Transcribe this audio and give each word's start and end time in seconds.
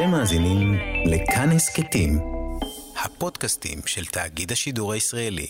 אתם 0.00 0.10
מאזינים 0.10 0.74
לכאן 1.06 1.50
הסכתים, 1.50 2.18
הפודקאסטים 3.04 3.78
של 3.86 4.04
תאגיד 4.04 4.52
השידור 4.52 4.92
הישראלי. 4.92 5.46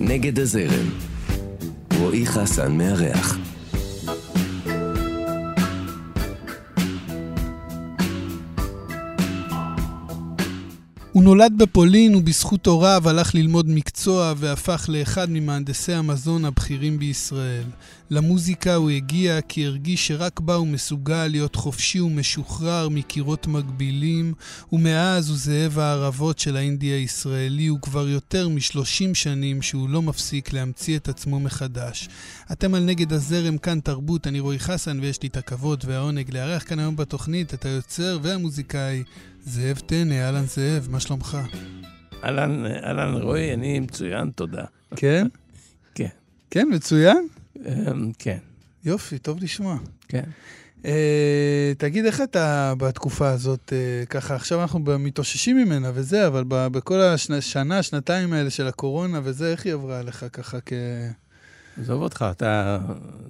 נגד 0.00 0.38
הזרם, 0.38 0.90
רועי 1.98 2.26
חסן 2.26 2.78
מארח. 2.78 3.36
הוא 11.12 11.22
נולד 11.22 11.52
בפולין 11.58 12.14
ובזכות 12.14 12.66
הוריו 12.66 13.02
הלך 13.08 13.34
ללמוד 13.34 13.66
מקצוע 13.68 14.34
והפך 14.36 14.86
לאחד 14.88 15.26
ממהנדסי 15.30 15.92
המזון 15.92 16.44
הבכירים 16.44 16.98
בישראל. 16.98 17.64
למוזיקה 18.10 18.74
הוא 18.74 18.90
הגיע 18.90 19.40
כי 19.40 19.66
הרגיש 19.66 20.06
שרק 20.06 20.40
בה 20.40 20.54
הוא 20.54 20.66
מסוגל 20.66 21.26
להיות 21.26 21.56
חופשי 21.56 22.00
ומשוחרר 22.00 22.88
מקירות 22.88 23.46
מגבילים, 23.46 24.34
ומאז 24.72 25.28
הוא 25.28 25.38
זאב 25.38 25.78
הערבות 25.78 26.38
של 26.38 26.56
האינדי 26.56 26.86
הישראלי, 26.86 27.70
וכבר 27.70 28.08
יותר 28.08 28.48
משלושים 28.48 29.14
שנים 29.14 29.62
שהוא 29.62 29.88
לא 29.88 30.02
מפסיק 30.02 30.52
להמציא 30.52 30.96
את 30.96 31.08
עצמו 31.08 31.40
מחדש. 31.40 32.08
אתם 32.52 32.74
על 32.74 32.82
נגד 32.82 33.12
הזרם 33.12 33.58
כאן 33.58 33.80
תרבות, 33.80 34.26
אני 34.26 34.40
רועי 34.40 34.58
חסן 34.58 35.00
ויש 35.00 35.22
לי 35.22 35.28
את 35.28 35.36
הכבוד 35.36 35.84
והעונג 35.86 36.34
לארח 36.34 36.62
כאן 36.68 36.78
היום 36.78 36.96
בתוכנית 36.96 37.54
את 37.54 37.64
היוצר 37.64 38.18
והמוזיקאי 38.22 39.02
זאב 39.44 39.78
טנא, 39.78 40.14
אהלן 40.14 40.46
זאב, 40.46 40.88
מה 40.90 41.00
שלומך? 41.00 41.38
אהלן, 42.24 42.66
אהלן 42.66 43.14
רועי, 43.14 43.54
אני 43.54 43.80
מצוין, 43.80 44.30
תודה. 44.30 44.64
כן? 44.96 45.26
כן. 45.94 46.08
כן, 46.50 46.68
מצוין? 46.70 47.28
אמ, 47.66 48.12
כן. 48.18 48.38
יופי, 48.84 49.18
טוב 49.18 49.42
לשמוע. 49.42 49.76
כן. 50.08 50.24
Uh, 50.82 50.88
תגיד, 51.78 52.04
איך 52.04 52.20
אתה 52.20 52.74
בתקופה 52.78 53.28
הזאת, 53.28 53.72
uh, 53.72 54.06
ככה, 54.06 54.34
עכשיו 54.34 54.62
אנחנו 54.62 54.80
מתאוששים 54.98 55.56
ממנה 55.56 55.90
וזה, 55.94 56.26
אבל 56.26 56.44
בכל 56.48 57.00
השנה, 57.00 57.82
שנתיים 57.82 58.32
האלה 58.32 58.50
של 58.50 58.66
הקורונה 58.66 59.20
וזה, 59.24 59.50
איך 59.50 59.66
היא 59.66 59.72
עברה 59.72 60.02
לך 60.02 60.26
ככה 60.32 60.58
כ... 60.66 60.72
עזוב 61.80 62.02
אותך, 62.02 62.24
אתה, 62.30 62.78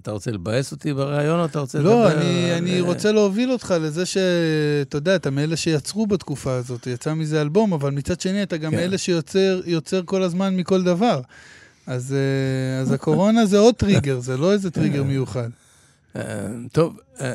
אתה 0.02 0.10
רוצה 0.10 0.30
לבאס 0.30 0.72
אותי 0.72 0.94
ברעיון, 0.94 1.40
או 1.40 1.44
אתה 1.44 1.58
רוצה 1.58 1.78
לא, 1.78 2.04
לדבר... 2.04 2.14
לא, 2.14 2.20
אני, 2.20 2.54
אני 2.58 2.80
רוצה 2.80 3.12
להוביל 3.12 3.52
אותך 3.52 3.74
לזה 3.80 4.06
שאתה 4.06 4.96
יודע, 4.96 5.16
אתה 5.16 5.30
מאלה 5.30 5.56
שיצרו 5.56 6.06
בתקופה 6.06 6.52
הזאת, 6.52 6.86
יצא 6.86 7.14
מזה 7.14 7.40
אלבום, 7.40 7.72
אבל 7.72 7.90
מצד 7.90 8.20
שני 8.20 8.42
אתה 8.42 8.56
גם 8.56 8.70
כן. 8.70 8.76
מאלה 8.76 8.98
שיוצר 8.98 10.02
כל 10.04 10.22
הזמן 10.22 10.56
מכל 10.56 10.82
דבר. 10.82 11.20
אז, 11.86 12.14
אה, 12.14 12.80
אז 12.80 12.92
הקורונה 12.92 13.46
זה 13.46 13.58
עוד 13.58 13.74
טריגר, 13.74 14.20
זה 14.20 14.36
לא 14.36 14.52
איזה 14.52 14.70
טריגר 14.70 15.02
כן. 15.02 15.08
מיוחד. 15.08 15.48
אה, 16.16 16.22
טוב, 16.72 16.96
אה, 17.20 17.34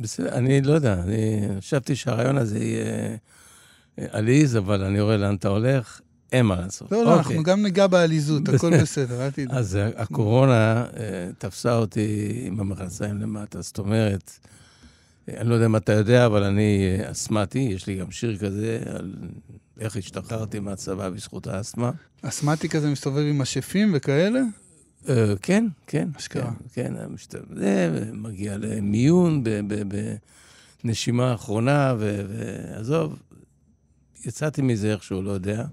בסדר, 0.00 0.34
אני 0.34 0.62
לא 0.62 0.72
יודע, 0.72 0.92
אני 0.92 1.48
חשבתי 1.60 1.96
שהרעיון 1.96 2.38
הזה 2.38 2.58
יהיה 2.58 3.16
עליז, 4.10 4.56
אבל 4.56 4.84
אני 4.84 5.00
רואה 5.00 5.16
לאן 5.16 5.34
אתה 5.34 5.48
הולך. 5.48 6.00
אין 6.32 6.46
מה 6.46 6.56
לעשות. 6.56 6.92
לא, 6.92 7.04
לא, 7.04 7.14
אנחנו 7.14 7.30
אוקיי. 7.30 7.42
גם 7.42 7.62
ניגע 7.62 7.86
בעליזות, 7.86 8.48
הכל 8.54 8.80
בסדר, 8.80 9.24
אל 9.24 9.30
תדאג. 9.30 9.48
אז 9.50 9.78
הקורונה 9.96 10.86
תפסה 11.38 11.76
אותי 11.76 12.34
עם 12.46 12.60
המכנסיים 12.60 13.20
למטה, 13.20 13.60
זאת 13.60 13.78
אומרת, 13.78 14.32
אני 15.28 15.48
לא 15.48 15.54
יודע 15.54 15.66
אם 15.66 15.76
אתה 15.76 15.92
יודע, 15.92 16.26
אבל 16.26 16.44
אני 16.44 16.98
אסמטי, 17.10 17.58
יש 17.58 17.86
לי 17.86 17.96
גם 17.96 18.10
שיר 18.10 18.36
כזה 18.36 18.80
על 18.86 19.14
איך 19.80 19.96
השתחררתי 19.96 20.60
מהצבא 20.60 21.10
בזכות 21.10 21.46
האסתמה. 21.46 21.90
אסמטי 22.22 22.68
כזה 22.68 22.90
מסתובב 22.90 23.18
עם 23.18 23.38
משאפים 23.38 23.90
וכאלה? 23.94 24.40
אה, 25.08 25.34
כן, 25.42 25.66
כן. 25.86 26.08
אשכרה. 26.16 26.52
כן, 26.72 26.94
כן, 26.96 27.36
זה 27.54 28.10
מגיע 28.12 28.56
למיון 28.56 29.44
בנשימה 30.84 31.30
האחרונה, 31.30 31.94
ועזוב, 31.98 33.18
יצאתי 34.24 34.62
מזה 34.62 34.92
איכשהו, 34.92 35.22
לא 35.22 35.30
יודע, 35.30 35.64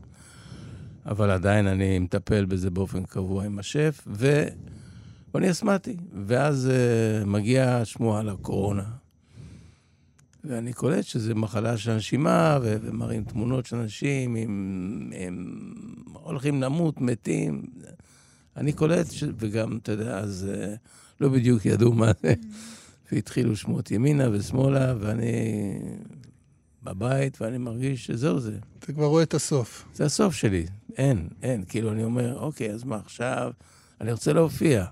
אבל 1.05 1.31
עדיין 1.31 1.67
אני 1.67 1.99
מטפל 1.99 2.45
בזה 2.45 2.69
באופן 2.69 3.03
קבוע 3.03 3.43
עם 3.43 3.59
השף, 3.59 4.07
ואני 4.07 5.51
אסמטי. 5.51 5.97
ואז 6.25 6.69
מגיעה 7.25 7.85
שמועה 7.85 8.23
לקורונה. 8.23 9.04
ואני 10.47 10.73
קולט 10.73 11.03
שזו 11.03 11.35
מחלה 11.35 11.77
של 11.77 11.91
הנשימה, 11.91 12.59
ו- 12.61 12.77
ומראים 12.81 13.23
תמונות 13.23 13.65
של 13.65 13.75
אנשים, 13.75 14.35
הם, 14.35 15.11
הם 15.15 15.53
הולכים 16.13 16.61
למות, 16.61 17.01
מתים. 17.01 17.63
אני 18.57 18.73
קולט, 18.73 19.11
ש... 19.11 19.23
וגם, 19.37 19.77
אתה 19.77 19.91
יודע, 19.91 20.17
אז 20.19 20.47
uh, 20.53 20.77
לא 21.21 21.29
בדיוק 21.29 21.65
ידעו 21.65 21.93
מה 21.93 22.11
זה. 22.23 22.33
והתחילו 23.11 23.55
שמות 23.55 23.91
ימינה 23.91 24.29
ושמאלה, 24.31 24.93
ואני 24.99 25.33
בבית, 26.83 27.41
ואני 27.41 27.57
מרגיש 27.57 28.05
שזהו 28.05 28.39
זה. 28.39 28.57
אתה 28.79 28.93
כבר 28.93 29.05
רואה 29.05 29.23
את 29.23 29.33
הסוף. 29.33 29.85
זה 29.93 30.05
הסוף 30.05 30.33
שלי. 30.33 30.65
אין, 30.97 31.27
אין. 31.43 31.63
כאילו, 31.69 31.91
אני 31.91 32.03
אומר, 32.03 32.39
אוקיי, 32.39 32.71
אז 32.71 32.83
מה 32.83 32.95
עכשיו? 32.95 33.51
אני 34.01 34.11
רוצה 34.11 34.33
להופיע. 34.33 34.85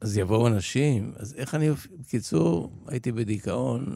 אז 0.00 0.16
יבואו 0.16 0.46
אנשים, 0.46 1.12
אז 1.16 1.34
איך 1.36 1.54
אני? 1.54 1.70
בקיצור, 2.00 2.72
הייתי 2.86 3.12
בדיכאון 3.12 3.94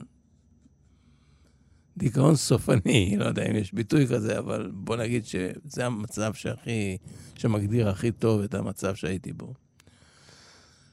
דיכאון 1.96 2.36
סופני, 2.36 3.16
לא 3.18 3.24
יודע 3.24 3.50
אם 3.50 3.56
יש 3.56 3.74
ביטוי 3.74 4.06
כזה, 4.06 4.38
אבל 4.38 4.70
בוא 4.74 4.96
נגיד 4.96 5.24
שזה 5.26 5.86
המצב 5.86 6.34
שהכי, 6.34 6.96
שמגדיר 7.34 7.88
הכי 7.88 8.12
טוב 8.12 8.40
את 8.40 8.54
המצב 8.54 8.94
שהייתי 8.94 9.32
בו. 9.32 9.54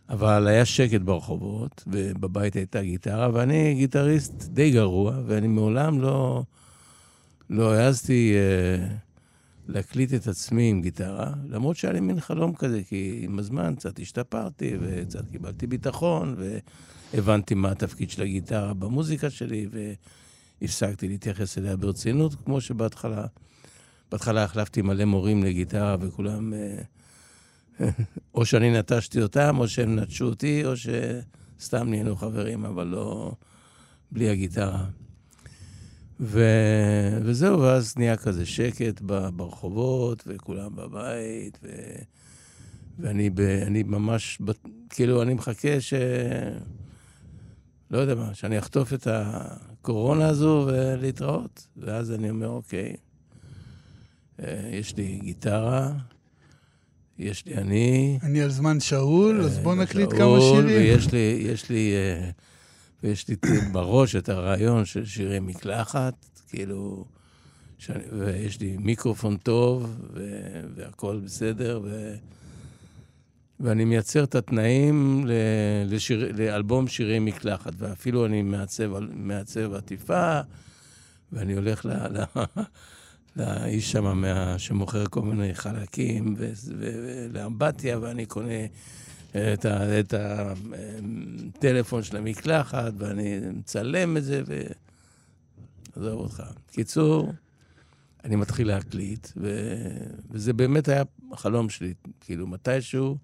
אבל 0.09 0.47
היה 0.47 0.65
שקט 0.65 1.01
ברחובות, 1.01 1.83
ובבית 1.87 2.55
הייתה 2.55 2.81
גיטרה, 2.81 3.29
ואני 3.33 3.75
גיטריסט 3.75 4.43
די 4.43 4.71
גרוע, 4.71 5.21
ואני 5.27 5.47
מעולם 5.47 6.01
לא, 6.01 6.43
לא 7.49 7.73
העזתי 7.73 8.33
אה, 8.35 8.87
להקליט 9.67 10.13
את 10.13 10.27
עצמי 10.27 10.69
עם 10.69 10.81
גיטרה, 10.81 11.33
למרות 11.49 11.77
שהיה 11.77 11.93
לי 11.93 11.99
מין 11.99 12.19
חלום 12.19 12.55
כזה, 12.55 12.81
כי 12.87 13.19
עם 13.23 13.39
הזמן 13.39 13.75
קצת 13.75 13.99
השתפרתי, 13.99 14.73
וקצת 14.79 15.29
קיבלתי 15.31 15.67
ביטחון, 15.67 16.35
והבנתי 17.13 17.55
מה 17.55 17.71
התפקיד 17.71 18.09
של 18.09 18.21
הגיטרה 18.21 18.73
במוזיקה 18.73 19.29
שלי, 19.29 19.67
ו... 19.71 19.93
הפסקתי 20.63 21.07
להתייחס 21.07 21.57
אליה 21.57 21.75
ברצינות, 21.75 22.35
כמו 22.35 22.61
שבהתחלה, 22.61 23.25
בהתחלה 24.11 24.43
החלפתי 24.43 24.81
מלא 24.81 25.05
מורים 25.05 25.43
לגיטרה 25.43 25.95
וכולם, 25.99 26.53
אה, 26.53 26.79
או 28.35 28.45
שאני 28.45 28.79
נטשתי 28.79 29.21
אותם, 29.21 29.55
או 29.59 29.67
שהם 29.67 29.99
נטשו 29.99 30.25
אותי, 30.25 30.65
או 30.65 30.73
שסתם 30.77 31.89
נהיינו 31.89 32.15
חברים, 32.15 32.65
אבל 32.65 32.87
לא 32.87 33.31
בלי 34.11 34.29
הגיטרה. 34.29 34.85
ו... 36.19 36.43
וזהו, 37.23 37.59
ואז 37.59 37.93
נהיה 37.97 38.17
כזה 38.17 38.45
שקט 38.45 39.01
ברחובות, 39.35 40.23
וכולם 40.27 40.75
בבית, 40.75 41.59
ו... 41.63 41.69
ואני 42.99 43.29
ב... 43.29 43.39
אני 43.39 43.83
ממש, 43.83 44.41
כאילו, 44.89 45.21
אני 45.21 45.33
מחכה 45.33 45.81
ש... 45.81 45.93
לא 47.91 47.97
יודע 47.97 48.15
מה, 48.15 48.33
שאני 48.33 48.59
אחטוף 48.59 48.93
את 48.93 49.07
הקורונה 49.83 50.27
הזו 50.27 50.65
ולהתראות. 50.67 51.67
ואז 51.77 52.11
אני 52.11 52.29
אומר, 52.29 52.47
אוקיי, 52.47 52.95
אה, 54.39 54.69
יש 54.71 54.97
לי 54.97 55.19
גיטרה, 55.23 55.91
יש 57.19 57.45
לי 57.45 57.55
אני. 57.55 58.19
אני 58.23 58.41
על 58.41 58.49
זמן 58.49 58.79
שאול, 58.79 59.41
אז 59.41 59.59
בוא 59.59 59.73
אה, 59.73 59.83
נקליט 59.83 60.09
כמה 60.09 60.41
שירים. 60.41 60.65
ויש 60.65 61.11
לי, 61.11 61.37
יש 61.39 61.69
לי, 61.69 61.93
אה, 61.93 62.29
ויש 63.03 63.27
לי 63.27 63.35
בראש 63.71 64.15
את 64.15 64.29
הרעיון 64.29 64.85
של 64.85 65.05
שירי 65.05 65.39
מקלחת, 65.39 66.13
כאילו, 66.49 67.05
שאני, 67.77 68.03
ויש 68.19 68.59
לי 68.59 68.77
מיקרופון 68.77 69.37
טוב, 69.37 69.97
והכול 70.75 71.21
בסדר, 71.25 71.81
ו... 71.83 72.15
ואני 73.63 73.85
מייצר 73.85 74.23
את 74.23 74.35
התנאים 74.35 75.25
לשיר, 75.85 76.31
לאלבום 76.37 76.87
שירי 76.87 77.19
מקלחת, 77.19 77.73
ואפילו 77.77 78.25
אני 78.25 78.41
מעצב, 78.41 78.99
מעצב 79.13 79.73
עטיפה, 79.73 80.41
ואני 81.31 81.53
הולך 81.53 81.85
ל, 81.85 81.89
ל, 81.89 82.23
לאיש 83.35 83.91
שם 83.91 84.17
מה, 84.17 84.59
שמוכר 84.59 85.05
כל 85.05 85.21
מיני 85.21 85.55
חלקים 85.55 86.35
ולאמבטיה, 86.77 87.99
ואני 87.99 88.25
קונה 88.25 88.65
את, 89.31 89.65
ה, 89.65 89.99
את 89.99 90.13
הטלפון 90.17 92.03
של 92.03 92.17
המקלחת, 92.17 92.93
ואני 92.97 93.39
מצלם 93.53 94.17
את 94.17 94.23
זה, 94.23 94.41
ו... 94.47 94.61
עזוב 95.95 96.19
אותך. 96.19 96.43
קיצור, 96.71 97.33
אני 98.23 98.35
מתחיל 98.35 98.67
להקליט, 98.67 99.27
ו... 99.37 99.75
וזה 100.31 100.53
באמת 100.53 100.87
היה 100.87 101.03
החלום 101.31 101.69
שלי. 101.69 101.93
כאילו, 102.19 102.47
מתישהו... 102.47 103.17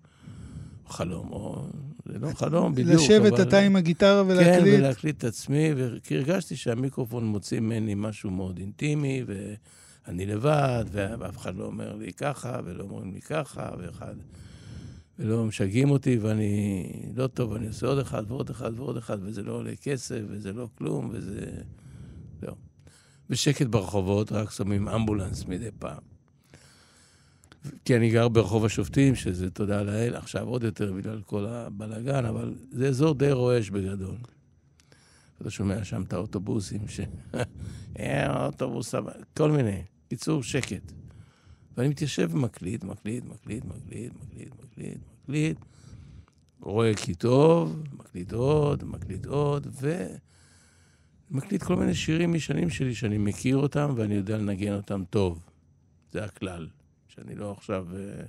חלום, 0.90 1.32
או... 1.32 1.68
זה 2.06 2.20
לא 2.20 2.30
חלום 2.36 2.76
בדיוק, 2.76 3.02
לשבת 3.02 3.34
אבל... 3.34 3.42
אתה 3.42 3.60
עם 3.60 3.76
הגיטרה 3.76 4.24
ולהקליט? 4.28 4.76
כן, 4.76 4.80
ולהקליט 4.80 5.18
את 5.18 5.24
עצמי, 5.24 5.72
כי 6.04 6.16
הרגשתי 6.16 6.56
שהמיקרופון 6.56 7.26
מוציא 7.26 7.60
ממני 7.60 7.94
משהו 7.96 8.32
מאוד 8.32 8.58
אינטימי, 8.58 9.24
ואני 9.28 10.26
לבד, 10.26 10.86
ואף 10.92 11.38
אחד 11.38 11.56
לא 11.56 11.66
אומר 11.66 11.96
לי 11.96 12.14
ככה, 12.14 12.60
ולא 12.66 12.84
אומרים 12.84 13.14
לי 13.14 13.22
ככה, 13.22 13.70
ואחד... 13.80 14.16
ולא 15.20 15.46
משגעים 15.46 15.92
אותי, 15.92 16.18
ואני 16.18 16.84
לא 17.16 17.28
טוב, 17.28 17.54
אני 17.54 17.68
עושה 17.68 17.88
עוד 17.88 18.00
אחד 18.00 18.24
ועוד 18.28 18.50
אחד 18.50 18.80
ועוד 18.80 18.98
אחד, 18.98 19.18
וזה 19.22 19.44
לא 19.44 19.52
עולה 19.52 19.76
כסף, 19.76 20.20
וזה 20.28 20.54
לא 20.54 20.68
כלום, 20.78 21.10
וזה... 21.14 21.46
לא. 22.44 22.54
ושקט 23.30 23.66
ברחובות, 23.66 24.32
רק 24.32 24.52
שמים 24.52 24.88
אמבולנס 24.88 25.46
מדי 25.46 25.70
פעם. 25.80 26.19
כי 27.86 27.96
אני 27.96 28.10
גר 28.10 28.28
ברחוב 28.28 28.66
השופטים, 28.66 29.16
שזה 29.16 29.50
תודה 29.50 29.84
לאל, 29.84 30.16
עכשיו 30.16 30.48
עוד 30.48 30.64
יותר 30.64 30.94
בגלל 30.94 31.22
כל 31.22 31.46
הבלאגן, 31.46 32.26
אבל 32.26 32.54
זה 32.72 32.88
אזור 32.88 33.14
די 33.14 33.32
רועש 33.32 33.70
בגדול. 33.70 34.16
אתה 35.42 35.50
שומע 35.50 35.84
שם 35.84 36.02
את 36.02 36.14
האוטובוסים, 36.14 36.88
ש... 36.88 37.00
אה, 38.00 38.46
אוטובוס, 38.46 38.96
כל 39.38 39.52
מיני. 39.52 39.82
קיצור, 40.10 40.44
שקט. 40.44 40.92
ואני 41.78 41.90
מתיישב 41.90 42.30
ומקליט, 42.34 42.84
מקליט, 42.84 43.26
מקליט, 43.26 43.66
מקליט, 43.66 44.14
מקליט, 44.14 44.54
מקליט, 44.64 44.98
מקליט. 45.24 45.58
רואה 46.62 46.94
כי 46.96 47.16
טוב, 47.16 47.84
מקליט 47.94 48.34
עוד, 48.34 48.84
מקליט 48.84 49.26
עוד, 49.26 49.68
ומקליט 51.32 51.64
כל 51.64 51.76
מיני 51.76 51.96
שירים 51.96 52.34
משנים 52.34 52.70
שלי 52.70 52.96
שאני 52.96 53.18
מכיר 53.18 53.58
אותם 53.58 53.94
ואני 53.96 54.16
יודע 54.16 54.38
לנגן 54.38 54.74
אותם 54.74 55.04
טוב. 55.10 55.40
זה 56.12 56.24
הכלל, 56.24 56.68
שאני 57.20 57.36
לא 57.36 57.52
עכשיו 57.52 57.88
uh, 57.92 58.28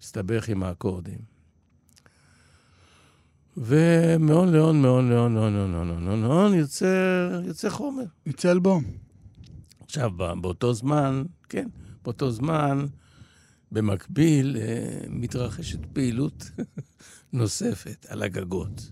מסתבך 0.00 0.48
עם 0.48 0.62
האקורדים. 0.62 1.18
ומאון 3.56 4.52
לאון, 4.52 4.82
מאון 4.82 5.10
לאון, 5.10 5.34
לאון, 5.34 5.54
לאון, 5.54 5.72
לאון, 5.72 6.04
לאון, 6.04 6.22
לאון, 6.22 6.54
יוצא, 6.54 7.40
יוצא 7.44 7.70
חומר. 7.70 8.04
יוצא 8.26 8.50
אלבום. 8.50 8.84
עכשיו, 9.84 10.10
באותו 10.40 10.74
זמן, 10.74 11.22
כן, 11.48 11.68
באותו 12.04 12.30
זמן, 12.30 12.86
במקביל, 13.72 14.56
אה, 14.60 15.00
מתרחשת 15.08 15.78
פעילות 15.92 16.50
נוספת 17.32 18.06
על 18.08 18.22
הגגות. 18.22 18.90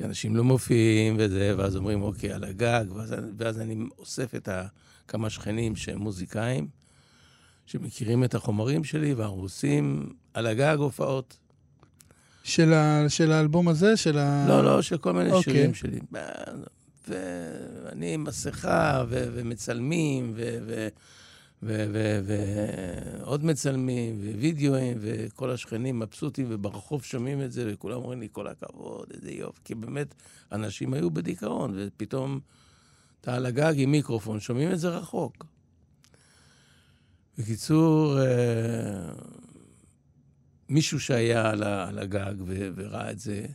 אנשים 0.00 0.36
לא 0.36 0.44
מופיעים 0.44 1.16
וזה, 1.18 1.54
ואז 1.58 1.76
אומרים, 1.76 2.02
אוקיי, 2.02 2.32
על 2.32 2.44
הגג, 2.44 2.84
ואז, 2.94 3.14
ואז 3.38 3.60
אני 3.60 3.86
אוסף 3.98 4.34
את 4.34 4.48
כמה 5.08 5.30
שכנים 5.30 5.76
שהם 5.76 5.98
מוזיקאים, 5.98 6.68
שמכירים 7.68 8.24
את 8.24 8.34
החומרים 8.34 8.84
שלי, 8.84 9.14
ואנחנו 9.14 9.40
עושים 9.40 10.12
על 10.34 10.46
הגג 10.46 10.76
הופעות. 10.78 11.38
של, 12.42 12.72
ה, 12.72 13.04
של 13.08 13.32
האלבום 13.32 13.68
הזה? 13.68 13.96
של 13.96 14.18
ה... 14.18 14.46
לא, 14.48 14.64
לא, 14.64 14.82
של 14.82 14.98
כל 14.98 15.12
מיני 15.12 15.30
אוקיי. 15.30 15.52
שירים 15.52 15.74
שלי. 15.74 16.00
ואני 17.08 18.14
עם 18.14 18.24
מסכה, 18.24 19.04
ו- 19.08 19.28
ומצלמים, 19.34 20.32
ו- 20.36 20.88
ו- 21.62 22.20
ועוד 22.24 23.44
מצלמים, 23.44 24.20
ווידאוים, 24.36 24.98
וכל 25.00 25.50
השכנים 25.50 25.98
מבסוטים, 25.98 26.46
וברחוב 26.48 27.04
שומעים 27.04 27.42
את 27.42 27.52
זה, 27.52 27.70
וכולם 27.72 27.96
אומרים 27.96 28.20
לי, 28.20 28.28
כל 28.32 28.46
הכבוד, 28.48 29.06
איזה 29.14 29.30
יופי. 29.30 29.60
כי 29.64 29.74
באמת, 29.74 30.14
אנשים 30.52 30.94
היו 30.94 31.10
בדיכאון, 31.10 31.74
ופתאום 31.76 32.40
אתה 33.20 33.34
על 33.34 33.46
הגג 33.46 33.74
עם 33.76 33.90
מיקרופון, 33.90 34.40
שומעים 34.40 34.72
את 34.72 34.78
זה 34.78 34.88
רחוק. 34.88 35.44
בקיצור, 37.38 38.20
אה, 38.20 39.12
מישהו 40.68 41.00
שהיה 41.00 41.50
על 41.50 41.98
הגג 41.98 42.34
וראה 42.74 43.10
את 43.10 43.18
זה, 43.18 43.46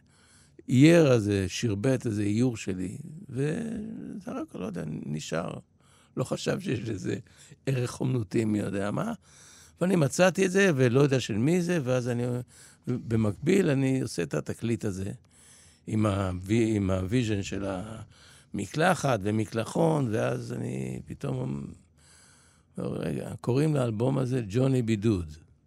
אייר 0.69 1.13
איזה, 1.13 1.45
שרבט 1.47 2.05
איזה 2.05 2.23
איור 2.23 2.57
שלי, 2.57 2.97
וזרק, 3.29 4.55
לא 4.55 4.65
יודע, 4.65 4.83
נשאר. 4.87 5.53
לא 6.17 6.23
חשב 6.23 6.59
שיש 6.59 6.79
לזה 6.79 7.15
ערך 7.65 7.99
אומנותי, 7.99 8.45
מי 8.45 8.59
יודע 8.59 8.91
מה. 8.91 9.13
ואני 9.81 9.95
מצאתי 9.95 10.45
את 10.45 10.51
זה, 10.51 10.71
ולא 10.75 10.99
יודע 11.01 11.19
של 11.19 11.37
מי 11.37 11.61
זה, 11.61 11.79
ואז 11.83 12.09
אני, 12.09 12.23
במקביל, 12.87 13.69
אני 13.69 14.01
עושה 14.01 14.23
את 14.23 14.33
התקליט 14.33 14.85
הזה, 14.85 15.11
עם, 15.87 16.05
הווי, 16.05 16.75
עם 16.75 16.89
ה 16.89 16.97
vision 16.97 17.43
של 17.43 17.65
המקלחת 18.53 19.19
ומקלחון, 19.23 20.07
ואז 20.11 20.53
אני 20.53 20.99
פתאום, 21.05 21.65
רגע, 22.77 23.31
קוראים 23.41 23.75
לאלבום 23.75 24.17
הזה 24.17 24.41
ג'וני 24.49 24.81
בידוד. 24.81 25.25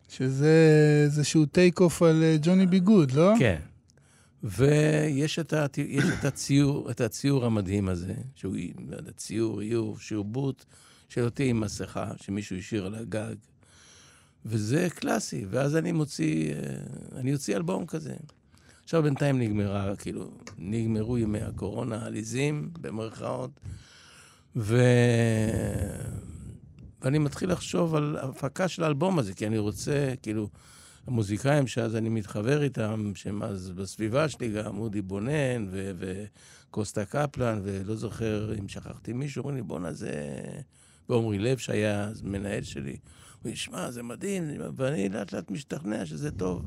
שזה 0.08 0.68
איזשהו 1.04 1.46
take 1.46 1.80
off 1.80 2.02
על 2.02 2.22
אה, 2.22 2.36
Johnny 2.42 2.66
B. 2.66 2.78
Goode, 2.78 3.12
לא? 3.12 3.32
כן. 3.38 3.60
ויש 4.42 5.38
את, 5.38 5.52
ה, 5.52 5.64
את, 5.64 6.24
הציור, 6.24 6.90
את 6.90 7.00
הציור 7.00 7.44
המדהים 7.44 7.88
הזה, 7.88 8.14
שהוא, 8.34 8.56
לא 8.88 9.10
ציור, 9.16 9.60
איור, 9.60 9.98
שרבוט 9.98 10.64
של 11.08 11.24
אותי 11.24 11.50
עם 11.50 11.60
מסכה, 11.60 12.12
שמישהו 12.16 12.56
השאיר 12.56 12.86
על 12.86 12.94
הגג. 12.94 13.34
וזה 14.44 14.88
קלאסי, 14.94 15.44
ואז 15.50 15.76
אני 15.76 15.92
מוציא, 15.92 16.54
אה, 16.54 16.58
אני 17.20 17.34
אוציא 17.34 17.56
אלבום 17.56 17.86
כזה. 17.86 18.14
עכשיו 18.84 19.02
בינתיים 19.02 19.38
נגמרה, 19.38 19.96
כאילו, 19.96 20.30
נגמרו 20.58 21.18
ימי 21.18 21.40
הקורונה 21.40 21.96
העליזים, 21.96 22.70
במרכאות, 22.80 23.50
ו... 24.56 24.82
ואני 27.02 27.18
מתחיל 27.18 27.52
לחשוב 27.52 27.94
על 27.94 28.16
הפקה 28.22 28.68
של 28.68 28.84
האלבום 28.84 29.18
הזה, 29.18 29.34
כי 29.34 29.46
אני 29.46 29.58
רוצה, 29.58 30.14
כאילו, 30.22 30.48
המוזיקאים 31.06 31.66
שאז 31.66 31.96
אני 31.96 32.08
מתחבר 32.08 32.62
איתם, 32.62 33.12
שהם 33.14 33.42
אז 33.42 33.70
בסביבה 33.70 34.28
שלי 34.28 34.52
גם, 34.52 34.78
אודי 34.78 35.02
בונן 35.02 35.66
ו- 35.70 35.92
וקוסטה 35.98 37.04
קפלן, 37.04 37.60
ולא 37.62 37.94
זוכר 37.94 38.54
אם 38.58 38.68
שכחתי 38.68 39.12
מישהו, 39.12 39.40
אומרים 39.40 39.56
לי, 39.56 39.62
בואנה 39.62 39.92
זה... 39.92 40.10
ועמרי 41.08 41.38
לב, 41.38 41.58
שהיה 41.58 42.04
אז 42.04 42.22
מנהל 42.22 42.62
שלי, 42.62 42.96
הוא 43.42 43.52
ישמע, 43.52 43.90
זה 43.90 44.02
מדהים, 44.02 44.44
ואני 44.76 45.08
לאט 45.08 45.32
לאט 45.32 45.50
משתכנע 45.50 46.06
שזה 46.06 46.30
טוב. 46.30 46.66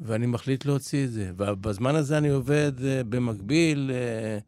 ואני 0.00 0.26
מחליט 0.26 0.64
להוציא 0.64 1.04
את 1.04 1.12
זה. 1.12 1.32
ובזמן 1.36 1.94
הזה 1.94 2.18
אני 2.18 2.28
עובד 2.28 2.72
uh, 2.78 2.82
במקביל 3.08 3.90
uh, 3.90 4.42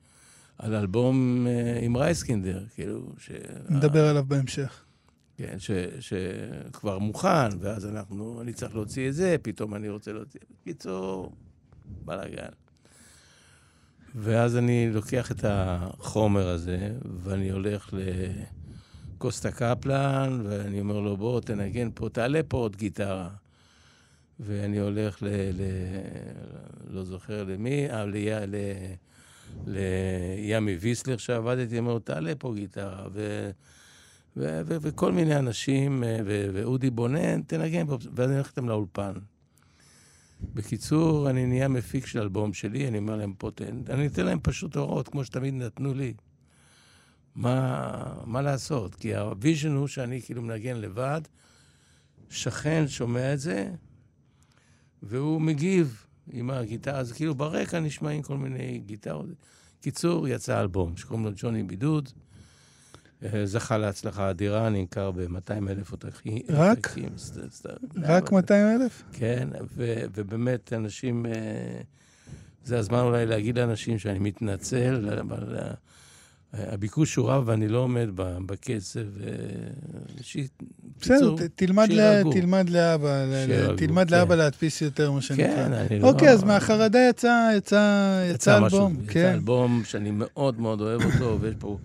על 0.58 0.75
אלבום 0.75 1.46
uh, 1.46 1.84
עם 1.84 1.96
רייסקינדר, 1.96 2.64
כאילו, 2.75 3.12
ש... 3.19 3.31
נדבר 3.69 4.06
עליו 4.06 4.25
בהמשך. 4.28 4.84
כן, 5.37 5.58
ש, 5.58 5.70
שכבר 6.00 6.99
מוכן, 6.99 7.49
ואז 7.60 7.87
אנחנו, 7.87 8.40
אני 8.43 8.52
צריך 8.52 8.75
להוציא 8.75 9.08
את 9.08 9.14
זה, 9.14 9.37
פתאום 9.43 9.75
אני 9.75 9.88
רוצה 9.88 10.12
להוציא... 10.12 10.40
בקיצור, 10.60 11.32
בלאגן. 12.05 12.49
ואז 14.14 14.56
אני 14.56 14.90
לוקח 14.93 15.32
את 15.32 15.44
החומר 15.49 16.49
הזה, 16.49 16.93
ואני 17.22 17.50
הולך 17.50 17.94
לקוסטה 19.16 19.50
קפלן, 19.50 20.40
ואני 20.44 20.81
אומר 20.81 21.00
לו, 21.00 21.16
בוא, 21.16 21.40
תנגן 21.40 21.88
פה, 21.94 22.08
תעלה 22.08 22.40
פה 22.49 22.56
עוד 22.56 22.76
גיטרה. 22.76 23.28
ואני 24.40 24.78
הולך 24.78 25.22
ל... 25.22 25.26
ל 25.28 25.62
לא 26.90 27.05
זוכר 27.05 27.44
למי, 27.44 27.90
אה, 27.90 28.05
ל... 28.06 28.16
ל... 28.46 28.56
לימי 29.67 30.74
ויסלר 30.74 31.17
שעבדתי, 31.17 31.78
אומר 31.78 31.93
לו, 31.93 31.98
תעלה 31.98 32.32
פה 32.38 32.52
גיטרה. 32.55 33.08
ו... 33.12 33.50
ו- 34.36 34.60
ו- 34.67 34.76
וכל 34.81 35.12
מיני 35.12 35.36
אנשים, 35.36 36.05
אה, 36.05 36.19
ו- 36.26 36.50
ואודי 36.52 36.90
בונן, 36.90 37.43
תנגן, 37.43 37.86
ואז 37.88 38.28
אני 38.28 38.34
הולך 38.34 38.48
איתם 38.48 38.69
לאולפן. 38.69 39.12
בקיצור, 40.55 41.31
אני 41.31 41.46
נהיה 41.46 41.69
מפיק 41.69 42.06
של 42.06 42.20
אלבום 42.20 42.52
שלי, 42.52 42.88
אני 42.88 42.98
אומר 42.98 43.17
להם 43.17 43.34
פה, 43.38 43.50
אני 43.90 44.06
אתן 44.06 44.26
להם 44.26 44.38
פשוט 44.43 44.76
הוראות, 44.76 45.08
כמו 45.08 45.24
שתמיד 45.24 45.55
נתנו 45.55 45.94
לי. 45.94 46.14
מה, 47.34 48.22
מה 48.24 48.43
לעשות? 48.43 48.94
כי 48.94 49.17
ה 49.17 49.24
vision 49.24 49.72
הוא 49.72 49.86
שאני 49.86 50.22
כאילו 50.22 50.43
מנגן 50.43 50.76
לבד, 50.76 51.20
שכן 52.31 52.88
שומע 52.88 53.34
את 53.34 53.40
זה, 53.40 53.70
והוא 55.02 55.40
מגיב 55.40 56.06
עם 56.32 56.51
הגיטרה, 56.51 56.99
אז 56.99 57.13
כאילו 57.13 57.35
ברקע 57.35 57.81
נשמעים 57.81 58.23
כל 58.23 58.37
מיני 58.37 58.82
גיטרות. 58.87 59.27
קיצור, 59.81 60.29
יצא 60.29 60.61
אלבום 60.61 60.97
שקוראים 60.97 61.27
לו 61.27 61.32
ג'וני 61.37 61.63
בידוד. 61.63 62.08
אה, 63.23 63.47
זכה 63.47 63.79
להצלחה 63.79 64.31
אדירה, 64.31 64.69
נמכר 64.69 65.11
ב-200 65.11 65.70
אלף 65.70 65.91
עותקים. 65.91 66.39
רק? 66.49 66.97
רק 68.03 68.32
200 68.32 68.81
אלף? 68.81 69.03
כן, 69.13 69.49
ובאמת, 70.15 70.73
אנשים... 70.73 71.27
אה, 71.27 71.81
זה 72.65 72.79
הזמן 72.79 72.99
אולי 72.99 73.27
להגיד 73.27 73.58
לאנשים 73.58 73.99
שאני 73.99 74.19
מתנצל, 74.19 75.19
אבל 75.20 75.56
אה, 75.58 75.73
הביקוש 76.52 77.14
הוא 77.14 77.31
רב 77.31 77.43
ואני 77.46 77.69
לא 77.69 77.78
עומד 77.78 78.08
בקצב. 78.46 79.00
בסדר, 81.00 81.34
תלמד 81.55 81.93
לאבא, 82.69 83.22
תלמד 83.76 84.10
לאבא 84.10 84.34
כן. 84.34 84.38
להדפיס 84.38 84.82
יותר, 84.82 85.12
מה 85.12 85.22
שנקרא. 85.22 85.46
כן, 85.46 85.72
אני 85.72 85.98
לא... 85.98 86.08
אוקיי, 86.08 86.31
אז 86.31 86.44
מהחרדה 86.44 86.98
יצא 87.08 87.50
אלבום. 88.58 88.94
יצא 89.00 89.12
כן. 89.12 89.32
אלבום 89.34 89.82
שאני 89.84 90.10
מאוד 90.12 90.60
מאוד 90.60 90.81
אוהב 90.81 91.02
אותו, 91.02 91.36
ויש 91.40 91.55
פה... 91.58 91.78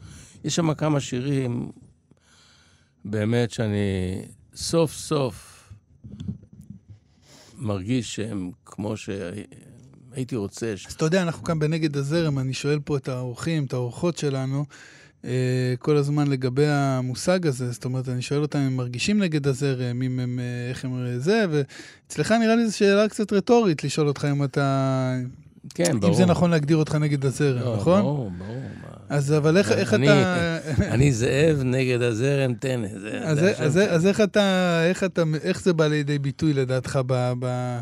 יש 0.44 0.56
שם 0.56 0.74
כמה 0.74 1.00
שירים, 1.00 1.72
באמת 3.06 3.52
שאני 3.52 4.22
סוף 4.56 4.94
סוף 4.94 5.64
מרגיש 7.58 8.16
שהם 8.16 8.52
כמו 8.66 8.98
שהייתי 10.14 10.36
רוצה. 10.36 10.74
אז 10.88 10.94
אתה 10.94 11.06
יודע, 11.06 11.22
אנחנו 11.22 11.44
כאן 11.44 11.60
בנגד 11.60 11.98
הזרם, 11.98 12.40
אני 12.40 12.54
שואל 12.54 12.80
פה 12.80 12.98
את 12.98 13.10
האורחים, 13.10 13.66
את 13.66 13.74
האורחות 13.74 14.18
שלנו, 14.18 14.66
אה, 15.26 15.30
כל 15.80 15.98
הזמן 15.98 16.28
לגבי 16.28 16.68
המושג 16.68 17.48
הזה, 17.48 17.72
זאת 17.72 17.86
אומרת, 17.86 18.10
אני 18.10 18.22
שואל 18.22 18.42
אותם 18.42 18.60
אם 18.60 18.66
הם 18.66 18.76
מרגישים 18.78 19.22
נגד 19.24 19.48
הזרם, 19.48 20.02
אם 20.02 20.20
הם, 20.20 20.40
אה, 20.40 20.70
איך 20.70 20.86
הם 20.86 20.92
זה, 21.18 21.46
ואצלך 21.52 22.32
נראה 22.32 22.56
לי 22.56 22.68
זו 22.68 22.78
שאלה 22.78 23.08
קצת 23.10 23.34
רטורית 23.34 23.84
לשאול 23.84 24.08
אותך 24.08 24.28
אם 24.32 24.44
אתה... 24.44 25.14
כן, 25.76 26.00
ברור. 26.00 26.12
אם 26.14 26.18
זה 26.18 26.26
נכון 26.26 26.52
להגדיר 26.52 26.78
אותך 26.78 26.96
נגד 26.96 27.26
הזרם, 27.26 27.60
לא, 27.62 27.76
נכון? 27.76 28.02
ברור, 28.02 28.32
ברור. 28.38 28.62
אז 29.10 29.34
אבל 29.34 29.58
איך, 29.58 29.72
איך 29.72 29.94
אני- 29.94 30.08
אתה... 30.12 30.58
אני 30.80 31.12
זאב 31.14 31.62
נגד 31.64 32.02
הזרם. 32.02 32.54
זה- 33.02 33.20
אז, 33.24 33.40
אז, 33.58 33.78
השם 33.78 33.90
אז 33.94 34.08
איך 34.08 34.22
אתה, 34.22 34.80
איך 34.90 35.04
אתה, 35.04 35.24
איך 35.44 35.62
זה 35.62 35.74
בא 35.74 35.88
לידי 35.88 36.20
ביטוי 36.20 36.54
לדעתך 36.54 37.00
ב, 37.08 37.34
ב, 37.40 37.80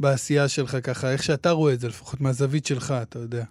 בעשייה 0.00 0.48
שלך 0.48 0.76
ככה, 0.82 1.12
איך 1.12 1.22
שאתה 1.22 1.50
רואה 1.50 1.72
את 1.72 1.80
זה, 1.80 1.88
לפחות 1.88 2.20
מהזווית 2.20 2.66
שלך, 2.66 2.94
אתה 3.02 3.18
יודע. 3.18 3.44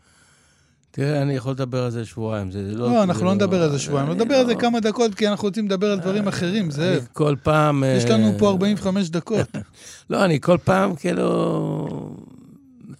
תראה, 0.92 1.22
אני 1.22 1.34
יכול 1.34 1.51
לדבר 1.51 1.84
על 1.84 1.92
זה 1.92 2.06
שבועיים. 2.06 2.51
זה 2.51 2.62
לא... 2.62 2.89
לא, 2.92 3.04
אנחנו 3.04 3.20
זה 3.20 3.25
לא 3.25 3.34
נדבר 3.34 3.63
על 3.63 3.72
זה 3.72 3.80
שבועיים, 3.80 4.10
נדבר 4.12 4.36
על 4.36 4.46
זה 4.46 4.54
לא- 4.54 4.60
כמה 4.60 4.80
דקות, 4.80 5.16
כי 5.16 5.27
אנחנו 5.27 5.48
רוצים 5.48 5.66
לדבר 5.66 5.92
על 5.92 6.00
דברים 6.00 6.27
אחרים, 6.27 6.72
זאב. 6.72 6.84
אני 6.86 7.00
כל 7.13 7.36
פעם... 7.44 7.84
יש 7.98 8.06
אה, 8.06 8.10
לנו 8.10 8.32
פה 8.39 8.50
45 8.50 9.10
דקות. 9.10 9.48
לא, 10.10 10.25
אני 10.25 10.42
כל 10.42 10.58
פעם 10.63 10.96
כאילו 10.96 12.16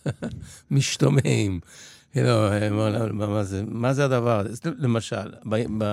משתומם. 0.72 1.60
כאילו, 2.12 2.32
מה, 3.14 3.44
זה, 3.44 3.64
זה 3.92 4.06
הדבר 4.06 4.40
הזה? 4.40 4.72
למשל, 4.78 5.32
ב, 5.46 5.56
ב, 5.78 5.84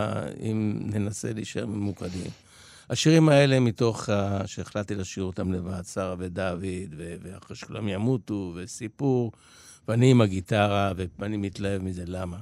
אם 0.40 0.78
ננסה 0.80 1.32
להישאר 1.32 1.66
ממוקדים, 1.66 2.30
השירים 2.90 3.28
האלה 3.28 3.60
מתוך 3.60 4.08
ה... 4.08 4.46
שהחלטתי 4.46 4.94
לשיר 4.94 5.24
אותם 5.24 5.52
לבד, 5.52 5.82
שרה 5.92 6.14
ודוד, 6.18 6.64
ו- 6.96 7.14
ואחרי 7.22 7.56
שכולם 7.56 7.88
ימותו, 7.88 8.52
וסיפור, 8.56 9.32
ואני 9.88 10.10
עם 10.10 10.20
הגיטרה, 10.20 10.92
ואני 11.18 11.36
מתלהב 11.36 11.82
מזה, 11.82 12.04
למה? 12.06 12.38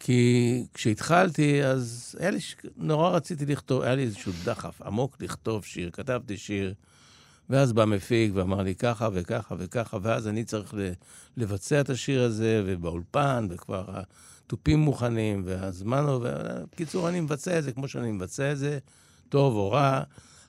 כי 0.00 0.64
כשהתחלתי, 0.74 1.64
אז 1.64 2.14
היה 2.20 2.30
לי, 2.30 2.40
ש- 2.40 2.56
נורא 2.76 3.10
רציתי 3.10 3.46
לכתוב, 3.46 3.82
היה 3.82 3.94
לי 3.94 4.02
איזשהו 4.02 4.32
דחף 4.44 4.82
עמוק 4.82 5.16
לכתוב 5.20 5.64
שיר, 5.64 5.90
כתבתי 5.90 6.36
שיר, 6.36 6.74
ואז 7.50 7.72
בא 7.72 7.84
מפיק 7.84 8.32
ואמר 8.34 8.62
לי 8.62 8.74
ככה 8.74 9.08
וככה 9.12 9.54
וככה, 9.58 9.98
ואז 10.02 10.28
אני 10.28 10.44
צריך 10.44 10.74
לבצע 11.36 11.80
את 11.80 11.90
השיר 11.90 12.22
הזה, 12.22 12.62
ובאולפן, 12.66 13.46
וכבר 13.50 13.84
התופים 14.46 14.78
מוכנים, 14.78 15.42
והזמן 15.46 16.04
עובר. 16.04 16.36
בקיצור, 16.72 17.08
אני 17.08 17.20
מבצע 17.20 17.58
את 17.58 17.64
זה 17.64 17.72
כמו 17.72 17.88
שאני 17.88 18.10
מבצע 18.10 18.52
את 18.52 18.58
זה, 18.58 18.78
טוב 19.28 19.54
או 19.54 19.70
רע, 19.70 20.02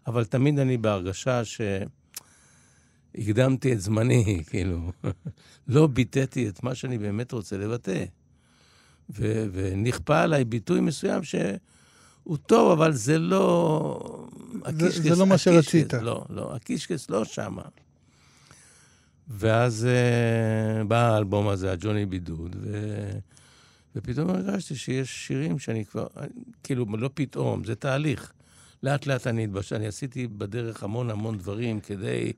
אבל 0.08 0.26
תמיד 0.26 0.60
אני 0.60 0.78
בהרגשה 0.78 1.42
שהקדמתי 3.16 3.74
את 3.74 3.82
זמני, 3.82 4.24
כאילו. 4.50 4.92
לא 5.68 5.88
ביטאתי 5.88 6.50
את 6.50 6.64
מה 6.64 6.76
שאני 6.76 6.98
באמת 6.98 7.32
רוצה 7.32 7.58
לבטא. 7.58 8.06
ו- 9.10 9.46
ונכפה 9.54 10.22
עליי 10.22 10.44
ביטוי 10.46 10.82
מסוים 10.82 11.24
שהוא 11.24 12.38
טוב, 12.46 12.72
אבל 12.72 12.92
זה 12.94 13.18
לא... 13.20 14.28
זה- 14.80 15.02
זה 15.02 15.20
לא 15.20 15.26
מה 15.28 15.38
שרצית. 15.38 15.94
לא, 15.94 16.26
לא, 16.30 16.56
הקישקעס 16.56 17.10
לא 17.10 17.26
שמה. 17.26 17.62
ואז 19.28 19.88
uh, 19.88 20.84
בא 20.88 21.14
האלבום 21.14 21.48
הזה, 21.48 21.72
הג'וני 21.72 22.06
בידוד, 22.06 22.56
ו... 22.62 22.78
ופתאום 23.96 24.30
הרגשתי 24.30 24.76
שיש 24.76 25.28
שירים 25.28 25.60
שאני 25.60 25.86
כבר, 25.86 26.08
כאילו, 26.64 26.86
לא 26.98 27.10
פתאום, 27.14 27.64
זה 27.64 27.76
תהליך. 27.76 28.34
לאט 28.84 29.08
לאט 29.08 29.28
אני 29.28 29.44
התבש... 29.44 29.74
אני 29.74 29.88
עשיתי 29.88 30.28
בדרך 30.28 30.84
המון 30.84 31.10
המון 31.10 31.38
דברים 31.38 31.80
כדי 31.80 32.32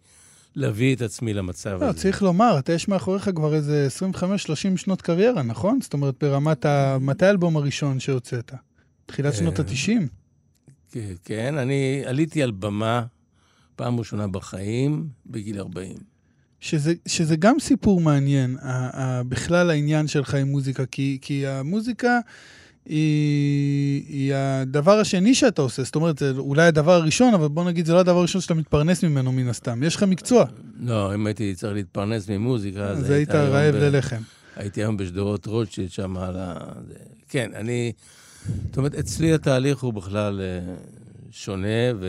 להביא 0.56 0.96
את 0.96 1.02
עצמי 1.02 1.34
למצב 1.34 1.78
לא, 1.82 1.86
הזה. 1.86 2.00
צריך 2.00 2.22
לומר, 2.22 2.60
אתה 2.60 2.74
יש 2.74 2.88
מאחוריך 2.88 3.30
כבר 3.36 3.56
איזה 3.56 3.88
25-30 4.14 4.78
שנות 4.78 5.02
קריירה, 5.02 5.44
נכון? 5.44 5.82
זאת 5.82 5.94
אומרת, 5.94 6.16
ברמת 6.24 6.66
ה... 6.66 6.98
מתי 7.02 7.26
האלבום 7.26 7.58
הראשון 7.58 8.00
שהוצאת? 8.00 8.52
תחילת 9.06 9.34
שנות 9.34 9.60
אה, 9.60 9.66
ה-90? 9.66 10.08
כן, 10.92 11.14
כן, 11.26 11.58
אני 11.58 12.04
עליתי 12.06 12.44
על 12.44 12.52
במה 12.52 13.06
פעם 13.76 14.00
ראשונה 14.00 14.28
בחיים, 14.28 15.08
בגיל 15.26 15.60
40. 15.60 15.96
שזה, 16.60 16.94
שזה 17.06 17.36
גם 17.36 17.60
סיפור 17.60 18.02
מעניין, 18.02 18.58
ה, 18.62 19.02
ה, 19.02 19.24
בכלל 19.24 19.70
העניין 19.70 20.08
שלך 20.08 20.34
עם 20.34 20.48
מוזיקה, 20.48 20.86
כי, 20.86 21.18
כי 21.22 21.48
המוזיקה 21.48 22.20
היא, 22.86 24.04
היא 24.08 24.34
הדבר 24.36 25.00
השני 25.00 25.36
שאתה 25.36 25.62
עושה, 25.62 25.84
זאת 25.84 25.96
אומרת, 25.96 26.18
זה 26.18 26.32
אולי 26.38 26.64
הדבר 26.64 26.92
הראשון, 26.92 27.34
אבל 27.34 27.48
בוא 27.48 27.64
נגיד, 27.64 27.86
זה 27.86 27.94
לא 27.94 28.00
הדבר 28.00 28.18
הראשון 28.18 28.42
שאתה 28.42 28.54
מתפרנס 28.54 29.04
ממנו 29.04 29.32
מן 29.32 29.48
הסתם. 29.48 29.84
יש 29.84 29.96
לך 29.96 30.04
מקצוע, 30.04 30.46
לא, 30.80 31.14
אם 31.14 31.28
הייתי 31.28 31.56
צריך 31.56 31.74
להתפרנס 31.74 32.30
ממוזיקה, 32.30 32.80
אז 32.80 33.00
אז 33.00 33.10
היית 33.10 33.32
רעב 33.32 33.76
ב- 33.76 33.78
ללחם. 33.78 34.22
הייתי 34.56 34.82
היום 34.82 34.98
בשדרות 34.98 35.46
רוטשילד 35.46 35.92
שם 35.92 36.18
על 36.18 36.36
ה... 36.38 36.56
כן, 37.30 37.52
אני... 37.56 37.92
זאת 38.68 38.78
אומרת, 38.78 38.96
אצלי 38.96 39.34
התהליך 39.34 39.80
הוא 39.80 39.94
בכלל 39.94 40.42
אה, 40.42 40.74
שונה, 41.32 41.68
ו... 42.00 42.06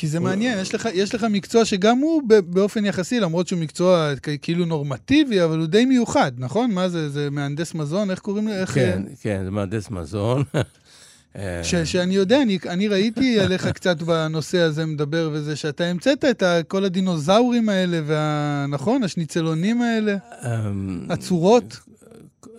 כי 0.00 0.06
זה 0.06 0.20
מעניין, 0.20 0.58
יש 0.58 0.74
לך, 0.74 0.88
יש 0.94 1.14
לך 1.14 1.26
מקצוע 1.30 1.64
שגם 1.64 1.98
הוא 1.98 2.22
באופן 2.46 2.84
יחסי, 2.84 3.20
למרות 3.20 3.48
שהוא 3.48 3.60
מקצוע 3.60 4.12
כאילו 4.42 4.64
נורמטיבי, 4.64 5.44
אבל 5.44 5.58
הוא 5.58 5.66
די 5.66 5.84
מיוחד, 5.84 6.32
נכון? 6.38 6.70
מה 6.70 6.88
זה, 6.88 7.08
זה 7.08 7.30
מהנדס 7.30 7.74
מזון? 7.74 8.10
איך 8.10 8.18
קוראים 8.18 8.48
לזה? 8.48 8.66
כן, 8.66 9.02
כן, 9.20 9.40
זה 9.44 9.50
מהנדס 9.50 9.90
מזון. 9.90 10.42
אה, 11.36 11.64
ש, 11.64 11.74
שאני 11.74 12.14
יודע, 12.14 12.42
אני, 12.42 12.58
אני 12.68 12.88
ראיתי 12.88 13.40
עליך 13.40 13.66
קצת 13.78 14.02
בנושא 14.02 14.58
הזה 14.58 14.86
מדבר 14.86 15.30
וזה, 15.32 15.56
שאתה 15.56 15.84
המצאת 15.84 16.24
את 16.24 16.42
כל 16.68 16.84
הדינוזאורים 16.84 17.68
האלה, 17.68 18.00
וה... 18.06 18.66
נכון? 18.68 19.02
השניצלונים 19.02 19.82
האלה, 19.82 20.16
אמ, 20.44 21.06
הצורות. 21.10 21.80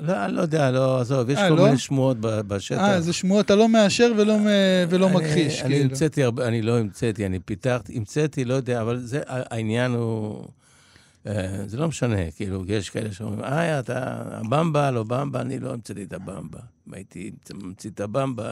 לא, 0.01 0.25
אני 0.25 0.33
לא 0.33 0.41
יודע, 0.41 0.71
לא, 0.71 0.99
עזוב, 1.01 1.29
יש 1.29 1.37
אה, 1.37 1.49
כל 1.49 1.55
לא? 1.55 1.65
מיני 1.65 1.77
שמועות 1.77 2.17
בשטח. 2.19 2.77
אה, 2.79 3.01
זה 3.01 3.13
שמועות, 3.13 3.45
אתה 3.45 3.55
לא 3.55 3.69
מאשר 3.69 4.11
ולא, 4.17 4.35
ולא 4.89 5.07
אני- 5.07 5.15
מכחיש, 5.15 5.61
אני 5.61 5.69
כאילו. 5.75 5.89
המצאתי 5.89 6.23
הרבה, 6.23 6.47
אני 6.47 6.61
לא 6.61 6.79
המצאתי, 6.79 7.25
אני 7.25 7.39
פיתחתי, 7.39 7.97
המצאתי, 7.97 8.45
לא 8.45 8.53
יודע, 8.53 8.81
אבל 8.81 8.99
זה, 8.99 9.21
העניין 9.27 9.91
הוא... 9.91 10.45
אה, 11.27 11.33
זה 11.67 11.77
לא 11.77 11.87
משנה, 11.87 12.31
כאילו, 12.35 12.63
יש 12.67 12.89
כאלה 12.89 13.11
שאומרים, 13.13 13.43
אה, 13.43 13.79
אתה, 13.79 13.99
הבמבה, 14.31 14.91
לא 14.91 15.03
במבה, 15.03 15.41
אני 15.41 15.59
לא 15.59 15.73
המצאתי 15.73 16.03
את 16.03 16.13
הבמבה. 16.13 16.59
אם 16.87 16.93
הייתי 16.93 17.31
ממציא 17.53 17.89
את 17.89 17.99
הבמבה, 17.99 18.51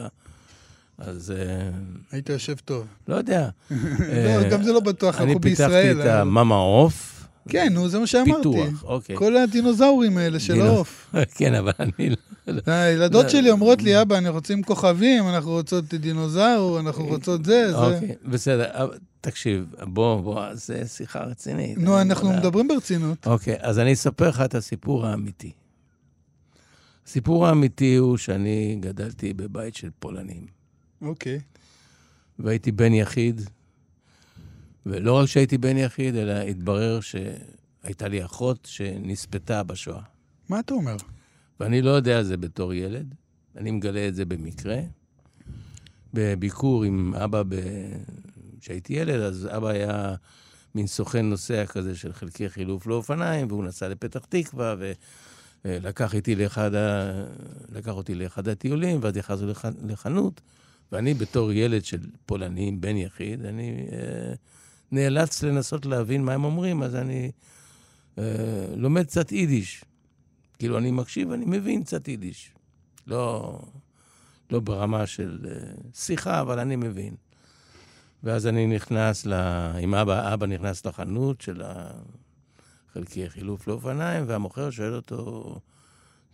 אז 0.98 1.30
אה, 1.30 1.70
היית 2.12 2.28
יושב 2.28 2.56
טוב. 2.64 2.86
לא 3.08 3.14
יודע. 3.16 3.48
לא, 4.26 4.48
גם 4.50 4.62
זה 4.62 4.72
לא 4.72 4.80
בטוח, 4.80 5.20
אני 5.20 5.24
אנחנו 5.26 5.40
פיתחתי 5.40 5.62
בישראל. 5.66 6.00
את 6.00 6.06
אבל- 6.06 6.20
המאמה 6.20 6.54
עוף. 6.54 7.19
כן, 7.48 7.72
נו, 7.72 7.88
זה 7.88 7.98
מה 7.98 8.06
שאמרתי. 8.06 8.32
פיתוח, 8.36 8.84
אוקיי. 8.84 9.16
כל 9.16 9.36
הדינוזאורים 9.36 10.18
האלה 10.18 10.40
של 10.40 10.60
העוף. 10.60 11.14
כן, 11.38 11.54
אבל 11.54 11.72
אני 11.78 12.10
לא... 12.10 12.16
הילדות 12.66 13.24
לא. 13.24 13.30
שלי 13.30 13.50
אומרות 13.50 13.82
לי, 13.82 14.02
אבא, 14.02 14.18
אנחנו 14.18 14.34
רוצים 14.34 14.62
כוכבים, 14.62 15.28
אנחנו 15.28 15.50
רוצות 15.50 15.94
דינוזאור, 15.94 16.80
אנחנו 16.80 17.06
רוצות 17.06 17.44
זה, 17.44 17.70
זה. 17.70 17.76
אוקיי, 17.76 18.14
בסדר. 18.24 18.64
אבל 18.72 18.98
תקשיב, 19.20 19.74
בוא, 19.82 20.20
בוא, 20.20 20.54
זה 20.54 20.86
שיחה 20.86 21.20
רצינית. 21.20 21.78
נו, 21.78 22.00
אנחנו 22.00 22.32
לא. 22.32 22.36
מדברים 22.36 22.68
ברצינות. 22.68 23.26
אוקיי, 23.26 23.56
אז 23.60 23.78
אני 23.78 23.92
אספר 23.92 24.28
לך 24.28 24.40
את 24.40 24.54
הסיפור 24.54 25.06
האמיתי. 25.06 25.52
הסיפור 27.06 27.46
האמיתי 27.46 27.96
הוא 27.96 28.16
שאני 28.16 28.78
גדלתי 28.80 29.32
בבית 29.32 29.76
של 29.76 29.88
פולנים, 29.98 30.46
אוקיי. 31.02 31.40
והייתי 32.38 32.72
בן 32.72 32.94
יחיד, 32.94 33.40
ולא 34.86 35.18
רק 35.18 35.26
שהייתי 35.26 35.58
בן 35.58 35.76
יחיד, 35.76 36.16
אלא 36.16 36.32
התברר 36.32 37.00
שהייתה 37.00 38.08
לי 38.08 38.24
אחות 38.24 38.68
שנספתה 38.70 39.62
בשואה. 39.62 40.02
מה 40.48 40.60
אתה 40.60 40.74
אומר? 40.74 40.96
ואני 41.60 41.82
לא 41.82 41.90
יודע 41.90 42.18
על 42.18 42.24
זה 42.24 42.36
בתור 42.36 42.74
ילד, 42.74 43.14
אני 43.56 43.70
מגלה 43.70 44.08
את 44.08 44.14
זה 44.14 44.24
במקרה. 44.24 44.80
בביקור 46.14 46.84
עם 46.84 47.14
אבא, 47.14 47.42
ב... 47.48 47.54
כשהייתי 48.60 48.92
ילד, 48.92 49.20
אז 49.20 49.48
אבא 49.56 49.68
היה 49.68 50.14
מין 50.74 50.86
סוכן 50.86 51.26
נוסע 51.26 51.66
כזה 51.66 51.96
של 51.96 52.12
חלקי 52.12 52.48
חילוף 52.48 52.86
לאופניים, 52.86 53.46
והוא 53.48 53.64
נסע 53.64 53.88
לפתח 53.88 54.24
תקווה, 54.28 54.74
ולקח 55.64 56.14
איתי 56.14 56.34
לאחד 56.34 56.74
ה... 56.74 57.12
לקח 57.72 57.92
אותי 57.92 58.14
לאחד 58.14 58.48
הטיולים, 58.48 58.98
ואז 59.02 59.16
נכנסנו 59.16 59.46
לח... 59.46 59.64
לחנות, 59.86 60.40
ואני 60.92 61.14
בתור 61.14 61.52
ילד 61.52 61.84
של 61.84 62.00
פולנים, 62.26 62.80
בן 62.80 62.96
יחיד, 62.96 63.44
אני 63.44 63.86
אה, 63.92 64.34
נאלץ 64.92 65.42
לנסות 65.42 65.86
להבין 65.86 66.24
מה 66.24 66.32
הם 66.32 66.44
אומרים, 66.44 66.82
אז 66.82 66.94
אני 66.94 67.30
אה, 68.18 68.24
לומד 68.76 69.06
קצת 69.06 69.32
יידיש. 69.32 69.84
כאילו, 70.58 70.78
אני 70.78 70.90
מקשיב, 70.90 71.32
אני 71.32 71.44
מבין 71.46 71.82
קצת 71.82 72.08
יידיש. 72.08 72.52
לא, 73.06 73.58
לא 74.50 74.60
ברמה 74.60 75.06
של 75.06 75.46
אה, 75.50 75.72
שיחה, 75.94 76.40
אבל 76.40 76.58
אני 76.58 76.76
מבין. 76.76 77.14
ואז 78.22 78.46
אני 78.46 78.66
נכנס 78.66 79.26
ל... 79.26 79.32
עם 79.82 79.94
אבא, 79.94 80.34
אבא 80.34 80.46
נכנס 80.46 80.86
לחנות 80.86 81.40
של 81.40 81.62
החלקי 82.90 83.30
חילוף 83.30 83.68
לאופניים, 83.68 84.24
והמוכר 84.26 84.70
שואל 84.70 84.94
אותו, 84.94 85.54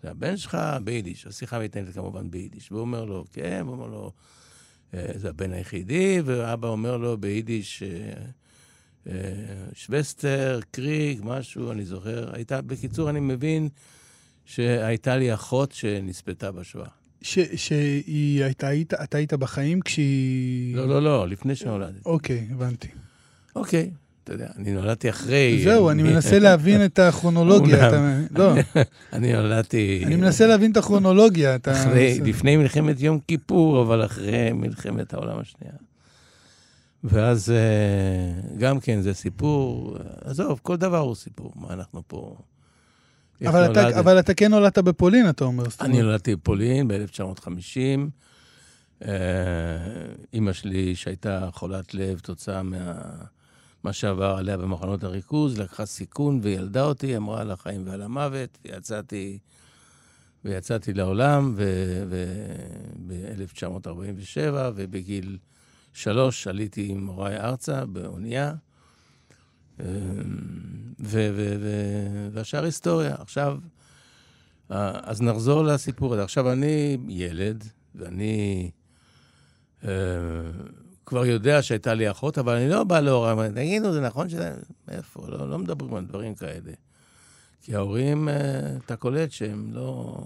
זה 0.03 0.11
הבן 0.11 0.37
שלך? 0.37 0.59
ביידיש. 0.85 1.27
השיחה 1.27 1.59
מתנהלת 1.59 1.95
כמובן 1.95 2.31
ביידיש. 2.31 2.73
והוא 2.73 2.81
אומר 2.81 3.05
לו, 3.05 3.25
כן, 3.33 3.63
הוא 3.67 3.73
אומר 3.73 3.87
לו, 3.87 4.13
"אה, 4.95 5.13
זה 5.15 5.29
הבן 5.29 5.53
היחידי, 5.53 6.21
ואבא 6.25 6.69
אומר 6.69 6.97
לו 6.97 7.19
ביידיש, 7.19 7.83
אה, 7.83 8.13
שווסטר, 9.75 10.61
קריג, 10.71 11.21
משהו, 11.25 11.73
אני 11.73 11.85
זוכר. 11.85 12.31
הייתה, 12.33 12.63
בקיצור, 12.63 13.11
אני 13.11 13.21
מבין 13.21 13.69
שהייתה 14.45 15.17
לי 15.17 15.35
אחות 15.35 15.73
שנספתה 15.73 16.53
בשואה. 16.53 16.89
שהיא 17.23 18.45
הייתה, 18.45 18.67
היית, 18.69 18.95
אתה 18.95 19.19
היית 19.19 19.35
בחיים 19.35 19.81
כשהיא... 19.81 20.77
לא, 20.77 20.89
לא, 20.89 21.03
לא, 21.03 21.29
לפני 21.29 21.55
שנולדתי. 21.55 21.99
אוקיי, 22.07 22.47
הבנתי. 22.51 22.89
אוקיי, 23.57 23.91
אתה 24.25 24.33
יודע, 24.35 24.49
אני 24.57 24.73
נולדתי 24.73 25.11
אחרי... 25.11 25.61
זהו, 25.65 25.91
אני 25.91 26.03
מנסה 26.03 26.39
להבין 26.39 26.85
את 26.85 26.99
הכרונולוגיה. 26.99 27.89
אתה... 27.89 28.19
לא, 28.31 28.53
אני 29.13 29.33
נולדתי... 29.33 30.03
אני 30.07 30.17
מנסה 30.17 30.47
להבין 30.47 30.73
את 30.73 30.77
הכרונולוגיה. 30.77 31.55
אתה... 31.55 31.73
אחרי, 31.73 32.21
לפני 32.25 32.57
מלחמת 32.57 33.01
יום 33.01 33.19
כיפור, 33.29 33.83
אבל 33.83 34.05
אחרי 34.05 34.53
מלחמת 34.53 35.15
העולם 35.15 35.39
השנייה. 35.39 35.75
ואז 37.07 37.51
אה, 37.51 38.57
גם 38.59 38.81
כן, 38.81 39.01
זה 39.01 39.15
סיפור, 39.15 39.97
עזוב, 40.25 40.61
כל 40.63 40.77
דבר 40.77 40.99
הוא 40.99 41.15
סיפור, 41.15 41.53
מה 41.57 41.73
אנחנו 41.73 42.03
פה... 42.07 42.37
אבל 43.47 43.71
אתה, 43.71 43.83
נולדת? 43.83 43.97
אבל 43.97 44.19
אתה 44.19 44.35
כן 44.35 44.51
נולדת 44.51 44.79
בפולין, 44.79 45.29
אתה 45.29 45.45
אומר. 45.45 45.65
אני. 45.81 46.03
נולדתי 46.03 46.37
בפולין 46.37 46.89
ב-1950. 46.89 49.07
אימא 50.33 50.53
שלי, 50.53 50.95
שהייתה 50.95 51.49
חולת 51.53 51.95
לב 51.95 52.19
תוצאה 52.19 52.63
מה... 52.63 52.93
מה 53.87 53.93
שעבר 53.93 54.37
עליה 54.39 54.57
במחנות 54.57 55.05
הריכוז, 55.05 55.59
לקחה 55.59 55.87
סיכון 55.87 56.41
וילדה 56.43 56.85
אותי, 56.85 57.17
אמרה 57.17 57.41
על 57.41 57.51
החיים 57.51 57.83
ועל 57.87 58.03
המוות, 58.03 58.59
ויצאתי, 58.65 59.39
ויצאתי 60.45 60.93
לעולם 60.93 61.57
ב-1947, 63.07 64.39
ובגיל 64.75 65.39
שלוש 65.97 66.47
עליתי 66.47 66.89
עם 66.89 67.07
הוריי 67.07 67.41
ארצה 67.41 67.87
באונייה, 67.87 68.55
אמ, 69.81 69.85
והשאר 72.33 72.65
היסטוריה. 72.65 73.15
עכשיו, 73.19 73.59
אז 74.69 75.23
נחזור 75.23 75.63
לסיפור 75.65 76.15
הזה. 76.15 76.23
עכשיו, 76.23 76.53
אני 76.53 76.99
ילד, 77.09 77.65
ואני 77.95 78.71
אה, 79.85 79.91
כבר 81.07 81.27
יודע 81.27 81.63
שהייתה 81.63 81.95
לי 81.95 82.11
אחות, 82.11 82.39
אבל 82.39 82.57
אני 82.57 82.69
לא 82.69 82.85
בא 82.85 83.01
להוריי, 83.01 83.33
ואומר, 83.33 83.49
תגידו, 83.49 83.93
זה 83.93 84.01
נכון 84.01 84.29
שזה... 84.29 84.55
איפה? 84.89 85.27
לא, 85.29 85.51
לא 85.51 85.59
מדברים 85.59 85.95
על 85.95 86.05
דברים 86.05 86.35
כאלה. 86.35 86.73
כי 87.63 87.75
ההורים, 87.75 88.29
אה, 88.29 88.77
אתה 88.77 88.97
קולט 88.97 89.33
שהם 89.33 89.71
לא... 89.73 90.19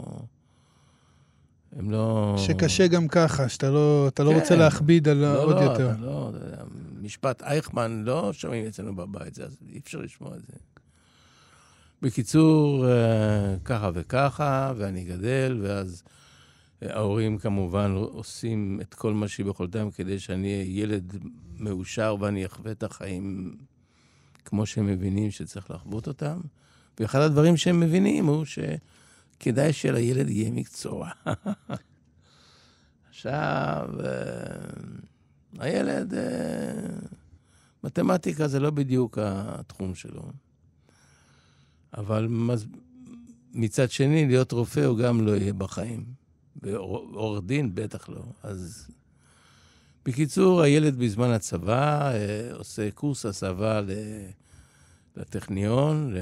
הם 1.76 1.90
לא... 1.90 2.36
שקשה 2.38 2.86
גם 2.86 3.08
ככה, 3.08 3.48
שאתה 3.48 3.70
לא, 3.70 4.08
אתה 4.08 4.24
לא 4.24 4.30
כן. 4.30 4.38
רוצה 4.38 4.56
להכביד 4.56 5.08
על 5.08 5.16
לא, 5.16 5.44
עוד 5.44 5.56
לא, 5.56 5.60
יותר. 5.60 5.90
אתה 5.90 6.00
לא, 6.00 6.32
יודע, 6.34 6.64
משפט 7.00 7.42
אייכמן 7.42 8.02
לא 8.04 8.32
שומעים 8.32 8.66
אצלנו 8.66 8.96
בבית, 8.96 9.38
אז 9.38 9.56
אי 9.68 9.78
אפשר 9.78 9.98
לשמוע 9.98 10.36
את 10.36 10.42
זה. 10.46 10.52
בקיצור, 12.02 12.88
אה, 12.88 13.54
ככה 13.64 13.90
וככה, 13.94 14.72
ואני 14.76 15.04
גדל, 15.04 15.60
ואז 15.62 16.02
אה, 16.82 16.96
ההורים 16.96 17.38
כמובן 17.38 17.92
עושים 17.92 18.78
את 18.80 18.94
כל 18.94 19.14
מה 19.14 19.28
שביכולתם 19.28 19.90
כדי 19.90 20.18
שאני 20.18 20.54
אהיה 20.54 20.82
ילד 20.82 21.16
מאושר 21.58 22.16
ואני 22.20 22.46
אחווה 22.46 22.72
את 22.72 22.82
החיים 22.82 23.56
כמו 24.44 24.66
שהם 24.66 24.86
מבינים 24.86 25.30
שצריך 25.30 25.70
לחוות 25.70 26.06
אותם. 26.06 26.40
ואחד 27.00 27.20
הדברים 27.20 27.56
שהם 27.56 27.80
מבינים 27.80 28.26
הוא 28.26 28.44
שכדאי 29.40 29.72
שלילד 29.72 30.30
יהיה 30.30 30.50
מקצוע. 30.50 31.10
עכשיו, 33.08 33.88
אה, 34.04 34.10
הילד, 35.58 36.14
אה, 36.14 36.72
מתמטיקה 37.84 38.48
זה 38.48 38.60
לא 38.60 38.70
בדיוק 38.70 39.18
התחום 39.20 39.94
שלו. 39.94 40.22
אבל 41.94 42.28
מצד 43.52 43.90
שני, 43.90 44.26
להיות 44.26 44.52
רופא 44.52 44.80
הוא 44.80 44.98
גם 44.98 45.26
לא 45.26 45.30
יהיה 45.30 45.52
בחיים. 45.52 46.04
ועורך 46.62 47.44
דין 47.44 47.74
בטח 47.74 48.08
לא. 48.08 48.22
אז 48.42 48.90
בקיצור, 50.04 50.62
הילד 50.62 50.96
בזמן 50.96 51.30
הצבא 51.30 52.12
אה, 52.12 52.54
עושה 52.54 52.90
קורס 52.90 53.26
הסבה 53.26 53.80
ל... 53.80 53.90
לטכניון 55.20 56.14
ל... 56.14 56.18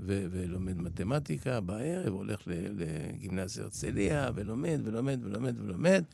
ו... 0.00 0.26
ולומד 0.30 0.76
מתמטיקה 0.82 1.60
בערב, 1.60 2.12
הולך. 2.12 2.40
לגימנסיה 2.46 3.62
הרצליה 3.62 4.30
ולומד 4.34 4.80
ולומד 4.84 5.18
ולומד 5.24 5.54
ולומד, 5.60 6.04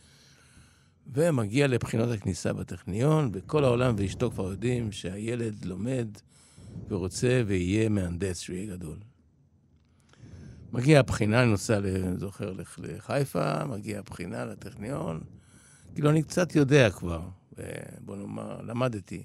ומגיע 1.12 1.66
לבחינות 1.66 2.10
הכניסה 2.10 2.52
בטכניון, 2.52 3.30
וכל 3.32 3.64
העולם 3.64 3.94
ואשתו 3.98 4.30
כבר 4.30 4.50
יודעים 4.50 4.92
שהילד 4.92 5.64
לומד 5.64 6.08
ורוצה 6.88 7.42
ויהיה 7.46 7.88
מהנדס 7.88 8.40
שיהיה 8.40 8.76
גדול. 8.76 8.96
מגיעה 10.72 11.00
הבחינה, 11.00 11.42
אני 11.42 11.50
נוסע, 11.50 11.78
ל- 11.80 12.16
זוכר, 12.18 12.52
לח- 12.52 12.78
לחיפה, 12.78 13.64
מגיעה 13.64 13.98
הבחינה 13.98 14.44
לטכניון. 14.44 15.20
כאילו, 15.94 16.10
אני 16.10 16.22
קצת 16.22 16.56
יודע 16.56 16.90
כבר, 16.90 17.20
בוא 18.04 18.16
נאמר, 18.16 18.60
למדתי. 18.62 19.22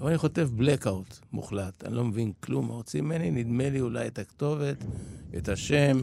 אבל 0.00 0.08
אני 0.08 0.18
חוטף 0.18 0.48
blackout 0.58 1.14
מוחלט, 1.32 1.84
אני 1.84 1.94
לא 1.94 2.04
מבין 2.04 2.32
כלום 2.40 2.68
מה 2.68 2.74
רוצים 2.74 3.04
ממני, 3.04 3.30
נדמה 3.30 3.70
לי 3.70 3.80
אולי 3.80 4.06
את 4.06 4.18
הכתובת, 4.18 4.84
את 5.38 5.48
השם, 5.48 6.00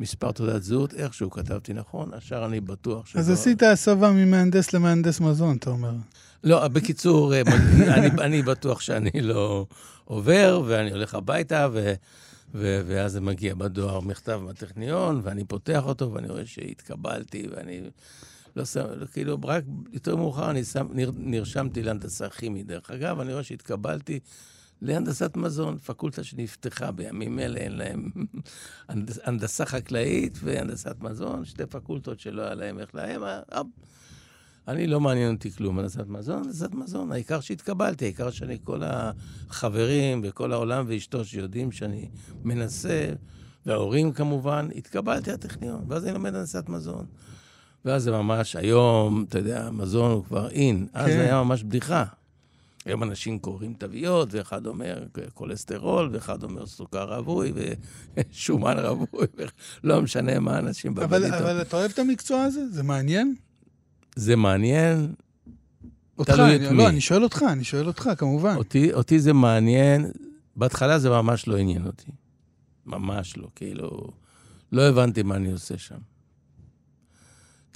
מספר 0.00 0.32
תעודת 0.32 0.62
זהות, 0.62 0.94
איכשהו 0.94 1.30
כתבתי 1.30 1.72
נכון, 1.72 2.14
השאר 2.14 2.46
אני 2.46 2.60
בטוח 2.60 3.06
שלא... 3.06 3.20
אז 3.20 3.30
עשית 3.30 3.62
הסבה 3.62 4.10
ממהנדס 4.10 4.72
למהנדס 4.72 5.20
מזון, 5.20 5.56
אתה 5.56 5.70
אומר. 5.70 5.92
לא, 6.44 6.68
בקיצור, 6.68 7.34
אה, 7.34 7.42
אני, 7.96 8.08
אני 8.20 8.42
בטוח 8.42 8.80
שאני 8.80 9.20
לא 9.20 9.66
עובר, 10.04 10.62
ואני 10.66 10.90
הולך 10.90 11.14
הביתה, 11.14 11.68
ו, 11.72 11.94
ו, 12.54 12.82
ואז 12.86 13.12
זה 13.12 13.20
מגיע 13.20 13.54
בדואר 13.54 14.00
מכתב 14.00 14.40
מהטכניון, 14.44 15.20
ואני 15.24 15.44
פותח 15.44 15.82
אותו, 15.86 16.12
ואני 16.12 16.28
רואה 16.28 16.46
שהתקבלתי, 16.46 17.46
ואני 17.50 17.80
לא 18.56 18.64
שם, 18.64 18.84
כאילו, 19.12 19.38
רק 19.44 19.64
יותר 19.92 20.16
מאוחר 20.16 20.50
אני 20.50 20.64
שם, 20.64 20.86
נר, 20.92 21.10
נרשמתי 21.16 21.82
להנדסה 21.82 22.28
כימית. 22.28 22.66
דרך 22.66 22.90
אגב, 22.90 23.20
אני 23.20 23.32
רואה 23.32 23.42
שהתקבלתי 23.42 24.20
להנדסת 24.82 25.36
מזון, 25.36 25.78
פקולטה 25.78 26.24
שנפתחה 26.24 26.90
בימים 26.90 27.38
אלה, 27.38 27.60
אין 27.60 27.72
להם 27.72 28.10
הנדס, 28.88 29.18
הנדסה 29.24 29.66
חקלאית 29.66 30.38
והנדסת 30.42 30.96
מזון, 31.00 31.44
שתי 31.44 31.66
פקולטות 31.66 32.20
שלא 32.20 32.42
היה 32.42 32.54
להם 32.54 32.78
איך 32.78 32.94
להם. 32.94 33.22
אני 34.68 34.86
לא 34.86 35.00
מעניין 35.00 35.34
אותי 35.34 35.50
כלום, 35.50 35.78
הנדסת 35.78 36.06
מזון, 36.06 36.42
הנדסת 36.42 36.74
מזון, 36.74 37.12
העיקר 37.12 37.40
שהתקבלתי, 37.40 38.04
העיקר 38.04 38.30
שאני, 38.30 38.58
כל 38.64 38.82
החברים 38.84 40.20
וכל 40.24 40.52
העולם 40.52 40.84
ואשתו 40.88 41.24
שיודעים 41.24 41.72
שאני 41.72 42.08
מנסה, 42.44 43.12
וההורים 43.66 44.12
כמובן, 44.12 44.68
התקבלתי 44.74 45.30
לטכניון, 45.30 45.84
ואז 45.88 46.04
אני 46.04 46.12
לומד 46.12 46.34
הנדסת 46.34 46.68
מזון. 46.68 47.06
ואז 47.86 48.02
זה 48.02 48.10
ממש, 48.10 48.56
היום, 48.56 49.24
אתה 49.28 49.38
יודע, 49.38 49.66
המזון 49.66 50.10
הוא 50.10 50.24
כבר 50.24 50.48
אין, 50.48 50.86
אז 50.92 51.06
כן. 51.06 51.12
זה 51.12 51.22
היה 51.22 51.42
ממש 51.42 51.62
בדיחה. 51.62 52.04
היום 52.84 53.02
אנשים 53.02 53.38
קוראים 53.38 53.74
תוויות, 53.74 54.28
ואחד 54.34 54.66
אומר 54.66 55.04
כולסטרול, 55.34 56.10
ואחד 56.12 56.42
אומר 56.42 56.66
סוכר 56.66 57.14
רווי, 57.14 57.52
ושומן 58.16 58.78
רווי, 58.86 59.26
לא 59.84 60.02
משנה 60.02 60.38
מה 60.38 60.58
אנשים 60.58 60.92
אבל, 60.92 61.06
בבית 61.06 61.24
איתו. 61.24 61.44
אבל 61.44 61.62
אתה 61.62 61.76
אוהב 61.76 61.90
את 61.90 61.98
המקצוע 61.98 62.42
הזה? 62.42 62.68
זה 62.70 62.82
מעניין? 62.82 63.34
זה 64.16 64.36
מעניין, 64.36 65.14
אותך, 66.18 66.30
תלוי 66.30 66.56
את 66.56 66.60
אני, 66.60 66.70
מי. 66.70 66.76
לא, 66.76 66.88
אני 66.88 67.00
שואל 67.00 67.22
אותך, 67.22 67.44
אני 67.48 67.64
שואל 67.64 67.86
אותך, 67.86 68.10
כמובן. 68.18 68.56
אותי, 68.56 68.92
אותי 68.92 69.20
זה 69.20 69.32
מעניין, 69.32 70.10
בהתחלה 70.56 70.98
זה 70.98 71.10
ממש 71.10 71.48
לא 71.48 71.56
עניין 71.56 71.86
אותי. 71.86 72.10
ממש 72.86 73.36
לא, 73.36 73.48
כאילו, 73.54 74.10
לא 74.72 74.82
הבנתי 74.82 75.22
מה 75.22 75.36
אני 75.36 75.52
עושה 75.52 75.78
שם. 75.78 76.15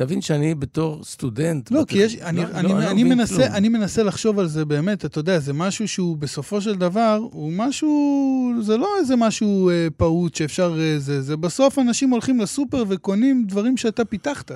תבין 0.01 0.21
שאני 0.21 0.55
בתור 0.55 1.05
סטודנט... 1.05 1.71
לא, 1.71 1.81
בטח- 1.83 1.91
כי 1.93 1.99
יש, 1.99 2.17
אני, 2.17 2.37
לא, 2.41 2.49
אני, 2.55 2.69
לא, 2.69 2.91
אני, 2.91 3.05
מנסה, 3.05 3.35
כלום. 3.37 3.49
אני 3.53 3.69
מנסה 3.69 4.03
לחשוב 4.03 4.39
על 4.39 4.47
זה 4.49 4.65
באמת, 4.65 5.05
אתה 5.05 5.19
יודע, 5.19 5.39
זה 5.39 5.53
משהו 5.53 5.89
שהוא 5.89 6.17
בסופו 6.17 6.61
של 6.61 6.75
דבר, 6.75 7.21
הוא 7.33 7.53
משהו, 7.53 8.53
זה 8.61 8.77
לא 8.77 8.89
איזה 9.01 9.17
משהו 9.17 9.71
אה, 9.71 9.89
פעוט 9.97 10.35
שאפשר, 10.35 10.77
אה, 10.81 10.99
זה, 10.99 11.23
זה 11.23 11.37
בסוף 11.37 11.79
אנשים 11.79 12.11
הולכים 12.11 12.41
לסופר 12.41 12.85
וקונים 12.89 13.45
דברים 13.47 13.77
שאתה 13.77 14.05
פיתחת. 14.05 14.51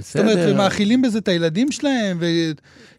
זאת 0.00 0.16
אומרת, 0.16 0.38
בסדר. 0.38 0.52
ומאכילים 0.54 1.02
בזה 1.02 1.18
את 1.18 1.28
הילדים 1.28 1.72
שלהם, 1.72 2.18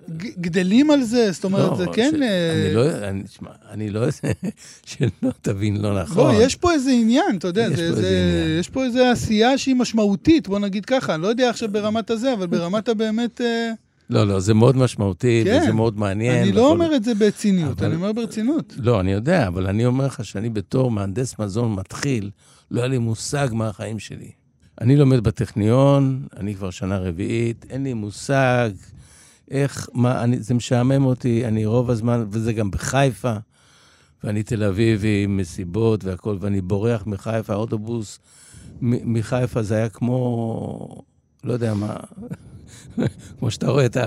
וגדלים 0.09 0.91
על 0.91 1.03
זה, 1.03 1.31
זאת 1.31 1.43
אומרת, 1.43 1.77
זה 1.77 1.85
כן... 1.93 2.11
ש- 2.17 2.21
אה, 2.21 2.65
אני 2.65 2.73
לא, 2.75 2.89
אני, 3.09 3.23
תשמע, 3.23 3.49
אני 3.71 3.89
לא, 3.89 4.01
שלא 4.85 5.07
תבין 5.41 5.81
לא 5.81 5.93
לא, 5.95 6.01
נכון. 6.03 6.35
יש 6.41 6.55
פה 6.55 6.71
איזה 6.73 6.91
עניין, 6.91 7.35
אתה 7.37 7.47
יודע, 7.47 7.67
יש 7.71 7.79
זה, 7.79 7.89
פה 7.89 7.95
זה, 8.01 8.07
עניין. 8.07 8.59
יש 8.59 8.69
פה 8.69 8.83
איזה 8.85 9.11
עשייה 9.11 9.57
שהיא 9.57 9.75
משמעותית, 9.75 10.47
בוא 10.47 10.59
נגיד 10.59 10.85
ככה, 10.85 11.13
אני 11.15 11.21
לא 11.21 11.27
יודע 11.27 11.49
עכשיו 11.49 11.69
ברמת 11.71 12.09
הזה, 12.09 12.33
אבל 12.33 12.47
ברמת 12.47 12.89
הבאמת... 12.89 13.41
אה, 13.41 13.71
לא, 14.09 14.27
לא, 14.27 14.39
זה 14.39 14.53
מאוד 14.53 14.77
משמעותי, 14.77 15.41
כן. 15.45 15.59
וזה 15.63 15.71
מאוד 15.71 15.99
מעניין. 15.99 16.43
אני 16.43 16.51
לא 16.51 16.61
וכל- 16.61 16.69
אומר 16.71 16.95
את 16.95 17.03
זה 17.03 17.15
בציניות, 17.15 17.77
אבל- 17.79 17.87
אני 17.87 17.95
אומר 17.95 18.11
ברצינות. 18.13 18.73
לא, 18.77 18.99
אני 18.99 19.11
יודע, 19.11 19.47
אבל 19.47 19.67
אני 19.67 19.85
אומר 19.85 20.05
לך 20.05 20.25
שאני 20.25 20.49
בתור 20.49 20.91
מהנדס 20.91 21.39
מזון 21.39 21.73
מתחיל, 21.75 22.29
לא 22.71 22.79
היה 22.79 22.87
לי 22.87 22.97
מושג 22.97 23.47
מה 23.51 23.67
החיים 23.67 23.99
שלי. 23.99 24.31
אני 24.81 24.95
לומד 24.95 25.23
בטכניון, 25.23 26.27
אני 26.37 26.55
כבר 26.55 26.69
שנה 26.69 26.97
רביעית, 26.97 27.65
אין 27.69 27.83
לי 27.83 27.93
מושג 27.93 28.69
איך, 29.51 29.89
מה, 29.93 30.23
אני, 30.23 30.39
זה 30.39 30.53
משעמם 30.53 31.05
אותי, 31.05 31.45
אני 31.45 31.65
רוב 31.65 31.89
הזמן, 31.89 32.25
וזה 32.31 32.53
גם 32.53 32.71
בחיפה, 32.71 33.33
ואני 34.23 34.43
תל 34.43 34.63
אביבי 34.63 35.23
עם 35.23 35.37
מסיבות 35.37 36.03
והכול, 36.03 36.37
ואני 36.41 36.61
בורח 36.61 37.07
מחיפה, 37.07 37.53
האוטובוס 37.53 38.19
מ- 38.81 39.13
מחיפה 39.13 39.63
זה 39.63 39.75
היה 39.75 39.89
כמו 39.89 41.01
לא 41.43 41.53
יודע 41.53 41.73
מה, 41.73 41.95
כמו 43.39 43.51
שאתה 43.51 43.69
רואה 43.69 43.85
את 43.85 43.97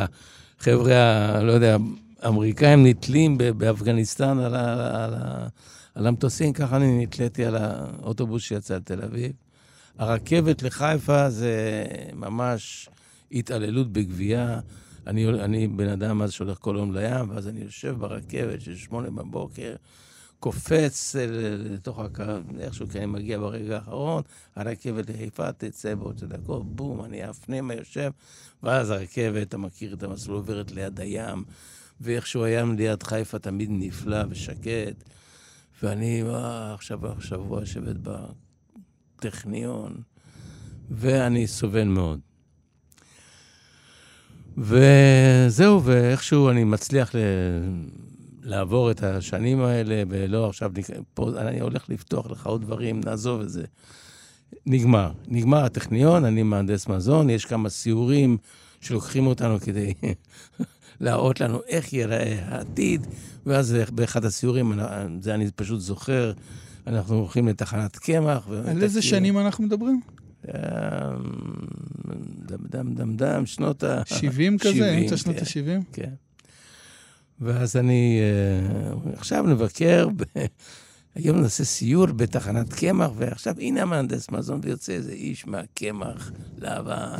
החבר'ה, 0.60 1.42
לא 1.42 1.52
יודע, 1.52 1.76
האמריקאים 2.22 2.86
נתלים 2.86 3.38
באפגניסטן 3.38 4.38
על, 4.38 4.54
ה- 4.54 5.04
על, 5.04 5.14
ה- 5.14 5.48
על 5.94 6.06
המטוסים, 6.06 6.52
ככה 6.52 6.76
אני 6.76 7.02
נתליתי 7.02 7.44
על 7.44 7.56
האוטובוס 7.56 8.42
שיצא 8.42 8.76
לתל 8.76 9.02
אביב. 9.02 9.32
הרכבת 9.98 10.62
לחיפה 10.62 11.30
זה 11.30 11.84
ממש 12.12 12.88
התעללות 13.32 13.92
בגבייה. 13.92 14.60
אני, 15.06 15.28
אני 15.28 15.68
בן 15.68 15.88
אדם 15.88 16.22
אז 16.22 16.32
שהולך 16.32 16.58
כל 16.58 16.74
יום 16.78 16.94
לים, 16.94 17.30
ואז 17.30 17.48
אני 17.48 17.60
יושב 17.60 17.96
ברכבת 17.98 18.60
של 18.60 18.76
שמונה 18.76 19.10
בבוקר, 19.10 19.74
קופץ 20.40 21.14
לתוך 21.58 21.98
הקו, 21.98 22.22
איכשהו 22.60 22.88
כי 22.88 22.98
אני 22.98 23.06
מגיע 23.06 23.38
ברגע 23.38 23.74
האחרון, 23.74 24.22
הרכבת 24.56 25.10
לחיפה 25.10 25.52
תצא 25.52 25.94
בעוד 25.94 26.18
שתי 26.18 26.26
דקות, 26.26 26.76
בום, 26.76 27.04
אני 27.04 27.22
הפנימה 27.22 27.74
יושב, 27.74 28.10
ואז 28.62 28.90
הרכבת, 28.90 29.48
אתה 29.48 29.58
מכיר 29.58 29.94
את 29.94 30.02
המסלול, 30.02 30.36
עוברת 30.36 30.70
ליד 30.70 31.00
הים, 31.00 31.44
ואיכשהו 32.00 32.44
הים 32.44 32.76
ליד 32.76 33.02
חיפה 33.02 33.38
תמיד 33.38 33.68
נפלא 33.72 34.18
ושקט, 34.30 35.04
ואני 35.82 36.22
אה, 36.22 36.74
עכשיו 36.74 37.00
שבוע 37.20 37.60
יושבת 37.60 37.96
בטכניון, 39.22 39.94
ואני 40.90 41.46
סובל 41.46 41.84
מאוד. 41.84 42.20
וזהו, 44.58 45.84
ואיכשהו 45.84 46.50
אני 46.50 46.64
מצליח 46.64 47.14
ל... 47.14 47.18
לעבור 48.42 48.90
את 48.90 49.02
השנים 49.02 49.60
האלה, 49.60 50.02
ולא 50.08 50.48
עכשיו, 50.48 50.70
פה 51.14 51.30
אני 51.38 51.60
הולך 51.60 51.88
לפתוח 51.88 52.30
לך 52.30 52.46
עוד 52.46 52.62
דברים, 52.62 53.00
נעזוב 53.04 53.40
את 53.40 53.48
זה. 53.50 53.64
נגמר. 54.66 55.12
נגמר 55.28 55.64
הטכניון, 55.64 56.24
אני 56.24 56.42
מהנדס 56.42 56.86
מזון, 56.86 57.30
יש 57.30 57.44
כמה 57.44 57.68
סיורים 57.68 58.38
שלוקחים 58.80 59.26
אותנו 59.26 59.60
כדי 59.60 59.94
להראות 61.00 61.40
לנו 61.40 61.60
איך 61.68 61.92
ייראה 61.92 62.38
העתיד, 62.44 63.06
ואז 63.46 63.76
באחד 63.92 64.24
הסיורים, 64.24 64.72
זה 65.20 65.34
אני 65.34 65.50
פשוט 65.50 65.80
זוכר, 65.80 66.32
אנחנו 66.86 67.14
הולכים 67.14 67.48
לתחנת 67.48 67.96
קמח. 67.96 68.48
על 68.66 68.82
איזה 68.82 69.02
שנים 69.02 69.38
אנחנו 69.38 69.64
מדברים? 69.64 70.00
דם 72.46 72.58
דם 72.70 72.94
דם 72.94 73.16
דם, 73.16 73.46
שנות 73.46 73.82
ה... 73.82 74.02
70 74.06 74.58
כזה? 74.58 74.72
70, 74.72 75.02
אמצע 75.02 75.16
שנות 75.16 75.36
כן. 75.36 75.42
ה-70? 75.42 75.84
כן. 75.92 76.10
ואז 77.40 77.76
אני, 77.76 78.20
אה, 78.20 79.12
עכשיו 79.16 79.42
נבקר. 79.42 80.08
היום 81.14 81.40
נעשה 81.40 81.64
סיור 81.64 82.06
בתחנת 82.06 82.72
קמח, 82.72 83.10
ועכשיו 83.16 83.54
הנה 83.58 83.82
המהנדס 83.82 84.30
מזון, 84.30 84.60
ויוצא 84.62 84.92
איזה 84.92 85.12
איש 85.12 85.46
מהקמח 85.46 86.32
לבן. 86.58 87.16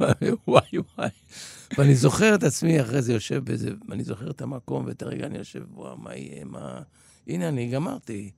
וואי 0.48 0.78
וואי. 0.98 1.08
ואני 1.78 1.94
זוכר 1.94 2.34
את 2.34 2.42
עצמי 2.42 2.80
אחרי 2.80 3.02
זה 3.02 3.12
יושב 3.12 3.44
באיזה, 3.44 3.70
אני 3.92 4.04
זוכר 4.04 4.30
את 4.30 4.42
המקום 4.42 4.84
ואת 4.86 5.02
הרגע 5.02 5.26
אני 5.26 5.38
יושב, 5.38 5.62
וואו, 5.74 5.96
מה 5.96 6.14
יהיה, 6.14 6.44
מה... 6.44 6.80
הנה, 7.30 7.48
אני 7.48 7.68
גמרתי. 7.68 8.30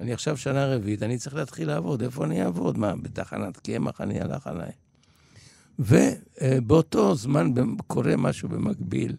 אני 0.00 0.12
עכשיו 0.12 0.36
שנה 0.36 0.66
רביעית, 0.66 1.02
אני 1.02 1.18
צריך 1.18 1.34
להתחיל 1.34 1.68
לעבוד. 1.68 2.02
איפה 2.02 2.24
אני 2.24 2.42
אעבוד? 2.42 2.78
מה, 2.78 2.96
בתחנת 2.96 3.56
קמח 3.56 4.00
אני 4.00 4.20
הלך 4.20 4.46
עליי. 4.46 4.70
ובאותו 5.78 7.14
זמן 7.14 7.52
קורה 7.86 8.16
משהו 8.16 8.48
במקביל. 8.48 9.16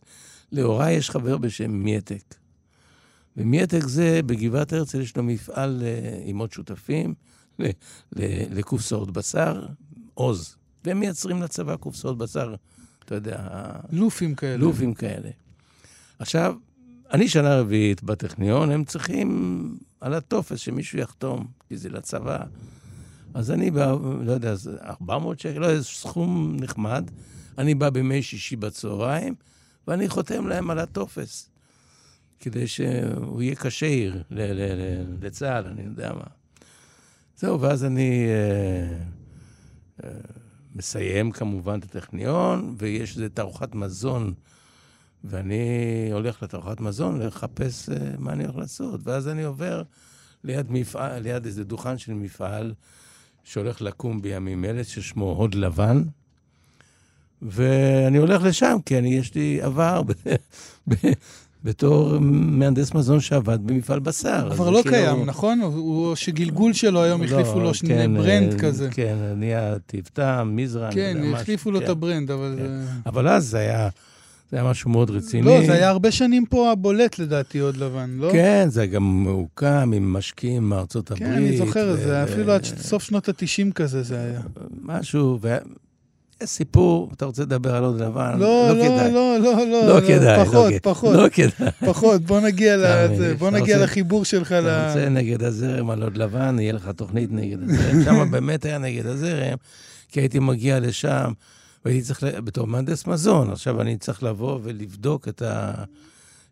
להוריי 0.51 0.93
יש 0.93 1.09
חבר 1.09 1.37
בשם 1.37 1.71
מייטק. 1.71 2.35
ומייטק 3.37 3.83
זה, 3.83 4.19
בגבעת 4.25 4.73
הרצל 4.73 5.01
יש 5.01 5.17
לו 5.17 5.23
מפעל 5.23 5.83
אה, 5.83 6.21
עם 6.25 6.37
עוד 6.37 6.51
שותפים 6.51 7.13
לקופסאות 8.51 9.11
בשר, 9.11 9.65
עוז. 10.13 10.55
והם 10.83 10.99
מייצרים 10.99 11.41
לצבא 11.41 11.75
קופסאות 11.75 12.17
בשר, 12.17 12.55
אתה 13.05 13.15
יודע, 13.15 13.47
לופים 13.91 14.35
כאלה. 14.35 14.57
לופים 14.57 14.93
כאלה. 14.93 15.29
עכשיו, 16.19 16.55
אני 17.13 17.27
שנה 17.27 17.59
רביעית 17.59 18.03
בטכניון, 18.03 18.71
הם 18.71 18.83
צריכים 18.83 19.77
על 20.01 20.13
הטופס 20.13 20.59
שמישהו 20.59 20.99
יחתום, 20.99 21.47
כי 21.67 21.77
זה 21.77 21.89
לצבא. 21.89 22.43
אז 23.33 23.51
אני 23.51 23.71
בא, 23.71 23.95
לא 24.21 24.31
יודע, 24.31 24.55
זה 24.55 24.77
400 24.83 25.39
שקל, 25.39 25.59
לא, 25.59 25.69
איזה 25.69 25.83
סכום 25.83 26.57
נחמד. 26.59 27.11
אני 27.57 27.75
בא 27.75 27.89
בימי 27.89 28.23
שישי 28.23 28.55
בצהריים, 28.55 29.35
ואני 29.87 30.09
חותם 30.09 30.47
להם 30.47 30.69
על 30.69 30.79
הטופס, 30.79 31.49
כדי 32.39 32.67
שהוא 32.67 33.41
יהיה 33.41 33.55
כשיר 33.55 34.23
לצה"ל, 35.21 35.65
אני 35.67 35.81
יודע 35.81 36.13
מה. 36.13 36.25
זהו, 37.37 37.61
ואז 37.61 37.85
אני 37.85 38.25
אה, 38.27 38.97
אה, 40.03 40.19
מסיים 40.75 41.31
כמובן 41.31 41.79
את 41.79 41.83
הטכניון, 41.83 42.75
ויש 42.77 43.17
איזו 43.17 43.29
תערוכת 43.33 43.75
מזון, 43.75 44.33
ואני 45.23 45.57
הולך 46.13 46.43
לתערוכת 46.43 46.79
מזון 46.81 47.19
לחפש 47.21 47.89
אה, 47.89 47.95
מה 48.19 48.31
אני 48.33 48.43
הולך 48.43 48.55
לעשות. 48.57 48.99
ואז 49.03 49.27
אני 49.27 49.43
עובר 49.43 49.81
ליד, 50.43 50.65
מפעל, 50.71 51.21
ליד 51.21 51.45
איזה 51.45 51.63
דוכן 51.63 51.97
של 51.97 52.13
מפעל 52.13 52.73
שהולך 53.43 53.81
לקום 53.81 54.21
בימים 54.21 54.65
אלה, 54.65 54.83
ששמו 54.83 55.25
הוד 55.31 55.55
לבן, 55.55 56.03
ואני 57.41 58.17
הולך 58.17 58.43
לשם, 58.43 58.77
כי 58.85 58.97
אני, 58.97 59.13
יש 59.15 59.35
לי 59.35 59.59
עבר 59.61 60.01
בתור 61.63 62.19
מהנדס 62.19 62.93
מזון 62.93 63.19
שעבד 63.19 63.59
במפעל 63.67 63.99
בשר. 63.99 64.49
כבר 64.55 64.69
לא 64.69 64.81
כאילו- 64.83 64.95
קיים, 64.95 65.25
נכון? 65.25 65.59
הוא- 65.61 66.15
שגלגול 66.15 66.73
שלו, 66.73 67.03
היום 67.03 67.21
לא, 67.23 67.25
החליפו 67.25 67.59
לו 67.59 67.73
שני 67.73 67.89
כן, 67.89 68.13
brand 68.17 68.53
אה, 68.53 68.59
כזה. 68.59 68.89
כן, 68.91 69.17
נהיה 69.35 69.79
טיב 69.79 70.10
טעם, 70.10 70.51
מזרע. 70.55 70.91
כן, 70.93 71.17
החליפו 71.35 71.71
לו 71.71 71.79
את 71.79 71.83
כן. 71.85 71.91
ה 71.91 71.97
brand, 71.97 72.31
אבל... 72.31 72.55
כן. 72.57 72.63
זה- 72.67 72.85
אבל 73.05 73.27
אז 73.27 73.47
זה 73.47 73.57
היה, 73.57 73.89
זה 74.51 74.57
היה 74.57 74.69
משהו 74.69 74.89
מאוד 74.89 75.09
רציני. 75.09 75.47
לא, 75.47 75.65
זה 75.65 75.73
היה 75.73 75.89
הרבה 75.89 76.11
שנים 76.11 76.45
פה 76.45 76.71
הבולט 76.71 77.19
לדעתי, 77.19 77.59
הוד 77.59 77.77
לבן, 77.77 78.09
לא? 78.17 78.31
כן, 78.31 78.65
זה 78.69 78.85
גם 78.85 79.23
הוקם 79.27 79.91
עם 79.95 80.13
משקיעים 80.13 80.69
מארצות 80.69 81.11
הברית. 81.11 81.27
כן, 81.27 81.33
אני 81.33 81.57
זוכר 81.57 81.93
את 81.93 81.99
ו- 81.99 82.03
זה, 82.03 82.23
אפילו 82.23 82.53
עד 82.53 82.63
סוף 82.63 83.03
שנות 83.03 83.29
ה-90 83.29 83.73
כזה 83.75 84.03
זה 84.03 84.19
היה. 84.19 84.41
משהו, 84.81 85.39
ו... 85.41 85.57
סיפור, 86.45 87.09
אתה 87.15 87.25
רוצה 87.25 87.41
לדבר 87.41 87.75
על 87.75 87.83
הוד 87.83 88.01
לבן? 88.01 88.39
לא, 88.39 88.67
לא, 88.69 88.83
כדאי. 88.83 89.11
לא, 89.11 89.37
לא, 89.39 89.67
לא. 89.67 89.87
לא 89.87 90.01
כדאי, 90.01 90.37
לא 90.37 90.45
פחות. 90.45 90.73
פחות, 90.81 91.15
לא 91.15 91.29
כדאי. 91.29 91.71
פחות. 91.85 92.21
בוא 92.21 92.39
נגיע 92.39 92.77
לזה, 92.77 93.35
בוא 93.35 93.49
נגיע 93.49 93.83
לחיבור 93.83 94.25
שלך 94.25 94.51
ל... 94.51 94.67
אתה 94.67 94.87
רוצה 94.87 95.09
נגד 95.09 95.43
הזרם 95.43 95.89
על 95.89 96.03
הוד 96.03 96.17
לבן, 96.17 96.59
יהיה 96.59 96.73
לך 96.73 96.87
תוכנית 96.95 97.29
נגד 97.31 97.57
הזרם. 97.63 98.03
שם 98.03 98.27
באמת 98.31 98.65
היה 98.65 98.77
נגד 98.77 99.05
הזרם, 99.05 99.57
כי 100.11 100.19
הייתי 100.19 100.39
מגיע 100.39 100.79
לשם, 100.79 101.31
והייתי 101.85 102.05
צריך, 102.05 102.23
בתור 102.23 102.67
מהנדס 102.67 103.07
מזון, 103.07 103.51
עכשיו 103.51 103.81
אני 103.81 103.97
צריך 103.97 104.23
לבוא 104.23 104.59
ולבדוק 104.63 105.27
את, 105.27 105.41
ה, 105.41 105.83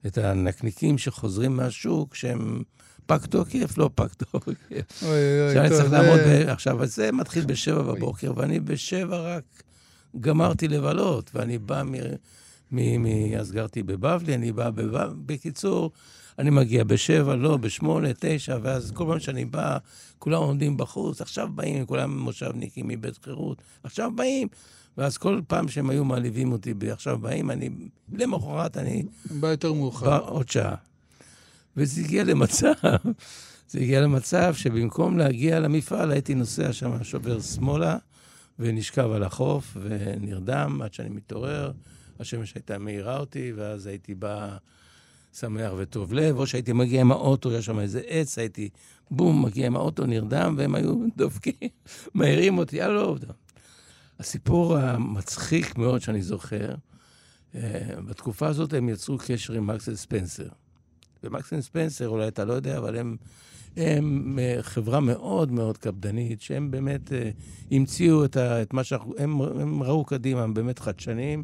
את 0.05 0.17
הנקניקים 0.17 0.97
שחוזרים 0.97 1.57
מהשוק, 1.57 2.15
שהם 2.15 2.63
פג 3.05 3.25
תוקף, 3.25 3.77
לא 3.77 3.89
פג 3.95 4.07
תוקף. 4.07 4.47
אוי, 5.03 5.11
אוי, 5.41 5.69
טוב, 5.69 5.77
צריך 5.77 5.91
לעמוד, 5.91 6.19
ב... 6.19 6.49
עכשיו, 6.49 6.83
אז 6.83 6.95
זה 6.95 7.11
מתחיל 7.11 7.45
בשבע 7.45 7.81
בבוקר, 7.81 8.33
ואני 8.35 8.59
בשבע 8.59 9.17
רק 9.17 9.43
גמרתי 10.19 10.67
לבלות, 10.67 11.31
ואני 11.33 11.57
בא 11.57 11.83
מ... 11.83 11.93
מ... 12.71 13.03
מ... 13.03 13.33
אז 13.39 13.51
גרתי 13.51 13.83
בבבלי, 13.83 14.35
אני 14.35 14.51
בא 14.51 14.69
בבבלי, 14.69 15.13
בקיצור, 15.25 15.91
אני 16.39 16.49
מגיע 16.49 16.83
בשבע, 16.83 17.35
לא, 17.35 17.57
בשמונה, 17.57 18.07
תשע, 18.19 18.57
ואז 18.61 18.91
כל 18.91 19.05
פעם 19.09 19.19
שאני 19.19 19.45
בא, 19.45 19.77
כולם 20.19 20.41
עומדים 20.41 20.77
בחוץ, 20.77 21.21
עכשיו 21.21 21.47
באים, 21.55 21.85
כולם 21.85 22.19
מושבניקים 22.19 22.87
מבית 22.87 23.19
חירות, 23.23 23.61
עכשיו 23.83 24.11
באים. 24.15 24.47
ואז 24.97 25.17
כל 25.17 25.41
פעם 25.47 25.67
שהם 25.67 25.89
היו 25.89 26.05
מעליבים 26.05 26.51
אותי 26.51 26.73
ב"עכשיו 26.73 27.17
באים", 27.17 27.51
אני, 27.51 27.69
למחרת 28.13 28.77
אני 28.77 29.03
בא 29.39 29.47
יותר 29.47 29.73
מאוחר. 29.73 30.05
בא 30.05 30.29
עוד 30.29 30.49
שעה. 30.49 30.75
וזה 31.77 32.01
הגיע 32.01 32.23
למצב, 32.23 32.73
זה 33.69 33.79
הגיע 33.79 34.01
למצב 34.01 34.53
שבמקום 34.53 35.17
להגיע 35.17 35.59
למפעל, 35.59 36.11
הייתי 36.11 36.35
נוסע 36.35 36.73
שם, 36.73 37.03
שובר 37.03 37.41
שמאלה, 37.41 37.97
ונשכב 38.59 39.11
על 39.11 39.23
החוף, 39.23 39.77
ונרדם 39.81 40.81
עד 40.83 40.93
שאני 40.93 41.09
מתעורר. 41.09 41.71
השמש 42.19 42.55
הייתה 42.55 42.77
מאירה 42.77 43.17
אותי, 43.17 43.53
ואז 43.55 43.85
הייתי 43.85 44.15
בא 44.15 44.57
שמח 45.33 45.71
וטוב 45.77 46.13
לב, 46.13 46.37
או 46.37 46.47
שהייתי 46.47 46.73
מגיע 46.73 47.01
עם 47.01 47.11
האוטו, 47.11 47.51
יש 47.51 47.65
שם 47.65 47.79
איזה 47.79 48.01
עץ, 48.07 48.37
הייתי 48.37 48.69
בום, 49.11 49.45
מגיע 49.45 49.67
עם 49.67 49.75
האוטו, 49.75 50.05
נרדם, 50.05 50.55
והם 50.57 50.75
היו 50.75 50.95
דופקים, 51.17 51.69
מעירים 52.13 52.57
אותי, 52.57 52.81
הלו. 52.81 53.15
הסיפור 54.19 54.77
המצחיק 54.77 55.77
מאוד 55.77 56.01
שאני 56.01 56.21
זוכר, 56.21 56.75
אה, 57.55 57.61
בתקופה 58.07 58.47
הזאת 58.47 58.73
הם 58.73 58.89
יצרו 58.89 59.17
קשר 59.17 59.53
עם 59.53 59.67
מקסל 59.67 59.95
ספנסר. 59.95 60.47
ומקסל 61.23 61.61
ספנסר, 61.61 62.07
אולי 62.07 62.27
אתה 62.27 62.45
לא 62.45 62.53
יודע, 62.53 62.77
אבל 62.77 62.95
הם, 62.97 63.17
הם 63.77 64.39
אה, 64.41 64.57
חברה 64.61 64.99
מאוד 64.99 65.51
מאוד 65.51 65.77
קפדנית, 65.77 66.41
שהם 66.41 66.71
באמת 66.71 67.13
אה, 67.13 67.29
המציאו 67.71 68.25
את, 68.25 68.37
ה, 68.37 68.61
את 68.61 68.73
מה 68.73 68.83
שאנחנו, 68.83 69.13
הם, 69.17 69.41
הם 69.41 69.83
ראו 69.83 70.05
קדימה, 70.05 70.43
הם 70.43 70.53
באמת 70.53 70.79
חדשניים, 70.79 71.43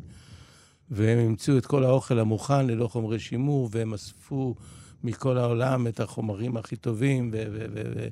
והם 0.91 1.17
המציאו 1.17 1.57
את 1.57 1.65
כל 1.65 1.83
האוכל 1.83 2.19
המוכן 2.19 2.67
ללא 2.67 2.87
חומרי 2.87 3.19
שימור, 3.19 3.69
והם 3.71 3.93
אספו 3.93 4.55
מכל 5.03 5.37
העולם 5.37 5.87
את 5.87 5.99
החומרים 5.99 6.57
הכי 6.57 6.75
טובים, 6.75 7.29
ו... 7.33 7.43
ו, 7.51 7.65
ו, 7.73 7.81
ו 7.95 8.07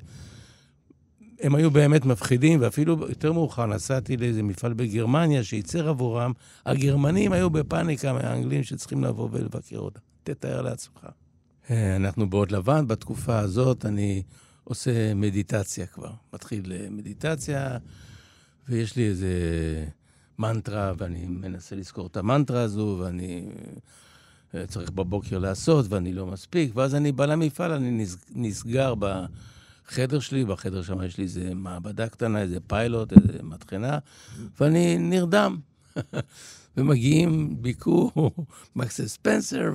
הם 1.40 1.54
היו 1.54 1.70
באמת 1.70 2.04
מפחידים, 2.04 2.60
ואפילו 2.62 2.96
יותר 3.08 3.32
מאוחר 3.32 3.66
נסעתי 3.66 4.16
לאיזה 4.16 4.42
מפעל 4.42 4.72
בגרמניה 4.72 5.44
שייצר 5.44 5.88
עבורם. 5.88 6.32
הגרמנים 6.66 7.32
היו 7.32 7.50
בפאניקה 7.50 8.12
מהאנגלים 8.12 8.62
שצריכים 8.62 9.04
לבוא 9.04 9.28
ולבקר 9.32 9.78
אותם. 9.78 10.00
תתאר 10.24 10.62
לעצמך. 10.62 11.06
אה, 11.70 11.96
אנחנו 11.96 12.30
בעוד 12.30 12.50
לבן, 12.50 12.86
בתקופה 12.86 13.38
הזאת 13.38 13.86
אני 13.86 14.22
עושה 14.64 15.14
מדיטציה 15.14 15.86
כבר. 15.86 16.10
מתחיל 16.32 16.72
אה, 16.72 16.86
מדיטציה, 16.90 17.78
ויש 18.68 18.96
לי 18.96 19.08
איזה 19.08 19.28
מנטרה, 20.38 20.92
ואני 20.98 21.26
מנסה 21.26 21.76
לזכור 21.76 22.06
את 22.06 22.16
המנטרה 22.16 22.60
הזו, 22.60 22.96
ואני 23.00 23.46
אה, 24.54 24.66
צריך 24.66 24.90
בבוקר 24.90 25.38
לעשות, 25.38 25.86
ואני 25.88 26.12
לא 26.12 26.26
מספיק, 26.26 26.76
ואז 26.76 26.94
אני 26.94 27.12
בא 27.12 27.26
למפעל, 27.26 27.72
אני 27.72 28.06
נסגר 28.34 28.94
בחדר 29.88 30.20
שלי, 30.20 30.44
בחדר 30.44 30.82
שם 30.82 31.02
יש 31.02 31.18
לי 31.18 31.24
איזה 31.24 31.54
מעבדה 31.54 32.08
קטנה, 32.08 32.40
איזה 32.40 32.60
פיילוט, 32.60 33.12
איזה 33.12 33.42
מטחנה, 33.42 33.98
ואני 34.60 34.98
נרדם. 34.98 35.58
ומגיעים 36.76 37.62
ביקור 37.62 38.12
מקסס 38.76 39.12
ספנסר, 39.12 39.72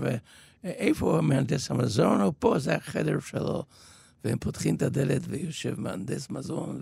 ואיפה 0.64 1.20
מהנדס 1.22 1.72
המזון? 1.72 2.22
הוא 2.22 2.34
פה, 2.40 2.60
זה 2.60 2.76
החדר 2.76 3.20
שלו. 3.20 3.64
והם 4.24 4.38
פותחים 4.38 4.76
את 4.76 4.82
הדלת 4.82 5.22
ויושב 5.28 5.80
מהנדס 5.80 6.30
מזון 6.30 6.82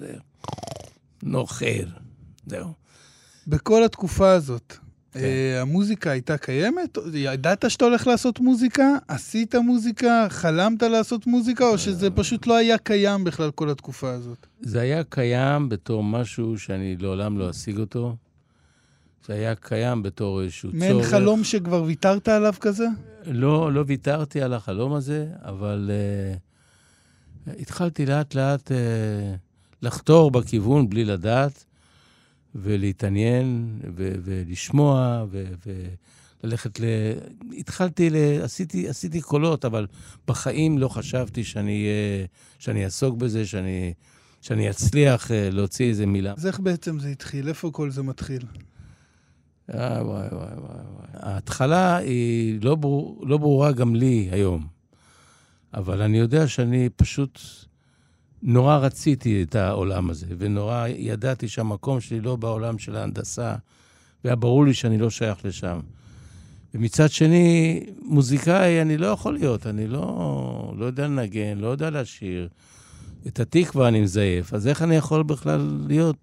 ונוחר. 1.23 1.87
זהו. 2.45 2.73
בכל 3.47 3.83
התקופה 3.83 4.31
הזאת, 4.31 4.77
כן. 5.19 5.23
uh, 5.23 5.61
המוזיקה 5.61 6.11
הייתה 6.11 6.37
קיימת? 6.37 6.97
ידעת 7.13 7.71
שאתה 7.71 7.85
הולך 7.85 8.07
לעשות 8.07 8.39
מוזיקה? 8.39 8.87
עשית 9.07 9.55
מוזיקה? 9.55 10.27
חלמת 10.29 10.83
לעשות 10.83 11.27
מוזיקה? 11.27 11.69
או 11.69 11.77
שזה 11.77 12.09
פשוט 12.09 12.47
לא 12.47 12.55
היה 12.55 12.77
קיים 12.77 13.23
בכלל 13.23 13.51
כל 13.51 13.69
התקופה 13.69 14.11
הזאת? 14.11 14.47
זה 14.61 14.81
היה 14.81 15.03
קיים 15.03 15.69
בתור 15.69 16.03
משהו 16.03 16.59
שאני 16.59 16.95
לעולם 16.99 17.37
לא 17.37 17.49
אשיג 17.49 17.77
אותו. 17.77 18.15
זה 19.27 19.33
היה 19.33 19.55
קיים 19.55 20.03
בתור 20.03 20.41
איזשהו 20.41 20.71
צורך. 20.71 20.83
מעין 20.83 21.03
חלום 21.03 21.43
שכבר 21.43 21.83
ויתרת 21.83 22.27
עליו 22.27 22.53
כזה? 22.59 22.87
לא, 23.25 23.73
לא 23.73 23.83
ויתרתי 23.87 24.41
על 24.41 24.53
החלום 24.53 24.93
הזה, 24.93 25.27
אבל 25.41 25.91
uh, 27.47 27.51
התחלתי 27.61 28.05
לאט 28.05 28.35
לאט 28.35 28.71
uh, 28.71 28.73
לחתור 29.81 30.31
בכיוון 30.31 30.89
בלי 30.89 31.05
לדעת. 31.05 31.66
ולהתעניין 32.55 33.79
ו- 33.95 34.15
ולשמוע 34.23 35.25
ו- 35.31 35.53
וללכת 36.43 36.79
ל... 36.79 36.83
התחלתי, 37.57 38.09
ל... 38.09 38.15
עשיתי, 38.43 38.89
עשיתי 38.89 39.21
קולות, 39.21 39.65
אבל 39.65 39.87
בחיים 40.27 40.77
לא 40.77 40.87
חשבתי 40.87 41.43
שאני, 41.43 41.87
שאני 42.59 42.85
אעסוק 42.85 43.17
בזה, 43.17 43.45
שאני, 43.45 43.93
שאני 44.41 44.69
אצליח 44.69 45.31
אה, 45.31 45.49
להוציא 45.51 45.89
איזה 45.89 46.05
מילה. 46.05 46.33
אז 46.37 46.47
איך 46.47 46.59
בעצם 46.59 46.99
זה 46.99 47.09
התחיל? 47.09 47.47
איפה 47.47 47.71
כל 47.71 47.89
זה 47.89 48.03
מתחיל? 48.03 48.45
אה, 49.73 50.05
וואי, 50.05 50.27
וואי, 50.31 50.53
וואי, 50.57 50.81
וואי. 50.93 51.07
ההתחלה 51.13 51.97
היא 51.97 52.59
לא, 52.61 52.75
ברור, 52.75 53.25
לא 53.27 53.37
ברורה 53.37 53.71
גם 53.71 53.95
לי 53.95 54.29
היום, 54.31 54.67
אבל 55.73 56.01
אני 56.01 56.17
יודע 56.17 56.47
שאני 56.47 56.89
פשוט... 56.95 57.39
נורא 58.41 58.77
רציתי 58.77 59.43
את 59.43 59.55
העולם 59.55 60.09
הזה, 60.09 60.25
ונורא 60.37 60.87
ידעתי 60.87 61.47
שהמקום 61.47 62.01
שלי 62.01 62.21
לא 62.21 62.35
בעולם 62.35 62.79
של 62.79 62.95
ההנדסה, 62.95 63.55
והיה 64.23 64.35
ברור 64.35 64.65
לי 64.65 64.73
שאני 64.73 64.97
לא 64.97 65.09
שייך 65.09 65.45
לשם. 65.45 65.79
ומצד 66.73 67.09
שני, 67.09 67.79
מוזיקאי 68.01 68.81
אני 68.81 68.97
לא 68.97 69.05
יכול 69.05 69.33
להיות, 69.33 69.67
אני 69.67 69.87
לא, 69.87 70.73
לא 70.77 70.85
יודע 70.85 71.07
לנגן, 71.07 71.57
לא 71.57 71.67
יודע 71.67 71.89
לשיר. 71.89 72.49
את 73.27 73.39
התקווה 73.39 73.87
אני 73.87 74.01
מזייף, 74.01 74.53
אז 74.53 74.67
איך 74.67 74.81
אני 74.81 74.95
יכול 74.95 75.23
בכלל 75.23 75.77
להיות 75.87 76.15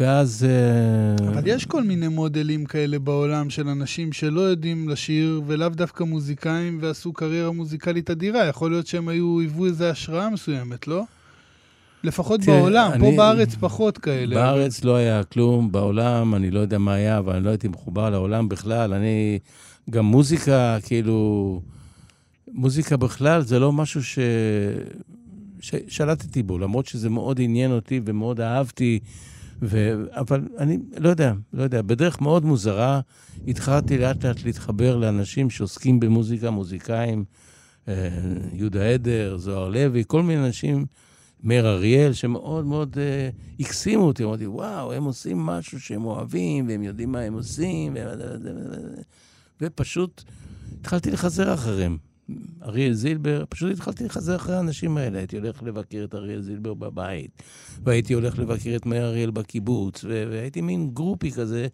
ואז... 0.00 0.46
אה, 0.48 1.28
אבל 1.28 1.42
יש 1.46 1.66
כל 1.66 1.82
מיני 1.82 2.08
מודלים 2.08 2.64
כאלה 2.64 2.98
בעולם 2.98 3.50
של 3.50 3.68
אנשים 3.68 4.12
שלא 4.12 4.40
יודעים 4.40 4.88
לשיר, 4.88 5.42
ולאו 5.46 5.68
דווקא 5.68 6.04
מוזיקאים, 6.04 6.78
ועשו 6.82 7.12
קריירה 7.12 7.50
מוזיקלית 7.50 8.10
אדירה. 8.10 8.44
יכול 8.46 8.70
להיות 8.70 8.86
שהם 8.86 9.08
היו, 9.08 9.40
היוו 9.40 9.66
איזו 9.66 9.84
השראה 9.84 10.30
מסוימת, 10.30 10.88
לא? 10.88 11.02
לפחות 12.04 12.40
תראה, 12.40 12.60
בעולם, 12.60 12.90
אני, 12.92 13.00
פה 13.00 13.16
בארץ 13.16 13.54
פחות 13.54 13.98
כאלה. 13.98 14.36
בארץ 14.36 14.80
אבל... 14.80 14.88
לא 14.88 14.96
היה 14.96 15.24
כלום, 15.24 15.72
בעולם 15.72 16.34
אני 16.34 16.50
לא 16.50 16.60
יודע 16.60 16.78
מה 16.78 16.94
היה, 16.94 17.18
אבל 17.18 17.36
אני 17.36 17.44
לא 17.44 17.50
הייתי 17.50 17.68
מחובר 17.68 18.10
לעולם 18.10 18.48
בכלל. 18.48 18.94
אני, 18.94 19.38
גם 19.90 20.04
מוזיקה, 20.04 20.78
כאילו, 20.82 21.60
מוזיקה 22.52 22.96
בכלל 22.96 23.42
זה 23.42 23.58
לא 23.58 23.72
משהו 23.72 24.04
ש... 24.04 24.18
ששלטתי 25.60 26.42
בו, 26.42 26.58
למרות 26.58 26.86
שזה 26.86 27.10
מאוד 27.10 27.40
עניין 27.40 27.70
אותי 27.70 28.00
ומאוד 28.04 28.40
אהבתי. 28.40 29.00
ו... 29.62 29.94
אבל 30.10 30.48
אני 30.58 30.78
לא 30.98 31.08
יודע, 31.08 31.32
לא 31.52 31.62
יודע. 31.62 31.82
בדרך 31.82 32.20
מאוד 32.20 32.44
מוזרה 32.44 33.00
התחלתי 33.48 33.98
לאט 33.98 34.24
לאט 34.24 34.44
להתחבר 34.44 34.96
לאנשים 34.96 35.50
שעוסקים 35.50 36.00
במוזיקה, 36.00 36.50
מוזיקאים, 36.50 37.24
אה, 37.88 38.08
יהודה 38.52 38.88
עדר, 38.88 39.36
זוהר 39.36 39.68
לוי, 39.68 40.04
כל 40.06 40.22
מיני 40.22 40.46
אנשים, 40.46 40.86
מאיר 41.42 41.68
אריאל, 41.68 42.12
שמאוד 42.12 42.64
מאוד 42.64 42.96
אה, 42.98 43.28
הקסימו 43.60 44.02
אותי. 44.02 44.24
אמרתי, 44.24 44.46
וואו, 44.46 44.92
הם 44.92 45.04
עושים 45.04 45.38
משהו 45.38 45.80
שהם 45.80 46.04
אוהבים, 46.04 46.68
והם 46.68 46.82
יודעים 46.82 47.12
מה 47.12 47.20
הם 47.20 47.34
עושים, 47.34 47.96
ו... 47.96 48.24
ופשוט 49.60 50.22
התחלתי 50.80 51.10
לחזר 51.10 51.54
אחריהם. 51.54 51.98
אריאל 52.62 52.92
זילבר, 52.92 53.44
פשוט 53.48 53.72
התחלתי 53.72 54.04
לחזר 54.04 54.36
אחרי 54.36 54.56
האנשים 54.56 54.96
האלה. 54.96 55.18
הייתי 55.18 55.36
הולך 55.36 55.62
לבקר 55.62 56.04
את 56.04 56.14
אריאל 56.14 56.42
זילבר 56.42 56.74
בבית, 56.74 57.42
והייתי 57.84 58.14
הולך 58.14 58.38
לבקר 58.38 58.76
את 58.76 58.86
מאיר 58.86 59.04
אריאל 59.06 59.30
בקיבוץ, 59.30 60.04
והייתי 60.04 60.60
מין 60.60 60.90
גרופי 60.94 61.30
כזה, 61.30 61.66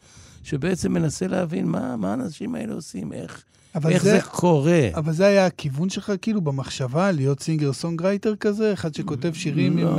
שבעצם 0.42 0.92
מנסה 0.92 1.26
להבין 1.26 1.66
מה, 1.66 1.96
מה 1.96 2.10
האנשים 2.10 2.54
האלה 2.54 2.74
עושים, 2.74 3.12
איך, 3.12 3.44
איך 3.88 4.02
זה, 4.02 4.10
זה 4.10 4.20
קורה. 4.30 4.88
אבל 4.94 5.12
זה 5.12 5.26
היה 5.26 5.46
הכיוון 5.46 5.90
שלך, 5.90 6.12
כאילו, 6.22 6.40
במחשבה, 6.40 7.12
להיות 7.12 7.40
singer 7.40 7.72
songwriter 7.72 8.36
כזה? 8.36 8.72
אחד 8.72 8.94
שכותב 8.94 9.34
שירים 9.34 9.78
לא, 9.78 9.98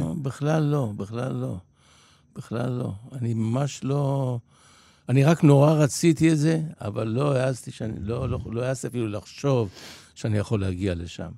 לא, 0.00 0.14
בכלל 0.22 0.62
לא, 0.62 0.92
בכלל 0.96 1.32
לא. 1.32 1.56
בכלל 2.36 2.70
לא. 2.70 2.92
אני 3.12 3.34
ממש 3.34 3.80
לא... 3.84 4.38
אני 5.08 5.24
רק 5.24 5.44
נורא 5.44 5.72
רציתי 5.72 6.32
את 6.32 6.38
זה, 6.38 6.60
אבל 6.80 7.08
לא 7.08 7.36
העזתי, 7.36 7.70
שאני, 7.70 7.92
לא, 8.00 8.28
לא, 8.28 8.38
לא 8.46 8.62
העזתי 8.62 8.86
אפילו 8.86 9.08
לחשוב 9.08 9.68
שאני 10.14 10.38
יכול 10.38 10.60
להגיע 10.60 10.94
לשם. 10.94 11.30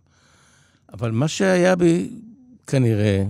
אבל 0.92 1.10
מה 1.10 1.28
שהיה 1.28 1.76
בי, 1.76 2.10
כנראה, 2.66 3.24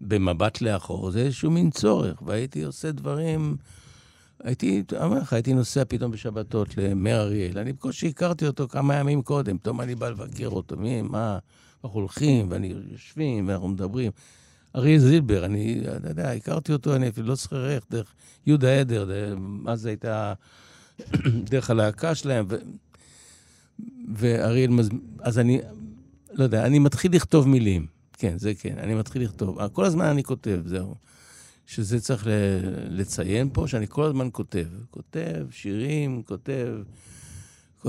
במבט 0.00 0.60
לאחור, 0.60 1.10
זה 1.10 1.20
איזשהו 1.20 1.50
מין 1.50 1.70
צורך, 1.70 2.22
והייתי 2.22 2.62
עושה 2.62 2.92
דברים... 2.92 3.56
הייתי, 4.44 4.82
אומר 5.00 5.18
לך, 5.18 5.32
הייתי 5.32 5.54
נוסע 5.54 5.82
פתאום 5.88 6.12
בשבתות 6.12 6.76
למאיר 6.76 7.20
אריאל. 7.20 7.58
אני 7.58 7.72
בקושי 7.72 8.08
הכרתי 8.08 8.46
אותו 8.46 8.68
כמה 8.68 8.94
ימים 8.94 9.22
קודם, 9.22 9.58
פתאום 9.58 9.80
אני 9.80 9.94
בא 9.94 10.08
לבקר 10.08 10.48
אותו, 10.48 10.76
מי, 10.76 11.02
מה, 11.02 11.38
אנחנו 11.84 12.00
הולכים, 12.00 12.46
ואני 12.50 12.74
יושבים, 12.90 13.48
ואנחנו 13.48 13.68
מדברים. 13.68 14.10
אריה 14.78 14.98
זילבר, 14.98 15.44
אני, 15.44 15.80
אתה 15.96 16.08
יודע, 16.08 16.30
הכרתי 16.30 16.72
אותו, 16.72 16.96
אני 16.96 17.08
אפילו 17.08 17.26
לא 17.26 17.34
זוכר 17.34 17.70
איך, 17.70 17.84
דרך 17.90 18.14
יהודה 18.46 18.80
עדר, 18.80 19.36
מה 19.38 19.76
זה 19.76 19.88
הייתה, 19.88 20.34
דרך 21.50 21.70
הלהקה 21.70 22.14
שלהם, 22.14 22.46
ו... 22.48 22.56
ואריאל 24.14 24.70
מז... 24.70 24.88
אז 25.20 25.38
אני, 25.38 25.60
לא 26.32 26.44
יודע, 26.44 26.66
אני 26.66 26.78
מתחיל 26.78 27.14
לכתוב 27.14 27.48
מילים. 27.48 27.86
כן, 28.12 28.38
זה 28.38 28.52
כן, 28.54 28.74
אני 28.78 28.94
מתחיל 28.94 29.22
לכתוב. 29.22 29.66
כל 29.68 29.84
הזמן 29.84 30.04
אני 30.04 30.24
כותב, 30.24 30.60
זהו. 30.66 30.94
שזה 31.66 32.00
צריך 32.00 32.26
לציין 32.88 33.50
פה, 33.52 33.68
שאני 33.68 33.86
כל 33.88 34.04
הזמן 34.04 34.28
כותב. 34.32 34.66
כותב 34.90 35.46
שירים, 35.50 36.22
כותב... 36.22 36.76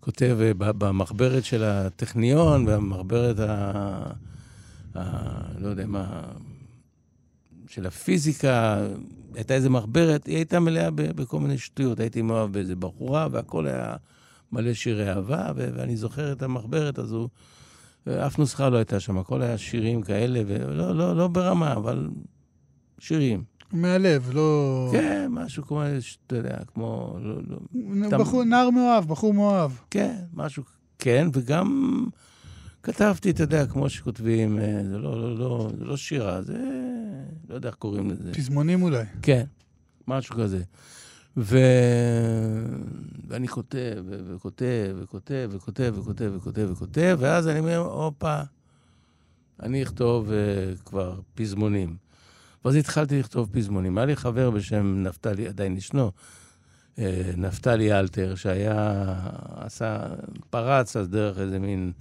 כותב 0.00 0.38
אה, 0.40 0.52
במחברת 0.54 1.44
של 1.44 1.64
הטכניון, 1.64 2.66
במחברת 2.66 3.38
ה... 3.38 4.10
לא 4.94 5.68
יודע 5.68 5.86
מה, 5.86 6.22
של 7.68 7.86
הפיזיקה, 7.86 8.86
הייתה 9.34 9.54
איזה 9.54 9.70
מחברת, 9.70 10.26
היא 10.26 10.36
הייתה 10.36 10.60
מלאה 10.60 10.90
בכל 10.90 11.40
מיני 11.40 11.58
שטויות. 11.58 12.00
הייתי 12.00 12.22
מאוהב 12.22 12.52
באיזה 12.52 12.76
בחורה, 12.76 13.28
והכל 13.30 13.66
היה 13.66 13.96
מלא 14.52 14.74
שירי 14.74 15.10
אהבה, 15.10 15.52
ואני 15.56 15.96
זוכר 15.96 16.32
את 16.32 16.42
המחברת 16.42 16.98
הזו, 16.98 17.28
ואף 18.06 18.38
נוסחה 18.38 18.68
לא 18.68 18.76
הייתה 18.76 19.00
שם, 19.00 19.18
הכל 19.18 19.42
היה 19.42 19.58
שירים 19.58 20.02
כאלה, 20.02 20.42
ולא 20.46 20.96
לא, 20.96 21.16
לא 21.16 21.28
ברמה, 21.28 21.72
אבל 21.72 22.08
שירים. 22.98 23.44
מהלב, 23.72 24.30
לא... 24.32 24.88
כן, 24.92 25.26
משהו 25.30 25.66
כמו, 25.66 25.82
אתה 26.26 26.36
יודע, 26.36 26.56
כמו... 26.74 27.18
לא, 27.22 27.34
לא, 27.48 28.18
בחור, 28.18 28.42
תם... 28.42 28.48
נער 28.48 28.70
מאוהב, 28.70 29.04
בחור 29.04 29.34
מאוהב. 29.34 29.70
כן, 29.90 30.16
משהו, 30.32 30.62
כן, 30.98 31.28
וגם... 31.32 32.04
כתבתי, 32.82 33.30
אתה 33.30 33.42
יודע, 33.42 33.66
כמו 33.66 33.88
שכותבים, 33.88 34.58
אה, 34.58 34.82
זה 34.90 34.98
לא, 34.98 35.20
לא, 35.22 35.38
לא, 35.38 35.70
זה 35.78 35.84
לא 35.84 35.96
שירה, 35.96 36.42
זה... 36.42 36.58
לא 37.48 37.54
יודע 37.54 37.68
איך 37.68 37.76
קוראים 37.76 38.10
לזה. 38.10 38.34
פזמונים 38.34 38.82
אולי. 38.82 39.04
כן, 39.22 39.44
משהו 40.06 40.34
כזה. 40.36 40.62
ו... 41.36 41.58
ואני 43.28 43.48
כותב, 43.48 44.04
וכותב, 44.08 44.96
וכותב, 44.98 45.50
וכותב, 45.52 45.92
וכותב, 45.96 46.32
וכותב, 46.34 46.68
וכותב, 46.70 47.16
ואז 47.20 47.48
אני 47.48 47.58
אומר, 47.58 47.76
הופה, 47.76 48.40
אני 49.62 49.82
אכתוב 49.82 50.28
uh, 50.28 50.82
כבר 50.84 51.20
פזמונים. 51.34 51.96
ואז 52.64 52.74
התחלתי 52.74 53.18
לכתוב 53.18 53.48
פזמונים. 53.52 53.98
היה 53.98 54.06
לי 54.06 54.16
חבר 54.16 54.50
בשם 54.50 55.02
נפתלי, 55.02 55.48
עדיין 55.48 55.76
ישנו, 55.76 56.12
uh, 56.96 57.00
נפתלי 57.36 57.92
אלתר, 57.92 58.34
שהיה, 58.34 59.14
עשה, 59.56 60.06
פרץ 60.50 60.96
אז 60.96 61.08
דרך 61.08 61.38
איזה 61.38 61.58
מין, 61.58 61.92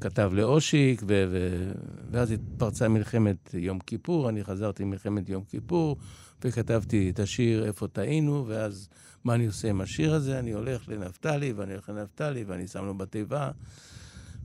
כתב 0.00 0.30
לאושיק, 0.34 1.02
ו, 1.06 1.24
ו, 1.30 1.70
ואז 2.10 2.30
התפרצה 2.30 2.88
מלחמת 2.88 3.54
יום 3.54 3.78
כיפור, 3.78 4.28
אני 4.28 4.44
חזרתי 4.44 4.84
ממלחמת 4.84 5.28
יום 5.28 5.44
כיפור, 5.44 5.96
וכתבתי 6.44 7.10
את 7.10 7.20
השיר 7.20 7.66
"איפה 7.66 7.88
טעינו", 7.88 8.44
ואז 8.48 8.88
מה 9.24 9.34
אני 9.34 9.46
עושה 9.46 9.70
עם 9.70 9.80
השיר 9.80 10.14
הזה? 10.14 10.38
אני 10.38 10.52
הולך 10.52 10.88
לנפתלי, 10.88 11.52
ואני 11.52 11.72
הולך 11.72 11.88
לנפתלי, 11.88 12.44
ואני 12.44 12.66
שם 12.66 12.84
לו 12.84 12.94
בתיבה. 12.94 13.50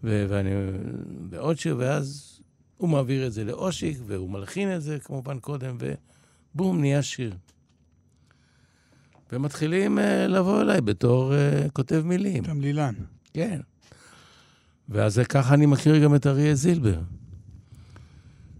ואני, 0.04 0.50
ועוד 1.30 1.60
שיר, 1.60 1.76
ואז 1.80 2.40
הוא 2.78 2.90
מעביר 2.90 3.28
את 3.28 3.34
זה 3.34 3.44
לאושיק, 3.44 3.98
והוא 4.06 4.30
מלחין 4.30 4.76
את 4.76 4.82
זה 4.82 5.00
כמובן 5.00 5.40
קודם, 5.40 5.78
ובום, 6.56 6.80
נהיה 6.80 7.02
שיר. 7.02 7.36
ומתחילים 9.32 9.98
uh, 9.98 10.02
לבוא 10.28 10.62
אליי 10.62 10.82
בתור 10.82 11.32
uh, 11.34 11.70
כותב 11.72 12.02
מילים. 12.06 12.44
תמלילן. 12.44 12.94
כן. 13.34 13.60
ואז 14.90 15.20
ככה 15.30 15.54
אני 15.54 15.66
מכיר 15.66 16.04
גם 16.04 16.16
את 16.16 16.28
אריה 16.28 16.56
זילבר. 16.56 17.00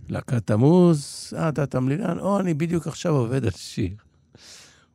להקת 0.10 0.48
תמוז, 0.48 1.34
אה, 1.38 1.50
אתה 1.50 1.66
תמלילן? 1.66 2.20
או, 2.20 2.40
אני 2.40 2.54
בדיוק 2.54 2.88
עכשיו 2.88 3.14
עובד 3.16 3.46
על 3.46 3.52
שיר. 3.52 3.92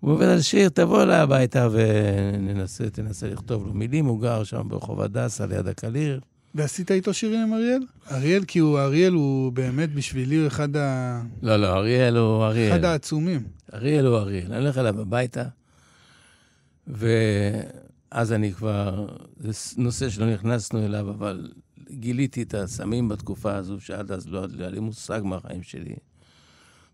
הוא 0.01 0.13
עובד 0.13 0.27
על 0.27 0.41
שיר, 0.41 0.69
תבוא 0.69 1.03
אליי 1.03 1.17
הביתה 1.17 1.69
וננסה, 1.73 2.91
תנסה 2.91 3.29
לכתוב 3.29 3.67
לו 3.67 3.75
מילים. 3.75 4.07
הוא 4.07 4.21
גר 4.21 4.45
שם 4.45 4.63
ברחוב 4.69 5.01
הדסה 5.01 5.47
ליד 5.47 5.69
הקליר. 5.69 6.21
ועשית 6.55 6.91
איתו 6.91 7.15
שירים 7.15 7.41
עם 7.41 7.53
אריאל? 7.55 7.83
אריאל, 8.11 8.45
כי 8.45 8.59
הוא, 8.59 8.79
אריאל 8.79 9.13
הוא 9.13 9.53
באמת 9.53 9.95
בשבילי 9.95 10.47
אחד 10.47 10.77
ה... 10.77 11.23
לא, 11.43 11.57
לא, 11.57 11.67
אריאל 11.67 12.17
הוא 12.17 12.45
אריאל. 12.45 12.73
אחד 12.73 12.85
העצומים. 12.85 13.43
אריאל 13.75 14.07
הוא 14.07 14.17
אריאל. 14.17 14.53
אני 14.53 14.63
הולך 14.63 14.79
אליו 14.79 15.01
הביתה, 15.01 15.45
ואז 18.15 18.33
אני 18.33 18.53
כבר, 18.53 19.07
זה 19.37 19.53
נושא 19.77 20.11
שלא 20.11 20.33
נכנסנו 20.33 20.85
אליו, 20.85 21.11
אבל 21.11 21.53
גיליתי 21.91 22.43
את 22.43 22.55
הסמים 22.55 23.09
בתקופה 23.09 23.55
הזו, 23.55 23.81
שעד 23.81 24.13
אז 24.13 24.29
לא 24.29 24.47
היה 24.59 24.69
לי 24.69 24.81
מושג 24.81 25.21
מהחיים 25.25 25.63
שלי. 25.63 25.95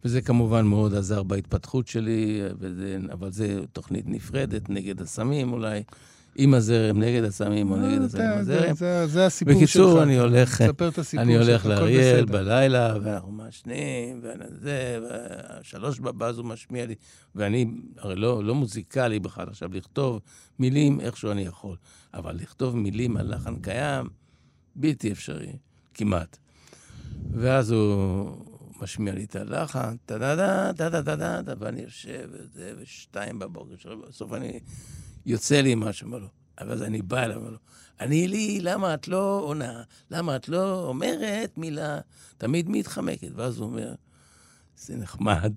וזה 0.05 0.21
כמובן 0.21 0.67
מאוד 0.67 0.95
עזר 0.95 1.23
בהתפתחות 1.23 1.89
שלי, 1.89 2.43
וזה, 2.59 2.99
אבל 3.13 3.31
זה 3.31 3.61
תוכנית 3.73 4.05
נפרדת 4.07 4.71
נגד 4.71 5.01
הסמים 5.01 5.53
אולי. 5.53 5.83
עם 6.39 6.55
הזרם, 6.55 7.01
נגד 7.01 7.25
הסמים 7.25 7.71
או 7.71 7.77
נגד 7.77 8.03
הסמים 8.03 8.27
עם 8.27 8.39
הזרם. 8.39 8.75
זה, 9.07 9.27
הסיפור 9.27 9.55
שלך. 9.55 9.63
בקיצור, 9.63 10.03
אני 10.03 10.19
הולך, 10.19 10.61
אני 11.19 11.37
הולך 11.37 11.67
לאריאל 11.67 12.25
בלילה, 12.25 12.95
ואנחנו 13.03 13.33
מעשנים, 13.33 14.21
וזה, 14.23 14.99
ושלוש 15.61 16.01
בבאז 16.01 16.39
הוא 16.39 16.47
משמיע 16.47 16.87
לי, 16.87 16.95
ואני 17.35 17.67
הרי 17.99 18.17
לא, 18.17 18.45
לא 18.45 18.55
מוזיקלי 18.55 19.19
בכלל 19.19 19.49
עכשיו, 19.49 19.75
לכתוב 19.75 20.21
מילים 20.59 21.01
איכשהו 21.01 21.31
אני 21.31 21.43
יכול, 21.43 21.77
אבל 22.15 22.37
לכתוב 22.37 22.77
מילים 22.77 23.17
על 23.17 23.35
לחן 23.35 23.57
קיים, 23.57 24.09
בלתי 24.77 25.13
אפשרי, 25.13 25.53
כמעט. 25.95 26.37
ואז 27.33 27.71
הוא 27.71 28.37
משמיע 28.81 29.15
לי 29.15 29.25
את 29.25 29.37
הלחן, 29.37 29.97
טה-דה-דה, 30.07 30.73
טה-דה-דה-דה, 30.77 31.55
ואני 31.59 31.83
יושב, 31.83 32.29
וזה, 32.33 32.73
ושתיים 32.79 33.39
בבוקר, 33.39 33.75
בסוף 34.09 34.33
אני... 34.33 34.61
יוצא 35.27 35.61
לי 35.61 35.75
משהו, 35.75 36.07
אומר 36.07 36.19
לו. 36.19 36.29
אבל 36.61 36.83
אני 36.83 37.03
בא 37.03 37.23
אליו, 37.23 37.37
אומר 37.37 37.51
לו, 37.51 37.59
אני 38.01 38.29
לי, 38.29 38.59
למה 38.61 38.95
את 38.95 39.09
לא 39.09 39.41
עונה? 39.45 39.83
למה 40.11 40.37
את 40.37 40.49
לא 40.49 40.87
אומרת 40.89 41.59
מילה? 41.59 41.99
תמיד 42.39 42.69
מתחמקת. 42.69 43.29
ואז 43.35 43.59
הוא 43.59 43.67
אומר, 43.67 43.95
זה 44.77 44.97
נחמד, 44.97 45.53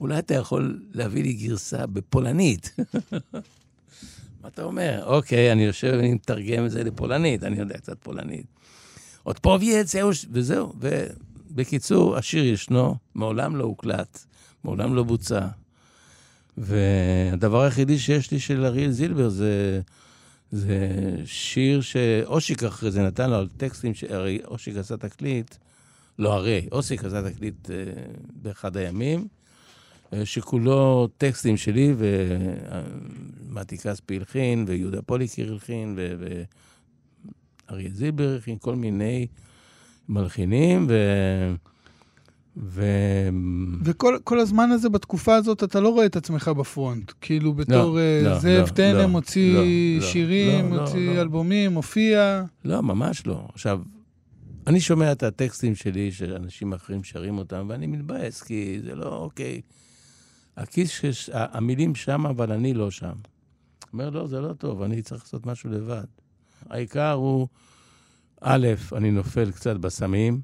אולי 0.00 0.18
אתה 0.18 0.34
יכול 0.34 0.82
להביא 0.92 1.22
לי 1.22 1.32
גרסה 1.32 1.86
בפולנית. 1.86 2.76
מה 4.42 4.48
אתה 4.48 4.62
אומר? 4.62 5.02
אוקיי, 5.06 5.52
אני 5.52 5.64
יושב 5.64 5.92
ואני 5.96 6.14
מתרגם 6.14 6.66
את 6.66 6.70
זה 6.70 6.84
לפולנית, 6.84 7.44
אני 7.44 7.58
יודע 7.58 7.78
קצת 7.78 7.96
פולנית. 8.02 8.46
עוד 9.22 9.38
פה 9.38 9.58
ויצאו, 9.60 10.10
וזהו. 10.30 10.72
ובקיצור, 10.78 12.16
השיר 12.16 12.44
ישנו, 12.44 12.96
מעולם 13.14 13.56
לא 13.56 13.64
הוקלט, 13.64 14.24
מעולם 14.64 14.94
לא 14.94 15.02
בוצע. 15.02 15.46
והדבר 16.60 17.62
היחידי 17.62 17.98
שיש 17.98 18.30
לי 18.30 18.40
של 18.40 18.64
אריאל 18.64 18.90
זילבר 18.90 19.28
זה, 19.28 19.80
זה 20.50 20.88
שיר 21.24 21.80
שאושיק 21.80 22.62
אחרי 22.62 22.90
זה 22.90 23.02
נתן 23.02 23.30
לו 23.30 23.36
על 23.36 23.48
טקסטים, 23.56 23.92
הרי 24.08 24.38
אושיק 24.44 24.76
עשה 24.76 24.96
תקליט, 24.96 25.54
לא 26.18 26.34
הרי, 26.34 26.68
אושיק 26.72 27.04
עשה 27.04 27.30
תקליט 27.30 27.70
אה, 27.70 27.76
באחד 28.42 28.76
הימים, 28.76 29.28
אה, 30.12 30.26
שכולו 30.26 31.08
טקסטים 31.18 31.56
שלי, 31.56 31.94
ומתי 33.48 33.78
כספי 33.78 34.16
הלחין, 34.16 34.64
ויהודה 34.68 35.02
פוליקר 35.02 35.52
הלחין, 35.52 35.98
ואריה 37.68 37.90
זילבר 37.92 38.28
הלחין, 38.28 38.58
כל 38.58 38.76
מיני 38.76 39.26
מלחינים, 40.08 40.86
ו... 40.88 40.94
ו... 42.56 42.84
וכל 43.84 44.38
הזמן 44.38 44.70
הזה, 44.70 44.88
בתקופה 44.88 45.34
הזאת, 45.36 45.64
אתה 45.64 45.80
לא 45.80 45.88
רואה 45.88 46.06
את 46.06 46.16
עצמך 46.16 46.48
בפרונט. 46.48 47.12
כאילו, 47.20 47.52
בתור 47.52 47.98
לא, 47.98 48.30
לא, 48.30 48.38
זאב 48.38 48.66
לא, 48.68 48.72
תנם, 48.74 48.96
לא, 48.96 49.06
מוציא 49.06 49.54
לא, 50.00 50.06
שירים, 50.06 50.72
לא, 50.72 50.80
מוציא 50.80 51.08
לא, 51.08 51.14
לא. 51.14 51.20
אלבומים, 51.20 51.72
מופיע. 51.72 52.44
לא, 52.64 52.82
ממש 52.82 53.26
לא. 53.26 53.48
עכשיו, 53.54 53.80
אני 54.66 54.80
שומע 54.80 55.12
את 55.12 55.22
הטקסטים 55.22 55.74
שלי, 55.74 56.12
שאנשים 56.12 56.72
אחרים 56.72 57.04
שרים 57.04 57.38
אותם, 57.38 57.66
ואני 57.68 57.86
מתבאס, 57.86 58.42
כי 58.42 58.80
זה 58.84 58.94
לא, 58.94 59.16
אוקיי. 59.16 59.60
הכיס, 60.56 60.90
שש, 60.90 61.30
המילים 61.32 61.94
שם, 61.94 62.26
אבל 62.26 62.52
אני 62.52 62.74
לא 62.74 62.90
שם. 62.90 63.12
אומר, 63.92 64.10
לא, 64.10 64.26
זה 64.26 64.40
לא 64.40 64.52
טוב, 64.52 64.82
אני 64.82 65.02
צריך 65.02 65.22
לעשות 65.24 65.46
משהו 65.46 65.70
לבד. 65.70 66.04
העיקר 66.70 67.12
הוא, 67.12 67.48
א', 68.40 68.66
אני 68.96 69.10
נופל 69.10 69.50
קצת 69.50 69.76
בסמים, 69.76 70.40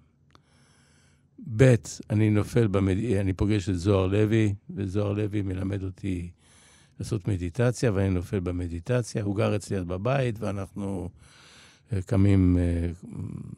ב', 1.57 1.75
אני 2.11 2.31
נופל, 2.31 2.67
במד... 2.67 2.97
אני 2.99 3.33
פוגש 3.33 3.69
את 3.69 3.79
זוהר 3.79 4.07
לוי, 4.07 4.55
וזוהר 4.71 5.13
לוי 5.13 5.43
מלמד 5.43 5.83
אותי 5.83 6.31
לעשות 7.01 7.29
מדיטציה, 7.29 7.93
ואני 7.95 8.11
נופל 8.11 8.41
במדיטציה. 8.41 9.23
הוא 9.23 9.37
גר 9.37 9.57
אצלי 9.57 9.85
בבית, 9.85 10.41
ואנחנו 10.41 11.09
אה, 11.93 12.03
קמים 12.03 12.59
אה, 12.59 12.91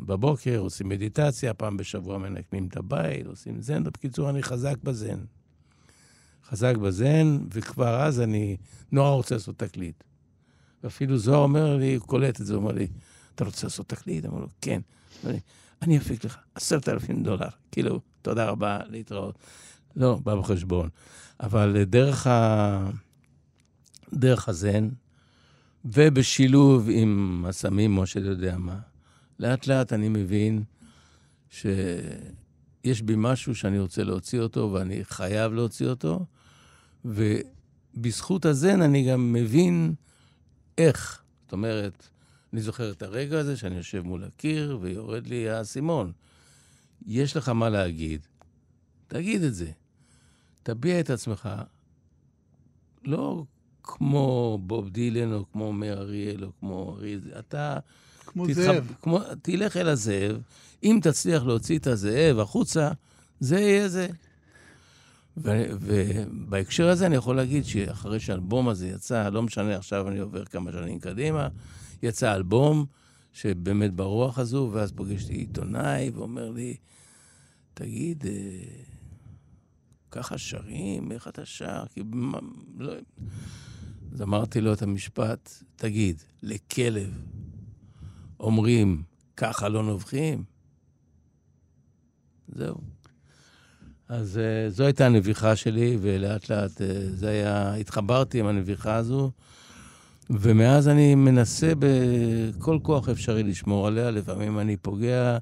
בבוקר, 0.01 0.59
עושים 0.59 0.89
מדיטציה, 0.89 1.55
פעם 1.55 1.77
בשבוע 1.77 2.19
מנקמים 2.19 2.67
את 2.67 2.77
הבית, 2.77 3.27
עושים 3.27 3.61
זן. 3.61 3.85
בקיצור, 3.85 4.31
אני 4.31 4.43
חזק 4.43 4.77
בזן. 4.83 5.19
חזק 6.45 6.77
בזן, 6.77 7.39
וכבר 7.53 8.01
אז 8.03 8.21
אני 8.21 8.57
נורא 8.93 9.11
רוצה 9.11 9.35
לעשות 9.35 9.59
תקליט. 9.59 10.05
ואפילו 10.85 11.19
זוהר 11.19 11.43
אומר 11.43 11.77
לי, 11.77 11.95
הוא 11.95 12.07
קולט 12.07 12.41
את 12.41 12.47
זה, 12.47 12.55
הוא 12.55 12.63
אומר 12.63 12.73
לי, 12.73 12.87
אתה 13.35 13.45
רוצה 13.45 13.67
לעשות 13.67 13.89
תקליט? 13.89 14.25
אמר 14.25 14.41
לו, 14.41 14.49
כן. 14.61 14.81
אני 15.83 15.99
אפיק 15.99 16.25
לך 16.25 16.39
עשרת 16.55 16.89
אלפים 16.89 17.23
דולר. 17.23 17.49
כאילו, 17.73 18.01
תודה 18.23 18.49
רבה, 18.49 18.79
להתראות. 18.89 19.39
לא, 19.97 20.21
בא 20.25 20.35
בחשבון. 20.35 20.89
אבל 21.41 21.85
דרך, 21.85 22.27
ה... 22.27 22.91
דרך 24.15 24.49
הזן, 24.49 24.89
ובשילוב 25.85 26.89
עם 26.93 27.45
הסמים, 27.49 27.99
או 27.99 28.07
שאתה 28.07 28.27
יודע 28.27 28.59
מה, 28.59 28.79
לאט 29.39 29.67
לאט 29.67 29.93
אני 29.93 30.09
מבין 30.09 30.63
שיש 31.51 33.03
בי 33.03 33.15
משהו 33.17 33.55
שאני 33.55 33.79
רוצה 33.79 34.05
להוציא 34.05 34.41
אותו, 34.41 34.71
ואני 34.73 35.05
חייב 35.05 35.53
להוציא 35.53 35.87
אותו, 35.87 36.27
ובזכות 37.05 38.47
הזן 38.47 38.83
אני 38.83 39.11
גם 39.11 39.33
מבין 39.33 39.95
איך. 40.79 41.23
זאת 41.43 41.53
אומרת, 41.53 42.09
אני 42.53 42.61
זוכר 42.61 42.91
את 42.91 43.03
הרגע 43.03 43.39
הזה 43.39 43.57
שאני 43.57 43.77
יושב 43.77 44.01
מול 44.01 44.25
הקיר 44.25 44.79
ויורד 44.81 45.27
לי 45.27 45.49
האסימון. 45.49 46.13
יש 47.07 47.37
לך 47.37 47.49
מה 47.49 47.69
להגיד, 47.69 48.27
תגיד 49.07 49.43
את 49.43 49.55
זה. 49.55 49.71
תביע 50.63 51.01
את 51.01 51.11
עצמך. 51.11 51.49
לא 53.05 53.45
כמו 53.83 54.59
בוב 54.63 54.89
דילן 54.91 55.33
או 55.33 55.45
כמו 55.53 55.73
מאיר 55.73 55.99
אריאל 55.99 56.45
או 56.45 56.51
כמו 56.61 56.97
אריאל, 56.97 57.21
אתה... 57.39 57.79
כמו 58.27 58.47
תתחב, 58.47 58.63
זאב. 58.63 58.93
כמו, 59.03 59.21
תלך 59.43 59.77
אל 59.77 59.89
הזאב, 59.89 60.41
אם 60.83 61.01
תצליח 61.03 61.43
להוציא 61.43 61.79
את 61.79 61.87
הזאב 61.87 62.39
החוצה, 62.39 62.91
זה 63.41 63.61
יהיה 63.61 63.89
זה. 63.89 64.09
ובהקשר 65.37 66.89
הזה 66.89 67.07
אני 67.07 67.17
יכול 67.17 67.37
להגיד 67.37 67.65
שאחרי 67.65 68.21
שהאלבום 68.21 68.69
הזה 68.69 68.89
יצא, 68.89 69.29
לא 69.29 69.43
משנה, 69.43 69.77
עכשיו 69.77 70.09
אני 70.09 70.19
עובר 70.19 70.45
כמה 70.45 70.73
שנים 70.73 70.99
קדימה, 70.99 71.49
יצא 72.03 72.35
אלבום 72.35 72.87
שבאמת 73.33 73.95
ברוח 73.95 74.39
הזו, 74.39 74.71
ואז 74.73 74.93
פוגשתי 74.93 75.35
עיתונאי 75.35 76.11
ואומר 76.15 76.51
לי, 76.51 76.77
תגיד, 77.75 78.27
אה, 78.27 78.83
ככה 80.11 80.39
שרים? 80.39 81.13
איך 81.13 81.29
אתה 81.29 81.45
שר? 81.45 81.85
כי 81.95 82.03
מה, 82.07 82.39
לא... 82.79 82.93
אז 84.13 84.23
אמרתי 84.23 84.61
לו 84.61 84.73
את 84.73 84.83
המשפט, 84.83 85.63
תגיד, 85.77 86.23
לכלב 86.43 87.23
אומרים, 88.41 89.03
ככה 89.37 89.69
לא 89.69 89.83
נובחים? 89.83 90.45
זהו. 92.49 92.81
אז 94.09 94.37
uh, 94.37 94.71
זו 94.71 94.85
הייתה 94.85 95.07
הנביכה 95.07 95.57
שלי, 95.57 95.99
ולאט 96.01 96.51
לאט 96.51 96.71
uh, 96.71 96.85
זה 97.11 97.29
היה, 97.29 97.75
התחברתי 97.75 98.41
עם 98.41 98.47
הנביכה 98.47 98.95
הזו, 98.95 99.31
ומאז 100.31 100.89
אני 100.89 101.15
מנסה 101.15 101.73
בכל 101.79 102.79
כוח 102.83 103.09
אפשרי 103.09 103.43
לשמור 103.43 103.87
עליה. 103.87 104.11
לפעמים 104.11 104.59
אני 104.59 104.77
פוגע, 104.77 105.39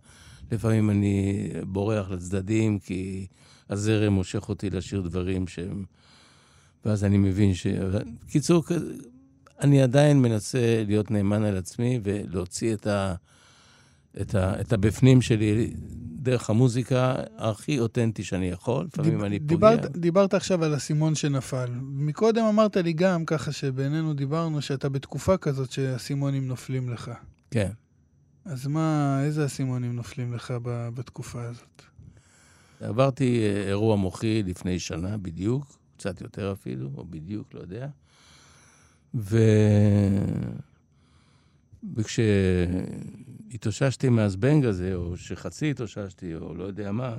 לפעמים 0.52 0.90
אני 0.90 1.48
בורח 1.66 2.10
לצדדים, 2.10 2.78
כי 2.78 3.26
הזרם 3.70 4.12
מושך 4.12 4.48
אותי 4.48 4.70
לשיר 4.70 5.00
דברים 5.00 5.46
שהם... 5.46 5.84
ואז 6.84 7.04
אני 7.04 7.18
מבין 7.18 7.54
ש... 7.54 7.66
קיצור, 8.28 8.64
אני 9.60 9.82
עדיין 9.82 10.22
מנסה 10.22 10.84
להיות 10.86 11.10
נאמן 11.10 11.44
על 11.44 11.56
עצמי 11.56 12.00
ולהוציא 12.02 12.74
את, 12.74 12.86
ה... 12.86 13.14
את, 14.20 14.34
ה... 14.34 14.60
את 14.60 14.72
הבפנים 14.72 15.22
שלי 15.22 15.72
דרך 16.26 16.50
המוזיקה 16.50 17.14
הכי 17.36 17.78
אותנטי 17.78 18.24
שאני 18.24 18.48
יכול, 18.48 18.84
לפעמים 18.84 19.24
אני 19.24 19.38
דיברת, 19.38 19.86
פוגע. 19.86 19.98
דיברת 19.98 20.34
עכשיו 20.34 20.64
על 20.64 20.74
האסימון 20.74 21.14
שנפל. 21.14 21.70
מקודם 21.82 22.44
אמרת 22.44 22.76
לי 22.76 22.92
גם, 22.92 23.24
ככה 23.24 23.52
שבינינו 23.52 24.14
דיברנו, 24.14 24.62
שאתה 24.62 24.88
בתקופה 24.88 25.36
כזאת 25.36 25.72
שהאסימונים 25.72 26.48
נופלים 26.48 26.90
לך. 26.90 27.10
כן. 27.50 27.70
אז 28.44 28.66
מה, 28.66 29.20
איזה 29.24 29.44
אסימונים 29.46 29.96
נופלים 29.96 30.34
לך 30.34 30.54
בתקופה 30.64 31.42
הזאת? 31.42 31.82
עברתי 32.80 33.42
אה, 33.42 33.68
אירוע 33.68 33.96
מוחי 33.96 34.42
לפני 34.42 34.78
שנה 34.78 35.16
בדיוק, 35.16 35.78
קצת 35.96 36.20
יותר 36.20 36.52
אפילו, 36.52 36.90
או 36.96 37.04
בדיוק, 37.04 37.54
לא 37.54 37.60
יודע. 37.60 37.88
ו... 39.14 39.38
וכשהתאוששתי 43.46 44.08
מהזבנג 44.08 44.64
הזה, 44.64 44.94
או 44.94 45.16
שחצי 45.16 45.70
התאוששתי, 45.70 46.34
או 46.34 46.54
לא 46.54 46.64
יודע 46.64 46.92
מה, 46.92 47.16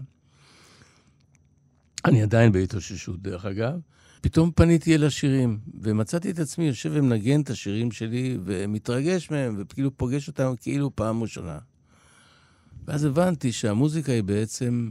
אני 2.05 2.21
עדיין 2.21 2.51
בהתאוששות, 2.51 3.21
דרך 3.21 3.45
אגב, 3.45 3.79
פתאום 4.21 4.51
פניתי 4.55 4.95
אל 4.95 5.03
השירים, 5.03 5.59
ומצאתי 5.81 6.31
את 6.31 6.39
עצמי 6.39 6.65
יושב 6.65 6.91
ומנגן 6.93 7.41
את 7.41 7.49
השירים 7.49 7.91
שלי, 7.91 8.37
ומתרגש 8.43 9.31
מהם, 9.31 9.55
וכאילו 9.57 9.97
פוגש 9.97 10.27
אותם 10.27 10.53
כאילו 10.61 10.95
פעם 10.95 11.21
ראשונה. 11.21 11.59
ואז 12.85 13.05
הבנתי 13.05 13.51
שהמוזיקה 13.51 14.11
היא 14.11 14.23
בעצם, 14.23 14.89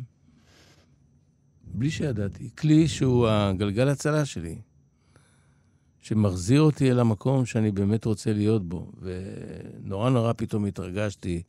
בלי 1.65 1.91
שידעתי, 1.91 2.51
כלי 2.59 2.89
שהוא 2.89 3.29
הגלגל 3.29 3.89
הצלה 3.89 4.25
שלי. 4.25 4.59
שמחזיר 6.07 6.61
אותי 6.61 6.91
אל 6.91 7.01
המקום 7.01 7.47
שאני 7.47 7.71
באמת 7.71 8.05
רוצה 8.05 8.33
להיות 8.33 8.69
בו. 8.69 8.93
ונורא 9.01 10.11
נורא 10.11 10.33
פתאום 10.37 10.65
התרגשתי 10.65 11.43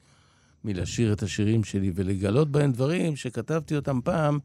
מלשיר 0.64 1.14
את 1.14 1.24
השירים 1.24 1.64
שלי 1.64 1.92
ולגלות 1.96 2.52
בהם 2.52 2.72
דברים 2.72 3.16
שכתבתי 3.16 3.76
אותם 3.76 4.00
פעם, 4.04 4.40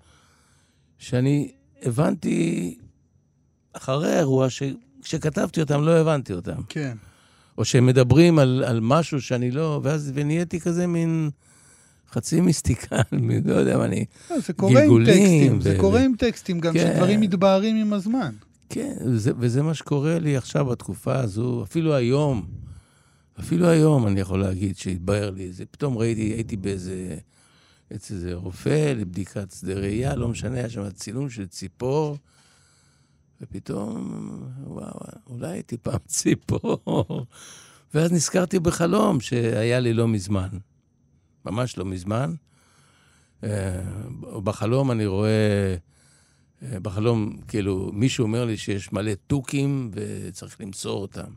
שאני 0.98 1.52
הבנתי 1.82 2.78
אחרי 3.72 4.14
האירוע, 4.14 4.46
שכשכתבתי 4.50 5.60
אותם 5.60 5.82
לא 5.82 5.90
הבנתי 5.90 6.32
אותם. 6.32 6.62
כן. 6.68 6.96
או 7.58 7.64
שהם 7.64 7.86
מדברים 7.86 8.38
על, 8.38 8.64
על 8.66 8.80
משהו 8.82 9.20
שאני 9.20 9.50
לא, 9.50 9.80
ואז, 9.82 10.12
ונהייתי 10.14 10.60
כזה 10.60 10.86
מין... 10.86 11.30
חצי 12.10 12.40
מיסטיקן, 12.40 13.02
לא 13.44 13.54
יודע 13.54 13.78
מה 13.78 13.84
אני... 13.84 14.04
לא, 14.30 14.40
זה 14.40 14.52
קורה 14.52 14.82
עם 14.82 15.04
טקסטים, 15.04 15.58
ו... 15.58 15.62
זה 15.62 15.76
קורה 15.80 16.00
עם 16.00 16.12
טקסטים, 16.18 16.60
גם 16.60 16.72
כן. 16.72 16.92
שדברים 16.92 17.20
מתבהרים 17.20 17.76
עם 17.76 17.92
הזמן. 17.92 18.32
כן, 18.74 18.96
וזה, 19.04 19.32
וזה 19.38 19.62
מה 19.62 19.74
שקורה 19.74 20.18
לי 20.18 20.36
עכשיו 20.36 20.64
בתקופה 20.64 21.14
הזו, 21.18 21.62
אפילו 21.62 21.94
היום, 21.94 22.46
אפילו 23.40 23.68
היום 23.68 24.06
אני 24.06 24.20
יכול 24.20 24.40
להגיד 24.40 24.76
שהתבהר 24.76 25.30
לי, 25.30 25.52
זה 25.52 25.66
פתאום 25.66 25.98
ראיתי, 25.98 26.20
הייתי 26.22 26.56
באיזה, 26.56 27.18
אצל 27.94 28.14
איזה 28.14 28.34
רופא 28.34 28.92
לבדיקת 28.96 29.50
שדה 29.50 29.74
ראייה, 29.74 30.16
לא 30.16 30.28
משנה, 30.28 30.56
היה 30.56 30.70
שם 30.70 30.90
צילום 30.90 31.30
של 31.30 31.46
ציפור, 31.46 32.16
ופתאום, 33.40 34.22
וואו, 34.64 35.00
אולי 35.26 35.48
הייתי 35.48 35.76
פעם 35.76 36.00
ציפור. 36.16 37.26
ואז 37.94 38.12
נזכרתי 38.12 38.58
בחלום 38.58 39.20
שהיה 39.20 39.80
לי 39.80 39.92
לא 39.92 40.08
מזמן, 40.08 40.48
ממש 41.44 41.78
לא 41.78 41.84
מזמן. 41.84 42.34
אה, 43.44 43.82
בחלום 44.44 44.90
אני 44.90 45.06
רואה... 45.06 45.76
אה, 46.62 46.80
בחלום, 46.80 47.36
כאילו, 47.48 47.90
מישהו 47.92 48.22
אומר 48.22 48.44
לי 48.44 48.56
שיש 48.56 48.92
מלא 48.92 49.12
תוכים 49.26 49.90
וצריך 49.94 50.60
למסור 50.60 51.02
אותם. 51.02 51.30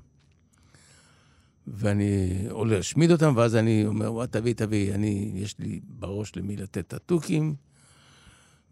ואני 1.67 2.30
עולה 2.49 2.78
להשמיד 2.78 3.11
אותם, 3.11 3.34
ואז 3.36 3.55
אני 3.55 3.86
אומר, 3.86 4.13
וואה, 4.13 4.28
תביא, 4.28 4.53
תביא, 4.53 4.93
אני, 4.93 5.32
יש 5.36 5.59
לי 5.59 5.80
בראש 5.84 6.36
למי 6.36 6.55
לתת 6.55 6.78
את 6.78 6.93
התוכים, 6.93 7.55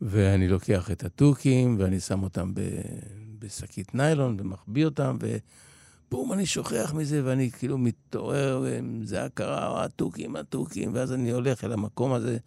ואני 0.02 0.48
לוקח 0.48 0.92
את 0.92 1.04
התוכים, 1.04 1.76
ואני 1.80 2.00
שם 2.00 2.24
אותם 2.24 2.52
בשקית 3.40 3.96
ניילון 3.96 4.38
ומחביא 4.40 4.86
אותם, 4.86 5.18
ובום, 5.22 6.34
אני 6.34 6.46
שוכח 6.46 6.94
מזה, 6.96 7.22
ואני 7.26 7.52
כאילו 7.52 7.78
מתעורר, 7.78 8.64
זה 9.04 9.26
הכרה, 9.26 9.86
התוכים, 9.86 10.36
התוכים, 10.36 10.92
ואז 10.94 11.14
אני 11.14 11.32
הולך 11.32 11.64
אל 11.64 11.72
המקום 11.72 12.14
הזה. 12.14 12.38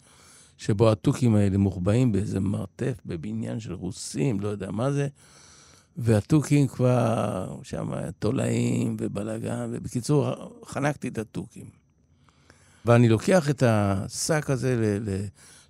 שבו 0.57 0.91
התוכים 0.91 1.35
האלה 1.35 1.57
מוחבאים 1.57 2.11
באיזה 2.11 2.39
מרתף, 2.39 2.93
בבניין 3.05 3.59
של 3.59 3.73
רוסים, 3.73 4.39
לא 4.39 4.47
יודע 4.47 4.71
מה 4.71 4.91
זה, 4.91 5.07
והתוכים 5.97 6.67
כבר, 6.67 7.55
שם 7.63 7.91
תולעים 8.19 8.97
ובלאגן, 8.99 9.69
ובקיצור, 9.71 10.27
חנקתי 10.65 11.07
את 11.07 11.17
התוכים. 11.17 11.65
ואני 12.85 13.09
לוקח 13.09 13.49
את 13.49 13.63
השק 13.65 14.49
הזה 14.49 14.99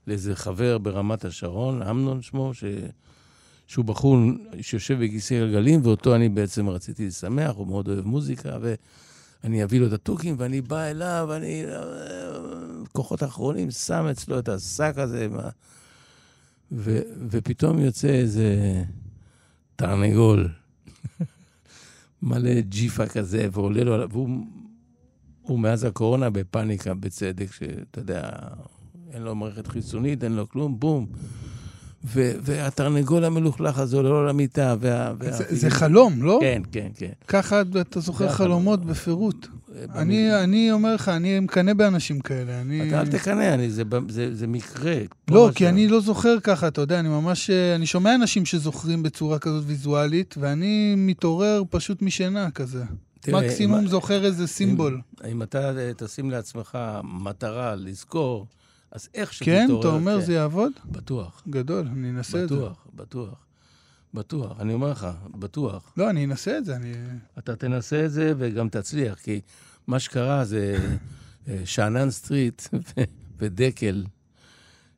לאיזה 0.08 0.36
חבר 0.36 0.78
ברמת 0.78 1.26
השרון, 1.26 1.82
אמנון 1.82 2.22
שמו, 2.22 2.54
ש... 2.54 2.64
שהוא 3.68 3.86
בחור 3.86 4.18
שיושב 4.62 5.04
בכיסא 5.04 5.40
גלגלים, 5.40 5.80
ואותו 5.84 6.16
אני 6.16 6.30
בעצם 6.30 6.70
רציתי 6.70 7.08
לשמח, 7.08 7.56
הוא 7.56 7.68
מאוד 7.68 7.90
אוהב 7.90 8.06
מוזיקה, 8.06 8.58
ו... 8.62 8.74
אני 9.44 9.64
אביא 9.64 9.80
לו 9.80 9.88
את 9.88 9.94
התוכים, 9.94 10.36
ואני 10.38 10.62
בא 10.62 10.84
אליו, 10.84 11.30
אני... 11.36 11.66
כוחות 12.92 13.24
אחרונים, 13.24 13.72
שם 13.72 14.06
אצלו 14.12 14.40
את 14.40 14.50
השק 14.50 14.94
הזה, 14.98 15.28
ו, 16.72 17.00
ופתאום 17.30 17.80
יוצא 17.80 18.08
איזה 18.08 18.84
תרנגול, 19.76 20.50
מלא 22.22 22.62
ג'יפה 22.62 23.06
כזה, 23.06 23.48
ועולה 23.52 23.84
לו, 23.84 24.10
והוא 24.10 24.30
הוא 25.42 25.60
מאז 25.60 25.84
הקורונה 25.84 26.30
בפאניקה, 26.30 26.94
בצדק, 26.94 27.54
שאתה 27.54 28.00
יודע, 28.00 28.30
אין 29.12 29.22
לו 29.22 29.36
מערכת 29.36 29.68
חיסונית, 29.68 30.24
אין 30.24 30.36
לו 30.36 30.50
כלום, 30.50 30.80
בום. 30.80 31.08
והתרנגול 32.14 33.26
המלוכלך 33.26 33.80
הזה 33.80 33.98
עולה 33.98 34.10
לו 34.10 34.26
למיטה. 34.26 34.76
וה, 34.80 35.14
וה, 35.20 35.32
זה, 35.32 35.44
זה 35.50 35.70
חלום, 35.70 36.24
לא? 36.24 36.38
כן, 36.42 36.62
כן, 36.72 36.88
כן. 36.96 37.12
ככה 37.28 37.62
אתה 37.82 38.00
זוכר 38.00 38.30
חלומות 38.30 38.86
בפירוט. 38.86 39.48
אה, 39.76 40.02
אני, 40.02 40.44
אני 40.44 40.72
אומר 40.72 40.96
לך, 40.96 41.10
אני 41.10 41.40
מקנא 41.40 41.74
באנשים 41.74 42.20
כאלה. 42.20 42.62
אני... 42.62 42.90
אתה 42.90 43.02
אל 43.02 43.08
תקנא, 43.08 43.54
אני, 43.54 43.70
זה, 43.70 43.84
זה, 44.10 44.36
זה 44.36 44.48
מקרה. 44.48 44.96
לא, 45.32 45.50
כי 45.56 45.70
אני 45.70 45.88
לא 45.88 46.02
זוכר 46.02 46.40
ככה, 46.44 46.68
אתה 46.68 46.82
יודע, 46.82 47.00
אני 47.00 47.10
ממש... 47.10 47.50
אה, 47.50 47.76
אני 47.76 47.86
שומע 47.86 48.16
אנשים 48.16 48.46
שזוכרים 48.46 49.04
בצורה 49.04 49.40
כזאת 49.40 49.64
ויזואלית, 49.68 50.36
ואני 50.40 50.94
מתעורר 50.98 51.64
פשוט 51.70 52.02
משינה 52.02 52.52
כזה. 52.52 52.84
תראה, 53.20 53.42
מקסימום 53.42 53.80
אם, 53.80 53.88
זוכר 53.88 54.26
איזה 54.26 54.48
סימבול. 54.48 55.02
אם, 55.24 55.32
אם 55.32 55.44
אתה 55.44 55.72
תשים 55.98 56.32
לעצמך 56.32 56.78
מטרה 57.04 57.76
לזכור, 57.76 58.48
אז 58.92 59.10
איך 59.14 59.34
שתתעורר... 59.34 59.68
כן, 59.68 59.80
אתה 59.80 59.88
אומר 59.88 60.20
כן. 60.20 60.26
זה 60.26 60.34
יעבוד? 60.34 60.72
בטוח. 60.86 61.44
גדול, 61.50 61.88
אני 61.88 62.10
אנסה 62.10 62.44
את 62.44 62.50
זה. 62.50 62.56
בטוח, 62.56 62.88
בטוח. 62.96 63.48
בטוח, 64.14 64.60
אני 64.60 64.74
אומר 64.74 64.92
לך, 64.92 65.08
בטוח. 65.36 65.94
לא, 65.98 66.10
אני 66.10 66.26
אנסה 66.26 66.58
את 66.58 66.66
זה, 66.66 66.76
אני... 66.76 66.94
אתה 67.38 67.56
תנסה 67.56 68.06
את 68.06 68.12
זה 68.12 68.34
וגם 68.38 68.70
תצליח, 68.70 69.20
כי 69.20 69.42
מה 69.88 70.00
שקרה 70.00 70.46
זה 70.46 70.78
אה, 71.48 71.62
שאנן 71.66 72.12
סטריט 72.12 72.62
ודקל, 73.40 74.06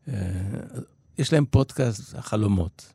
אה, 0.07 0.13
יש 1.17 1.33
להם 1.33 1.45
פודקאסט, 1.45 2.15
החלומות. 2.15 2.93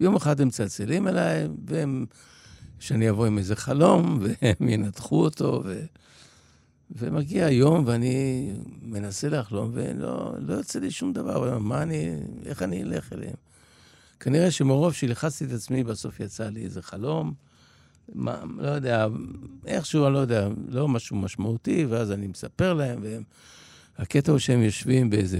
יום 0.00 0.16
אחד 0.16 0.40
הם 0.40 0.48
מצלצלים 0.48 1.08
אליי, 1.08 1.48
והם, 1.66 2.06
שאני 2.78 3.10
אבוא 3.10 3.26
עם 3.26 3.38
איזה 3.38 3.56
חלום, 3.56 4.18
והם 4.22 4.68
ינתחו 4.68 5.24
אותו, 5.24 5.62
ו... 5.64 5.84
ומגיע 6.96 7.46
היום 7.46 7.84
ואני 7.86 8.46
מנסה 8.82 9.28
לחלום, 9.28 9.70
ולא 9.74 10.34
לא 10.38 10.54
יוצא 10.54 10.78
לי 10.78 10.90
שום 10.90 11.12
דבר. 11.12 11.58
מה 11.58 11.82
אני, 11.82 12.16
איך 12.46 12.62
אני 12.62 12.82
אלך 12.82 13.12
אליהם? 13.12 13.34
כנראה 14.20 14.50
שמרוב 14.50 14.92
שלחצתי 14.92 15.44
את 15.44 15.52
עצמי, 15.52 15.84
בסוף 15.84 16.20
יצא 16.20 16.48
לי 16.48 16.64
איזה 16.64 16.82
חלום. 16.82 17.34
מה, 18.14 18.42
לא 18.58 18.68
יודע, 18.68 19.06
איכשהו, 19.66 20.06
אני 20.06 20.14
לא 20.14 20.18
יודע, 20.18 20.48
לא 20.68 20.88
משהו 20.88 21.16
משמעותי, 21.16 21.84
ואז 21.84 22.12
אני 22.12 22.26
מספר 22.26 22.74
להם, 22.74 23.00
והם... 23.02 23.22
הקטע 23.98 24.32
הוא 24.32 24.38
שהם 24.38 24.62
יושבים 24.62 25.10
באיזה, 25.10 25.38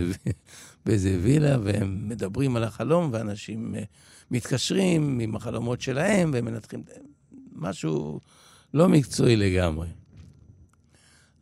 באיזה 0.86 1.18
וילה, 1.22 1.56
והם 1.62 2.08
מדברים 2.08 2.56
על 2.56 2.64
החלום, 2.64 3.10
ואנשים 3.12 3.74
אה, 3.74 3.82
מתקשרים 4.30 5.20
עם 5.20 5.36
החלומות 5.36 5.80
שלהם, 5.80 6.30
והם 6.32 6.44
מנתחים 6.44 6.82
משהו 7.52 8.20
לא 8.74 8.88
מקצועי 8.88 9.36
לגמרי. 9.36 9.86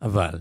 אבל 0.01 0.39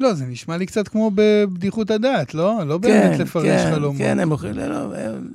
לא, 0.00 0.14
זה 0.14 0.26
נשמע 0.26 0.56
לי 0.56 0.66
קצת 0.66 0.88
כמו 0.88 1.10
בבדיחות 1.14 1.90
הדעת, 1.90 2.34
לא? 2.34 2.66
לא 2.66 2.78
באמת 2.78 3.16
כן, 3.16 3.22
לפרש 3.22 3.44
כן, 3.44 3.70
חלומות. 3.74 3.98
כן, 3.98 4.18
הם 4.18 4.28
הולכים, 4.28 4.52
לא, 4.52 4.66
לא, 4.66 4.96
הם 4.96 5.28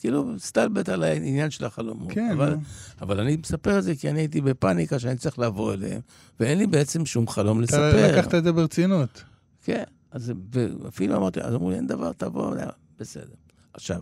כאילו 0.00 0.34
סטלבט 0.38 0.88
על 0.88 1.02
העניין 1.02 1.50
של 1.50 1.64
החלומות. 1.64 2.12
כן, 2.12 2.30
אבל. 2.32 2.56
אבל 3.00 3.20
אני 3.20 3.36
מספר 3.36 3.78
את 3.78 3.84
זה 3.84 3.94
כי 3.94 4.10
אני 4.10 4.20
הייתי 4.20 4.40
בפאניקה 4.40 4.98
שאני 4.98 5.16
צריך 5.16 5.38
לבוא 5.38 5.72
אליהם, 5.72 6.00
ואין 6.40 6.58
לי 6.58 6.66
בעצם 6.66 7.06
שום 7.06 7.28
חלום 7.28 7.64
אתה 7.64 7.64
לספר. 7.64 8.12
לקחת 8.12 8.34
את 8.34 8.44
זה 8.44 8.52
ברצינות. 8.52 9.24
כן, 9.64 9.82
אז 10.10 10.32
ואפילו 10.52 11.16
אמרתי, 11.16 11.40
אז 11.40 11.54
אמרו 11.54 11.70
לי, 11.70 11.76
אין 11.76 11.86
דבר, 11.86 12.12
תבוא, 12.12 12.54
בסדר. 12.98 13.34
עכשיו, 13.72 14.00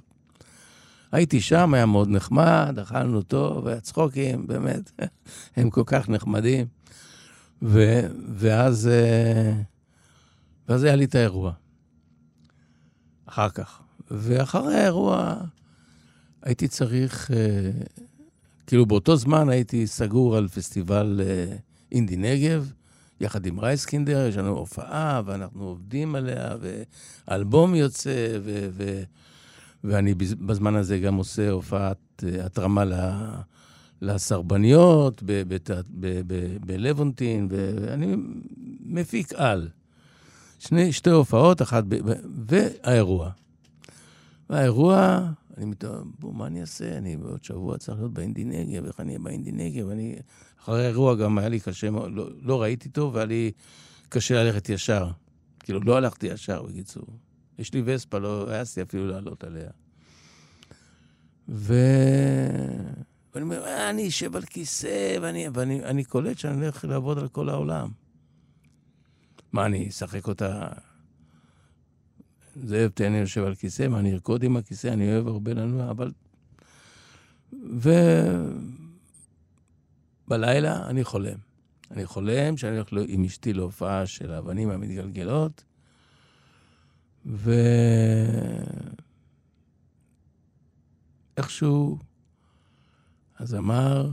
הייתי 1.13 1.41
שם, 1.41 1.75
היה 1.75 1.87
מאוד 1.87 2.09
נחמד, 2.09 2.79
אכלנו 2.83 3.23
טוב, 3.23 3.67
היה 3.67 3.81
צחוקים, 3.81 4.47
באמת, 4.47 4.93
הם 5.57 5.71
כל 5.71 5.83
כך 5.87 6.09
נחמדים. 6.09 6.67
ו, 7.63 8.01
ואז, 8.35 8.89
אה, 8.89 9.53
ואז 10.69 10.85
היה 10.85 10.97
לי 10.97 11.05
את 11.05 11.15
האירוע, 11.15 11.53
אחר 13.27 13.49
כך. 13.51 13.83
ואחרי 14.11 14.75
האירוע 14.75 15.35
הייתי 16.43 16.69
צריך, 16.69 17.31
אה, 17.31 17.71
כאילו 18.67 18.87
באותו 18.87 19.17
זמן 19.17 19.49
הייתי 19.49 19.87
סגור 19.87 20.37
על 20.37 20.49
פסטיבל 20.49 21.21
אה, 21.25 21.57
אינדי 21.93 22.17
נגב, 22.17 22.73
יחד 23.21 23.47
עם 23.47 23.61
רייסקינדר, 23.61 24.27
יש 24.27 24.37
לנו 24.37 24.51
הופעה, 24.51 25.23
ואנחנו 25.25 25.65
עובדים 25.65 26.15
עליה, 26.15 26.55
ואלבום 27.29 27.75
יוצא, 27.75 28.39
ו... 28.45 28.69
ו 28.73 29.03
ואני 29.85 30.15
בז- 30.15 30.35
בזמן 30.47 30.75
הזה 30.75 30.99
גם 30.99 31.15
עושה 31.15 31.51
הופעת 31.51 32.25
התרמה 32.45 32.85
ל- 32.85 33.41
לסרבניות 34.03 35.23
בלוונטין, 36.61 37.49
ואני 37.51 38.17
מפיק 38.81 39.33
על. 39.33 39.69
שני, 40.59 40.93
שתי 40.93 41.11
הופעות, 41.11 41.63
אחת, 41.63 41.85
ב- 41.89 42.13
והאירוע. 42.47 43.31
והאירוע, 44.51 45.29
אני 45.57 45.65
מתאר, 45.65 46.03
בוא, 46.19 46.35
מה 46.35 46.47
אני 46.47 46.61
אעשה? 46.61 46.99
אני 46.99 47.17
בעוד 47.17 47.45
שבוע 47.45 47.79
צריך 47.79 47.99
להיות 47.99 48.13
באינדי 48.13 48.45
נגב, 48.45 48.85
איך 48.85 49.01
אני 49.01 49.09
אהיה 49.09 49.19
באינדי 49.19 49.53
נגב? 49.53 49.89
אני... 49.89 50.17
אחרי 50.61 50.85
האירוע 50.85 51.15
גם 51.15 51.39
היה 51.39 51.49
לי 51.49 51.61
קשה 51.61 51.91
לא, 51.91 52.29
לא 52.43 52.63
ראיתי 52.63 52.89
טוב, 52.89 53.15
והיה 53.15 53.27
לי 53.27 53.53
קשה 54.09 54.45
ללכת 54.45 54.69
ישר. 54.69 55.11
כאילו, 55.61 55.81
לא 55.81 55.97
הלכתי 55.97 56.27
ישר, 56.27 56.63
בקיצור. 56.63 57.07
יש 57.59 57.75
לי 57.75 57.83
וספה, 57.85 58.19
לא 58.19 58.51
העזתי 58.51 58.83
אפילו 58.83 59.07
לעלות 59.07 59.45
עליה. 59.45 59.71
ו... 61.49 61.75
ואני 63.35 63.45
אומר, 63.45 63.65
"אה, 63.65 63.91
אני 63.91 64.09
אשב 64.09 64.37
על 64.37 64.43
כיסא, 64.43 65.19
ואני, 65.23 65.47
ואני 65.55 65.85
אני 65.85 66.05
קולט 66.05 66.39
שאני 66.39 66.63
הולך 66.65 66.85
לעבוד 66.85 67.19
על 67.19 67.29
כל 67.29 67.49
העולם. 67.49 67.91
מה, 69.53 69.67
אני 69.67 69.89
אשחק 69.89 70.29
אותה... 70.29 70.69
זאב, 72.65 72.91
תן 72.91 73.13
לי 73.13 73.19
יושב 73.19 73.45
על 73.45 73.55
כיסא, 73.55 73.89
מה, 73.89 73.99
אני 73.99 74.13
ארקוד 74.13 74.43
עם 74.43 74.57
הכיסא? 74.57 74.89
אני 74.89 75.13
אוהב 75.13 75.29
הרבה 75.29 75.55
לנוע, 75.55 75.91
אבל... 75.91 76.13
ו... 77.71 77.91
בלילה 80.29 80.87
אני 80.87 81.05
חולם. 81.05 81.37
אני 81.91 82.07
חולם 82.07 82.57
שאני 82.57 82.77
הולך 82.77 82.93
לו- 82.93 83.03
עם 83.09 83.25
אשתי 83.25 83.53
להופעה 83.53 84.07
של 84.07 84.33
האבנים 84.33 84.71
המתגלגלות, 84.71 85.65
ו... 87.27 87.53
איכשהו 91.37 91.99
הזמר, 93.41 94.11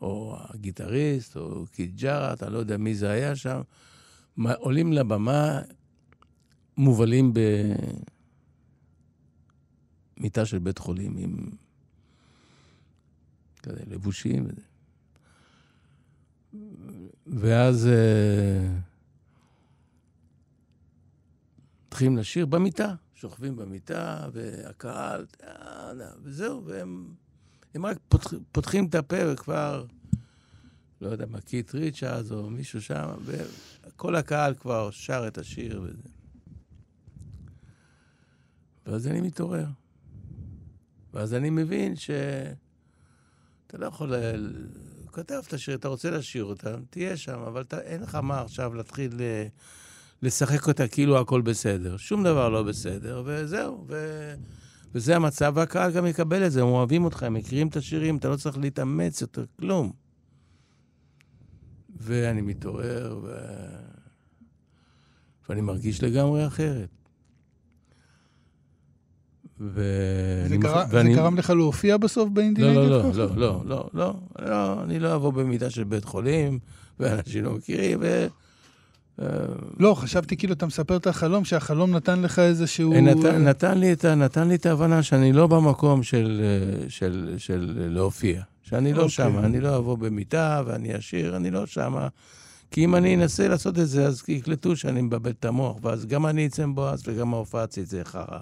או 0.00 0.36
הגיטריסט, 0.38 1.36
או 1.36 1.66
קיג'ארה, 1.72 2.32
אתה 2.32 2.50
לא 2.50 2.58
יודע 2.58 2.76
מי 2.76 2.94
זה 2.94 3.10
היה 3.10 3.36
שם, 3.36 3.60
עולים 4.56 4.92
לבמה, 4.92 5.60
מובלים 6.76 7.32
במיטה 10.18 10.46
של 10.46 10.58
בית 10.58 10.78
חולים 10.78 11.16
עם 11.16 11.50
כזה 13.62 13.82
לבושים 13.86 14.46
וזה. 14.46 14.62
ואז 17.26 17.86
אה, 17.86 18.68
מתחילים 21.86 22.16
לשיר 22.16 22.46
במיטה, 22.46 22.94
שוכבים 23.14 23.56
במיטה, 23.56 24.28
והקהל, 24.32 25.26
אה, 25.42 25.92
וזהו, 26.22 26.64
והם 26.64 27.14
הם 27.74 27.86
רק 27.86 27.96
פותח, 28.08 28.32
פותחים 28.52 28.86
את 28.86 28.94
הפה 28.94 29.32
וכבר, 29.32 29.84
לא 31.00 31.08
יודע 31.08 31.26
מה, 31.26 31.40
קית' 31.40 31.74
ריצ'רדס 31.74 32.32
או 32.32 32.50
מישהו 32.50 32.82
שם, 32.82 33.10
וכל 33.24 34.16
הקהל 34.16 34.54
כבר 34.54 34.90
שר 34.90 35.24
את 35.28 35.38
השיר 35.38 35.82
וזה. 35.84 36.08
ואז 38.86 39.06
אני 39.06 39.20
מתעורר. 39.20 39.66
ואז 41.14 41.34
אני 41.34 41.50
מבין 41.50 41.96
ש... 41.96 42.10
אתה 43.66 43.78
לא 43.78 43.86
יכול... 43.86 44.14
ל- 44.16 44.66
כתב 45.12 45.40
את 45.48 45.52
השיר, 45.52 45.74
אתה 45.74 45.88
רוצה 45.88 46.10
לשיר 46.10 46.44
אותה, 46.44 46.76
תהיה 46.90 47.16
שם, 47.16 47.38
אבל 47.38 47.60
אתה, 47.60 47.80
אין 47.80 48.02
לך 48.02 48.14
מה 48.14 48.40
עכשיו 48.40 48.74
להתחיל 48.74 49.12
ל- 49.14 49.46
לשחק 50.22 50.68
אותה 50.68 50.88
כאילו 50.88 51.20
הכל 51.20 51.40
בסדר. 51.40 51.96
שום 51.96 52.24
דבר 52.24 52.48
לא 52.48 52.62
בסדר, 52.62 53.22
וזהו. 53.26 53.84
ו... 53.88 54.34
וזה 54.94 55.16
המצב, 55.16 55.52
והקהל 55.56 55.92
גם 55.92 56.06
יקבל 56.06 56.46
את 56.46 56.52
זה, 56.52 56.62
הם 56.62 56.68
אוהבים 56.68 57.04
אותך, 57.04 57.22
הם 57.22 57.34
מכירים 57.34 57.68
את 57.68 57.76
השירים, 57.76 58.16
אתה 58.16 58.28
לא 58.28 58.36
צריך 58.36 58.58
להתאמץ 58.58 59.20
יותר, 59.20 59.44
כלום. 59.60 59.92
ואני 61.96 62.40
מתעורר, 62.40 63.20
ו... 63.22 63.30
ואני 65.48 65.60
מרגיש 65.60 66.02
לגמרי 66.02 66.46
אחרת. 66.46 66.88
ואני 69.60 70.48
זה 70.48 70.58
מח- 70.58 70.64
גרם- 70.64 70.88
זה 70.90 70.96
ואני- 70.96 71.14
גרם 71.14 71.36
לך 71.38 71.50
להופיע 71.50 71.96
בסוף 71.96 72.28
באינדי 72.32 72.62
לא? 72.62 72.74
לא, 72.74 72.88
לא? 72.88 73.12
לא, 73.14 73.36
לא, 73.36 73.62
לא, 73.64 73.90
לא, 73.94 74.14
לא, 74.38 74.82
אני 74.82 74.98
לא 74.98 75.14
אבוא 75.14 75.32
במידה 75.32 75.70
של 75.70 75.84
בית 75.84 76.04
חולים, 76.04 76.58
ואנשים 77.00 77.44
לא 77.44 77.52
מכירים, 77.54 77.98
ו... 78.02 78.26
לא, 79.78 79.94
חשבתי 79.94 80.36
כאילו 80.36 80.52
אתה 80.52 80.66
מספר 80.66 80.96
את 80.96 81.06
החלום, 81.06 81.44
שהחלום 81.44 81.96
נתן 81.96 82.22
לך 82.22 82.38
איזשהו... 82.38 82.92
נתן, 82.92 83.44
נתן, 83.44 83.78
לי 83.78 83.92
את, 83.92 84.04
ה- 84.04 84.14
נתן 84.14 84.48
לי 84.48 84.54
את 84.54 84.66
ההבנה 84.66 85.02
שאני 85.02 85.32
לא 85.32 85.46
במקום 85.46 86.02
של, 86.02 86.40
אה, 86.44 86.90
של, 86.90 87.34
של 87.38 87.74
להופיע. 87.76 88.42
שאני 88.62 88.92
לא 88.92 88.96
אוקיי. 88.96 89.10
שם, 89.10 89.38
אני 89.38 89.60
לא 89.60 89.76
אבוא 89.76 89.98
במיטה 89.98 90.62
ואני 90.66 90.98
אשיר, 90.98 91.36
אני 91.36 91.50
לא 91.50 91.66
שם. 91.66 91.94
כי 92.70 92.84
אם 92.84 92.94
אני 92.94 93.14
אנסה 93.14 93.48
לעשות 93.48 93.78
את 93.78 93.88
זה, 93.88 94.06
אז 94.06 94.22
יקלטו 94.28 94.76
שאני 94.76 95.02
מבלבל 95.02 95.30
את 95.30 95.44
המוח, 95.44 95.76
ואז 95.82 96.06
גם 96.06 96.26
אני 96.26 96.46
אצא 96.46 96.66
מבואס 96.66 97.02
וגם 97.06 97.34
ההופעה 97.34 97.66
תצא 97.66 98.04
חרא. 98.04 98.40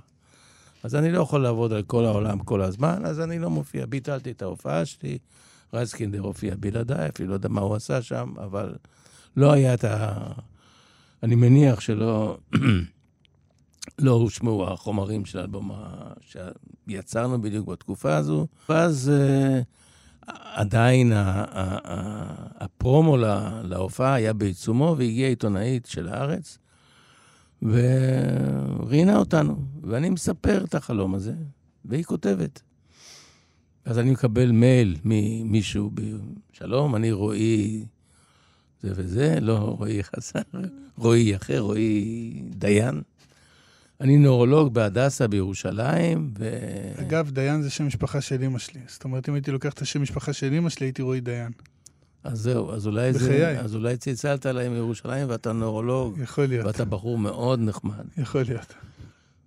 אז 0.83 0.95
אני 0.95 1.13
לא 1.13 1.23
יכול 1.23 1.43
לעבוד 1.43 1.73
על 1.73 1.83
כל 1.83 2.05
העולם 2.05 2.39
כל 2.39 2.63
הזמן, 2.63 3.03
אז 3.05 3.21
אני 3.21 3.39
לא 3.39 3.51
מופיע. 3.51 3.87
ביטלתי 3.87 4.31
את 4.31 4.43
ההופעה 4.43 4.85
שלי, 4.85 5.19
רייסקינדר 5.75 6.21
הופיע 6.21 6.55
בלעדיי, 6.61 7.09
אפילו 7.09 7.29
לא 7.29 7.35
יודע 7.35 7.49
מה 7.49 7.61
הוא 7.61 7.75
עשה 7.75 8.03
שם, 8.03 8.33
אבל 8.39 8.75
לא 9.37 9.53
היה 9.53 9.75
את 9.75 9.85
ה... 9.85 10.13
אני 11.23 11.35
מניח 11.35 11.81
שלא... 11.81 12.39
לא 13.99 14.11
הושמעו 14.13 14.69
החומרים 14.69 15.25
של 15.25 15.39
האלבום 15.39 15.71
שיצרנו 16.21 17.43
בדיוק 17.43 17.69
בתקופה 17.69 18.17
הזו. 18.17 18.47
ואז 18.69 19.13
אה, 19.15 19.61
עדיין 20.55 21.13
הפרומו 22.61 23.17
לה- 23.17 23.63
להופעה 23.65 24.15
היה 24.15 24.33
בעיצומו, 24.33 24.95
והגיעה 24.99 25.29
עיתונאית 25.29 25.87
של 25.87 26.09
הארץ, 26.09 26.59
וראיינה 27.63 29.17
אותנו. 29.17 29.57
ואני 29.83 30.11
מספר 30.11 30.65
את 30.65 30.75
החלום 30.75 31.15
הזה, 31.15 31.35
והיא 31.85 32.05
כותבת. 32.05 32.63
אז 33.85 33.99
אני 33.99 34.11
מקבל 34.11 34.51
מייל 34.53 34.97
ממישהו, 35.05 35.91
שלום, 36.53 36.97
אני 36.97 37.13
רועי 37.13 37.85
זה 38.83 38.93
וזה, 38.97 39.39
לא 39.41 39.57
רועי 39.57 40.05
חסר, 40.05 40.41
רועי 40.97 41.37
אחר, 41.37 41.59
רועי 41.59 42.43
דיין. 42.51 43.01
אני 44.01 44.19
נורולוג 44.19 44.75
בהדסה 44.75 45.29
בירושלים, 45.29 46.31
ו... 46.39 46.51
אגב, 47.01 47.31
דיין 47.31 47.63
זה 47.63 47.71
שם 47.71 47.87
משפחה 47.87 48.21
של 48.21 48.43
אמא 48.43 48.59
שלי. 48.59 48.81
זאת 48.87 49.05
אומרת, 49.05 49.29
אם 49.29 49.35
הייתי 49.35 49.51
לוקח 49.51 49.73
את 49.73 49.83
השם 49.83 50.03
משפחה 50.03 50.33
של 50.33 50.55
אמא 50.55 50.71
שלי, 50.71 50.87
הייתי 50.87 51.03
רועי 51.03 51.21
דיין. 51.21 51.53
אז 52.25 52.39
זהו, 52.39 52.73
אז 52.73 52.87
אולי 52.87 53.13
בחיי. 53.13 53.39
זה... 53.39 53.61
אז 53.61 53.75
אולי 53.75 53.97
צלצלת 53.97 54.47
אליי 54.47 54.69
מירושלים 54.69 55.31
ואתה 55.31 55.53
נורולוג, 55.53 56.19
יכול 56.23 56.45
להיות, 56.45 56.67
ואתה 56.67 56.85
בחור 56.85 57.19
מאוד 57.19 57.61
נחמד. 57.61 58.05
יכול 58.19 58.43
להיות. 58.49 58.75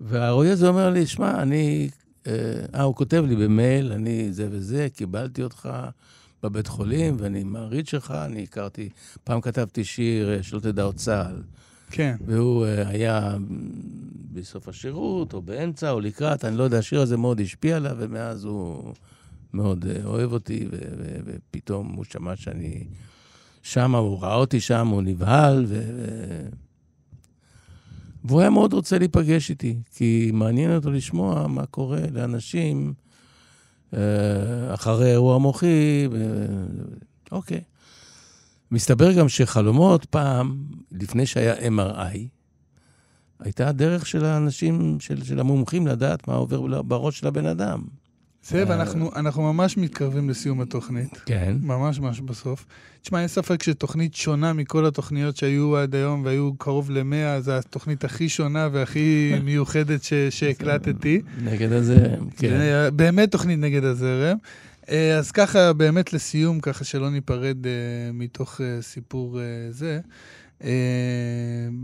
והרועי 0.02 0.50
הזה 0.50 0.68
אומר 0.68 0.90
לי, 0.90 1.08
שמע, 1.08 1.42
אני... 1.42 1.90
אה, 2.28 2.34
אה, 2.76 2.82
הוא 2.82 2.96
כותב 2.96 3.24
לי 3.28 3.36
במייל, 3.36 3.92
אני 3.92 4.34
זה 4.34 4.48
וזה, 4.52 4.88
קיבלתי 4.94 5.44
אותך 5.44 5.70
בבית 6.44 6.68
חולים, 6.68 7.16
ואני 7.20 7.44
מעריץ 7.44 7.90
שלך, 7.90 8.12
אני 8.12 8.44
הכרתי... 8.44 8.90
פעם 9.24 9.42
כתבתי 9.42 9.84
שיר, 9.84 10.34
אה, 10.34 10.44
שלא 10.44 10.60
תדע 10.60 10.84
עוד 10.84 10.96
צה"ל. 10.96 11.42
כן. 11.92 12.16
והוא 12.26 12.66
אה, 12.66 12.88
היה 12.88 13.36
בסוף 14.34 14.68
השירות, 14.68 15.34
או 15.34 15.42
באמצע, 15.42 15.92
או 15.92 16.00
לקראת, 16.00 16.46
אני 16.46 16.58
לא 16.58 16.64
יודע, 16.64 16.78
השיר 16.78 17.02
הזה 17.02 17.18
מאוד 17.18 17.42
השפיע 17.42 17.76
עליו, 17.78 17.96
ומאז 18.00 18.44
הוא 18.44 18.94
מאוד 19.54 19.86
אה, 19.86 20.06
אוהב 20.06 20.32
אותי, 20.32 20.68
ופתאום 21.26 21.94
הוא 21.94 22.04
שמע 22.04 22.36
שאני 22.36 22.84
שם, 23.62 23.96
הוא 23.96 24.22
ראה 24.22 24.36
אותי 24.36 24.60
שם, 24.60 24.88
הוא 24.88 25.02
נבהל, 25.02 25.66
ו... 25.68 25.82
והוא 28.24 28.42
היה 28.42 28.50
מאוד 28.50 28.74
רוצה 28.74 28.98
להיפגש 28.98 29.50
איתי, 29.50 29.78
כי 29.96 30.32
מעניין 30.34 30.76
אותו 30.76 30.92
לשמוע 30.92 31.48
מה 31.48 31.66
קורה 31.66 32.02
לאנשים 32.12 32.94
אה, 32.98 33.13
אחרי 34.74 35.12
אירוע 35.12 35.38
מוחי. 35.38 36.08
אוקיי. 37.32 37.62
מסתבר 38.72 39.12
גם 39.14 39.30
שחלומות 39.30 40.06
פעם, 40.06 40.58
לפני 40.92 41.26
שהיה 41.26 41.56
MRI, 41.56 42.18
הייתה 43.40 43.68
הדרך 43.68 44.06
של 44.06 44.26
האנשים, 44.26 44.98
של, 45.00 45.24
של 45.24 45.40
המומחים 45.40 45.88
לדעת 45.88 46.28
מה 46.28 46.34
עובר 46.34 46.82
בראש 46.82 47.20
של 47.20 47.28
הבן 47.28 47.46
אדם. 47.46 47.84
זאב, 48.48 48.72
אנחנו, 48.72 49.12
אנחנו 49.16 49.54
ממש 49.54 49.78
מתקרבים 49.78 50.30
לסיום 50.30 50.62
התוכנית. 50.62 51.22
כן. 51.26 51.56
ממש 51.62 52.00
ממש 52.00 52.20
בסוף. 52.20 52.66
תשמע, 53.02 53.20
אין 53.20 53.28
ספק 53.28 53.64
שתוכנית 53.64 54.16
שונה 54.16 54.54
מכל 54.54 54.86
התוכניות 54.86 55.38
שהיו 55.38 55.78
עד 55.78 55.96
היום, 55.96 56.26
והיו 56.26 56.54
קרוב 56.58 56.92
למאה, 56.92 57.42
זו 57.42 57.52
התוכנית 57.52 58.04
הכי 58.04 58.30
שונה 58.30 58.70
והכי 58.72 59.34
מיוחדת 59.46 60.04
ש- 60.04 60.14
שהקלטתי. 60.30 61.22
נגד 61.44 61.72
הזרם, 61.72 62.30
כן. 62.38 62.60
באמת 62.96 63.32
תוכנית 63.32 63.60
נגד 63.60 63.84
הזרם. 63.84 64.38
אה, 64.90 65.18
אז 65.18 65.32
ככה, 65.32 65.74
באמת 65.74 66.14
לסיום, 66.14 66.60
ככה 66.60 66.84
שלא 66.84 67.10
ניפרד 67.10 67.66
אה, 67.68 67.72
מתוך 68.14 68.62
אה, 68.62 68.82
סיפור 68.82 69.40
אה, 69.40 69.44
זה. 69.70 70.00
אה, 70.64 70.70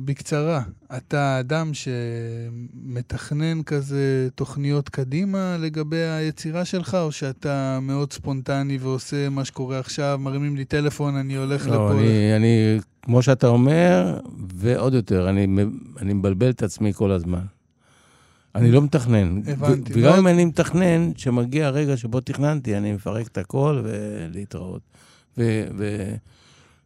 בקצרה, 0.05 0.61
אתה 0.97 1.39
אדם 1.39 1.71
שמתכנן 1.73 3.63
כזה 3.63 4.27
תוכניות 4.35 4.89
קדימה 4.89 5.57
לגבי 5.59 5.97
היצירה 5.97 6.65
שלך, 6.65 6.97
או 7.01 7.11
שאתה 7.11 7.79
מאוד 7.81 8.13
ספונטני 8.13 8.77
ועושה 8.77 9.29
מה 9.29 9.45
שקורה 9.45 9.79
עכשיו, 9.79 10.19
מרימים 10.21 10.55
לי 10.55 10.65
טלפון, 10.65 11.15
אני 11.15 11.35
הולך 11.35 11.67
לא, 11.67 11.73
לפה. 11.73 11.91
אני, 11.91 12.35
אני, 12.35 12.79
כמו 13.01 13.21
שאתה 13.21 13.47
אומר, 13.47 14.19
ועוד 14.55 14.93
יותר, 14.93 15.29
אני, 15.29 15.47
אני 16.01 16.13
מבלבל 16.13 16.49
את 16.49 16.63
עצמי 16.63 16.93
כל 16.93 17.11
הזמן. 17.11 17.41
אני 18.55 18.71
לא 18.71 18.81
מתכנן. 18.81 19.41
הבנתי. 19.47 19.91
וגם 19.95 20.03
מאוד- 20.09 20.17
אם 20.19 20.27
אני 20.27 20.45
מתכנן, 20.45 21.13
כשמגיע 21.13 21.67
הרגע 21.67 21.97
שבו 21.97 22.19
תכננתי, 22.21 22.77
אני 22.77 22.91
מפרק 22.93 23.27
את 23.27 23.37
הכל 23.37 23.81
ולהתראות. 23.83 24.81
ו- 25.37 25.67
ו- 25.77 26.15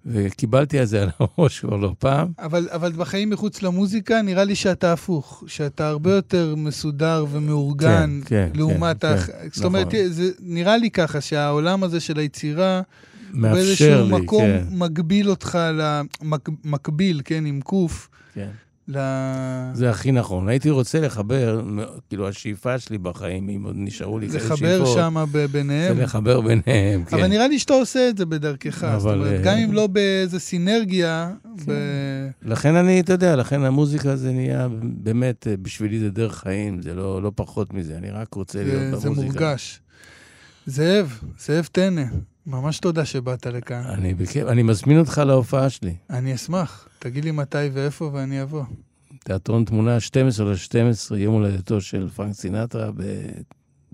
וקיבלתי 0.06 0.82
את 0.82 0.88
זה 0.88 1.02
על 1.02 1.10
הראש 1.20 1.60
כבר 1.60 1.78
לא 1.78 1.96
פעם. 2.00 2.32
אבל, 2.40 2.68
אבל 2.72 2.92
בחיים 2.92 3.30
מחוץ 3.30 3.62
למוזיקה, 3.62 4.22
נראה 4.22 4.44
לי 4.44 4.56
שאתה 4.56 4.94
הפוך, 4.94 5.44
שאתה 5.48 5.88
הרבה 5.88 6.16
יותר 6.16 6.56
מסודר 6.58 7.26
ומאורגן 7.32 8.20
כן, 8.26 8.50
כן, 8.50 8.60
לעומת... 8.60 9.02
כן, 9.02 9.08
האח... 9.08 9.26
כן, 9.26 9.34
זאת 9.52 9.66
אומרת, 9.66 9.88
נכון. 9.88 10.08
זה 10.08 10.32
נראה 10.40 10.78
לי 10.78 10.92
ככה, 10.92 11.22
שהעולם 11.22 11.84
הזה 11.84 12.00
של 12.00 12.20
היצירה, 12.20 12.82
מאפשר 13.34 13.54
באיזשהו 13.54 14.06
לי, 14.06 14.24
מקום 14.24 14.42
כן. 14.42 14.64
מגביל 14.72 15.30
אותך, 15.30 15.60
למק... 15.74 16.50
מקביל, 16.64 17.22
כן, 17.26 17.46
עם 17.46 17.62
קוף, 17.62 18.10
כן. 18.34 18.50
ל... 18.88 18.98
זה 19.74 19.90
הכי 19.90 20.12
נכון. 20.12 20.48
הייתי 20.48 20.70
רוצה 20.70 21.00
לחבר, 21.00 21.62
כאילו, 22.10 22.28
השאיפה 22.28 22.80
שלי 22.80 22.98
בחיים, 22.98 23.50
אם 23.50 23.64
עוד 23.64 23.76
נשארו 23.78 24.20
לי 24.20 24.30
כאלה 24.30 24.40
שאיפות, 24.40 24.60
לחבר 24.62 24.86
שם 24.86 25.26
ביניהם. 25.52 25.96
זה 25.96 26.04
לחבר 26.04 26.42
ביניהם, 26.42 27.06
כן. 27.06 27.18
אבל 27.18 27.28
נראה 27.28 27.48
לי 27.48 27.60
שאתה 27.60 27.74
עושה 27.74 28.10
את 28.10 28.18
זה 28.18 28.26
בדרכך. 28.26 28.78
זאת 28.78 28.84
אבל, 28.84 29.20
אומרת, 29.20 29.32
אה, 29.32 29.42
גם 29.44 29.58
אם 29.58 29.74
לא 29.74 29.88
באיזה 29.88 30.40
סינרגיה, 30.40 31.32
ב... 31.68 31.72
לכן 32.42 32.76
אני, 32.76 33.00
אתה 33.00 33.14
יודע, 33.14 33.36
לכן 33.36 33.64
המוזיקה 33.64 34.16
זה 34.16 34.32
נהיה, 34.32 34.68
באמת, 34.82 35.48
אה, 35.48 35.58
בשבילי 35.58 36.00
זה 36.00 36.10
דרך 36.10 36.36
חיים, 36.38 36.82
זה 36.82 36.94
לא, 36.94 37.22
לא 37.22 37.32
פחות 37.36 37.74
מזה, 37.74 37.98
אני 37.98 38.10
רק 38.10 38.34
רוצה 38.34 38.60
זה, 38.60 38.66
להיות 38.66 39.02
זה 39.02 39.10
במוזיקה. 39.10 39.34
מורגש. 39.34 39.80
זאב, 40.66 41.20
זאב 41.40 41.68
טנא, 41.72 42.04
ממש 42.48 42.80
תודה 42.80 43.06
שבאת 43.06 43.46
לכאן. 43.48 43.84
אני 43.88 44.14
בכיף, 44.14 44.48
אני 44.48 44.64
מזמין 44.64 45.00
אותך 45.00 45.18
להופעה 45.26 45.70
שלי. 45.70 45.96
אני 46.10 46.36
אשמח. 46.36 46.88
תגיד 47.00 47.24
לי 47.26 47.32
מתי 47.32 47.58
ואיפה 47.74 48.10
ואני 48.14 48.42
אבוא. 48.42 48.64
תיאטרון 49.24 49.66
תמונה, 49.66 50.00
12 50.00 50.46
ל-12, 50.52 51.16
יום 51.16 51.34
הולדתו 51.34 51.82
של 51.82 52.10
פרנק 52.10 52.34
סינטרה, 52.36 52.90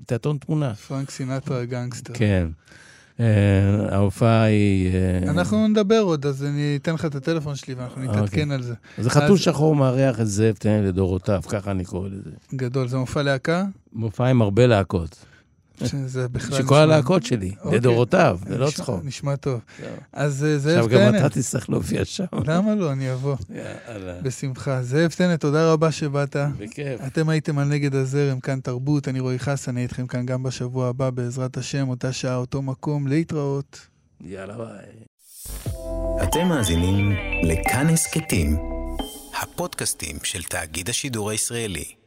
בתיאטרון 0.01 0.37
תמונה. 0.37 0.73
פרנק 0.75 1.09
סינטרה 1.11 1.65
גנגסטר. 1.65 2.13
כן. 2.13 2.47
אה, 3.19 3.25
ההופעה 3.95 4.43
היא... 4.43 4.91
אה, 4.93 5.31
אנחנו 5.31 5.67
נדבר 5.67 5.99
עוד, 5.99 6.25
אז 6.25 6.43
אני 6.43 6.79
אתן 6.81 6.93
לך 6.93 7.05
את 7.05 7.15
הטלפון 7.15 7.55
שלי 7.55 7.73
ואנחנו 7.73 8.01
נתעדכן 8.01 8.21
אוקיי. 8.41 8.53
על 8.55 8.61
זה. 8.63 8.73
זה 8.97 9.09
חתול 9.09 9.31
אז- 9.31 9.39
שחור 9.39 9.75
מארח 9.75 10.19
את 10.19 10.27
זאב 10.27 10.55
תן 10.55 10.83
לדורותיו, 10.83 11.41
ככה 11.49 11.71
אני 11.71 11.85
קורא 11.85 12.09
לזה. 12.09 12.29
גדול, 12.55 12.87
זה 12.87 12.97
מופע 12.97 13.21
להקה? 13.23 13.65
מופע 13.93 14.25
עם 14.27 14.41
הרבה 14.41 14.67
להקות. 14.67 15.25
שזה 15.85 16.27
בכלל... 16.27 16.57
שכל 16.57 16.75
הלהקות 16.75 17.23
שלי, 17.23 17.51
אוקיי. 17.63 17.77
לדורותיו, 17.77 18.39
זה 18.47 18.57
לא 18.57 18.69
צחוק. 18.69 19.01
נשמע 19.03 19.35
טוב. 19.35 19.59
זהו. 19.79 19.89
אז 20.13 20.43
אה, 20.43 20.57
זאב 20.57 20.77
עכשיו 20.77 20.99
גם 20.99 21.15
אתה 21.15 21.29
תצטרך 21.29 21.69
להופיע 21.69 22.05
שם. 22.05 22.25
למה 22.47 22.75
לא? 22.75 22.91
אני 22.91 23.13
אבוא. 23.13 23.35
יאללה. 23.49 24.21
בשמחה. 24.21 24.83
זאב 24.83 25.11
טנא, 25.11 25.35
תודה 25.35 25.73
רבה 25.73 25.91
שבאת. 25.91 26.35
בכיף. 26.57 27.01
אתם 27.07 27.29
הייתם 27.29 27.59
על 27.59 27.67
נגד 27.67 27.95
הזרם, 27.95 28.39
כאן 28.39 28.59
תרבות, 28.59 29.07
אני 29.07 29.19
רועי 29.19 29.39
חסן, 29.39 29.71
אני 29.71 29.83
איתכם 29.83 30.07
כאן 30.07 30.25
גם 30.25 30.43
בשבוע 30.43 30.87
הבא, 30.87 31.09
בעזרת 31.09 31.57
השם, 31.57 31.89
אותה 31.89 32.13
שעה, 32.13 32.35
אותו 32.35 32.61
מקום, 32.61 33.07
להתראות. 33.07 33.87
יאללה 34.21 34.57
ביי. 34.57 35.09
אתם 36.23 36.47
מאזינים 36.47 37.11
לכאן 37.43 37.87
הסכתים, 37.87 38.57
הפודקאסטים 39.41 40.17
של 40.23 40.43
תאגיד 40.43 40.89
השידור 40.89 41.29
הישראלי. 41.29 41.98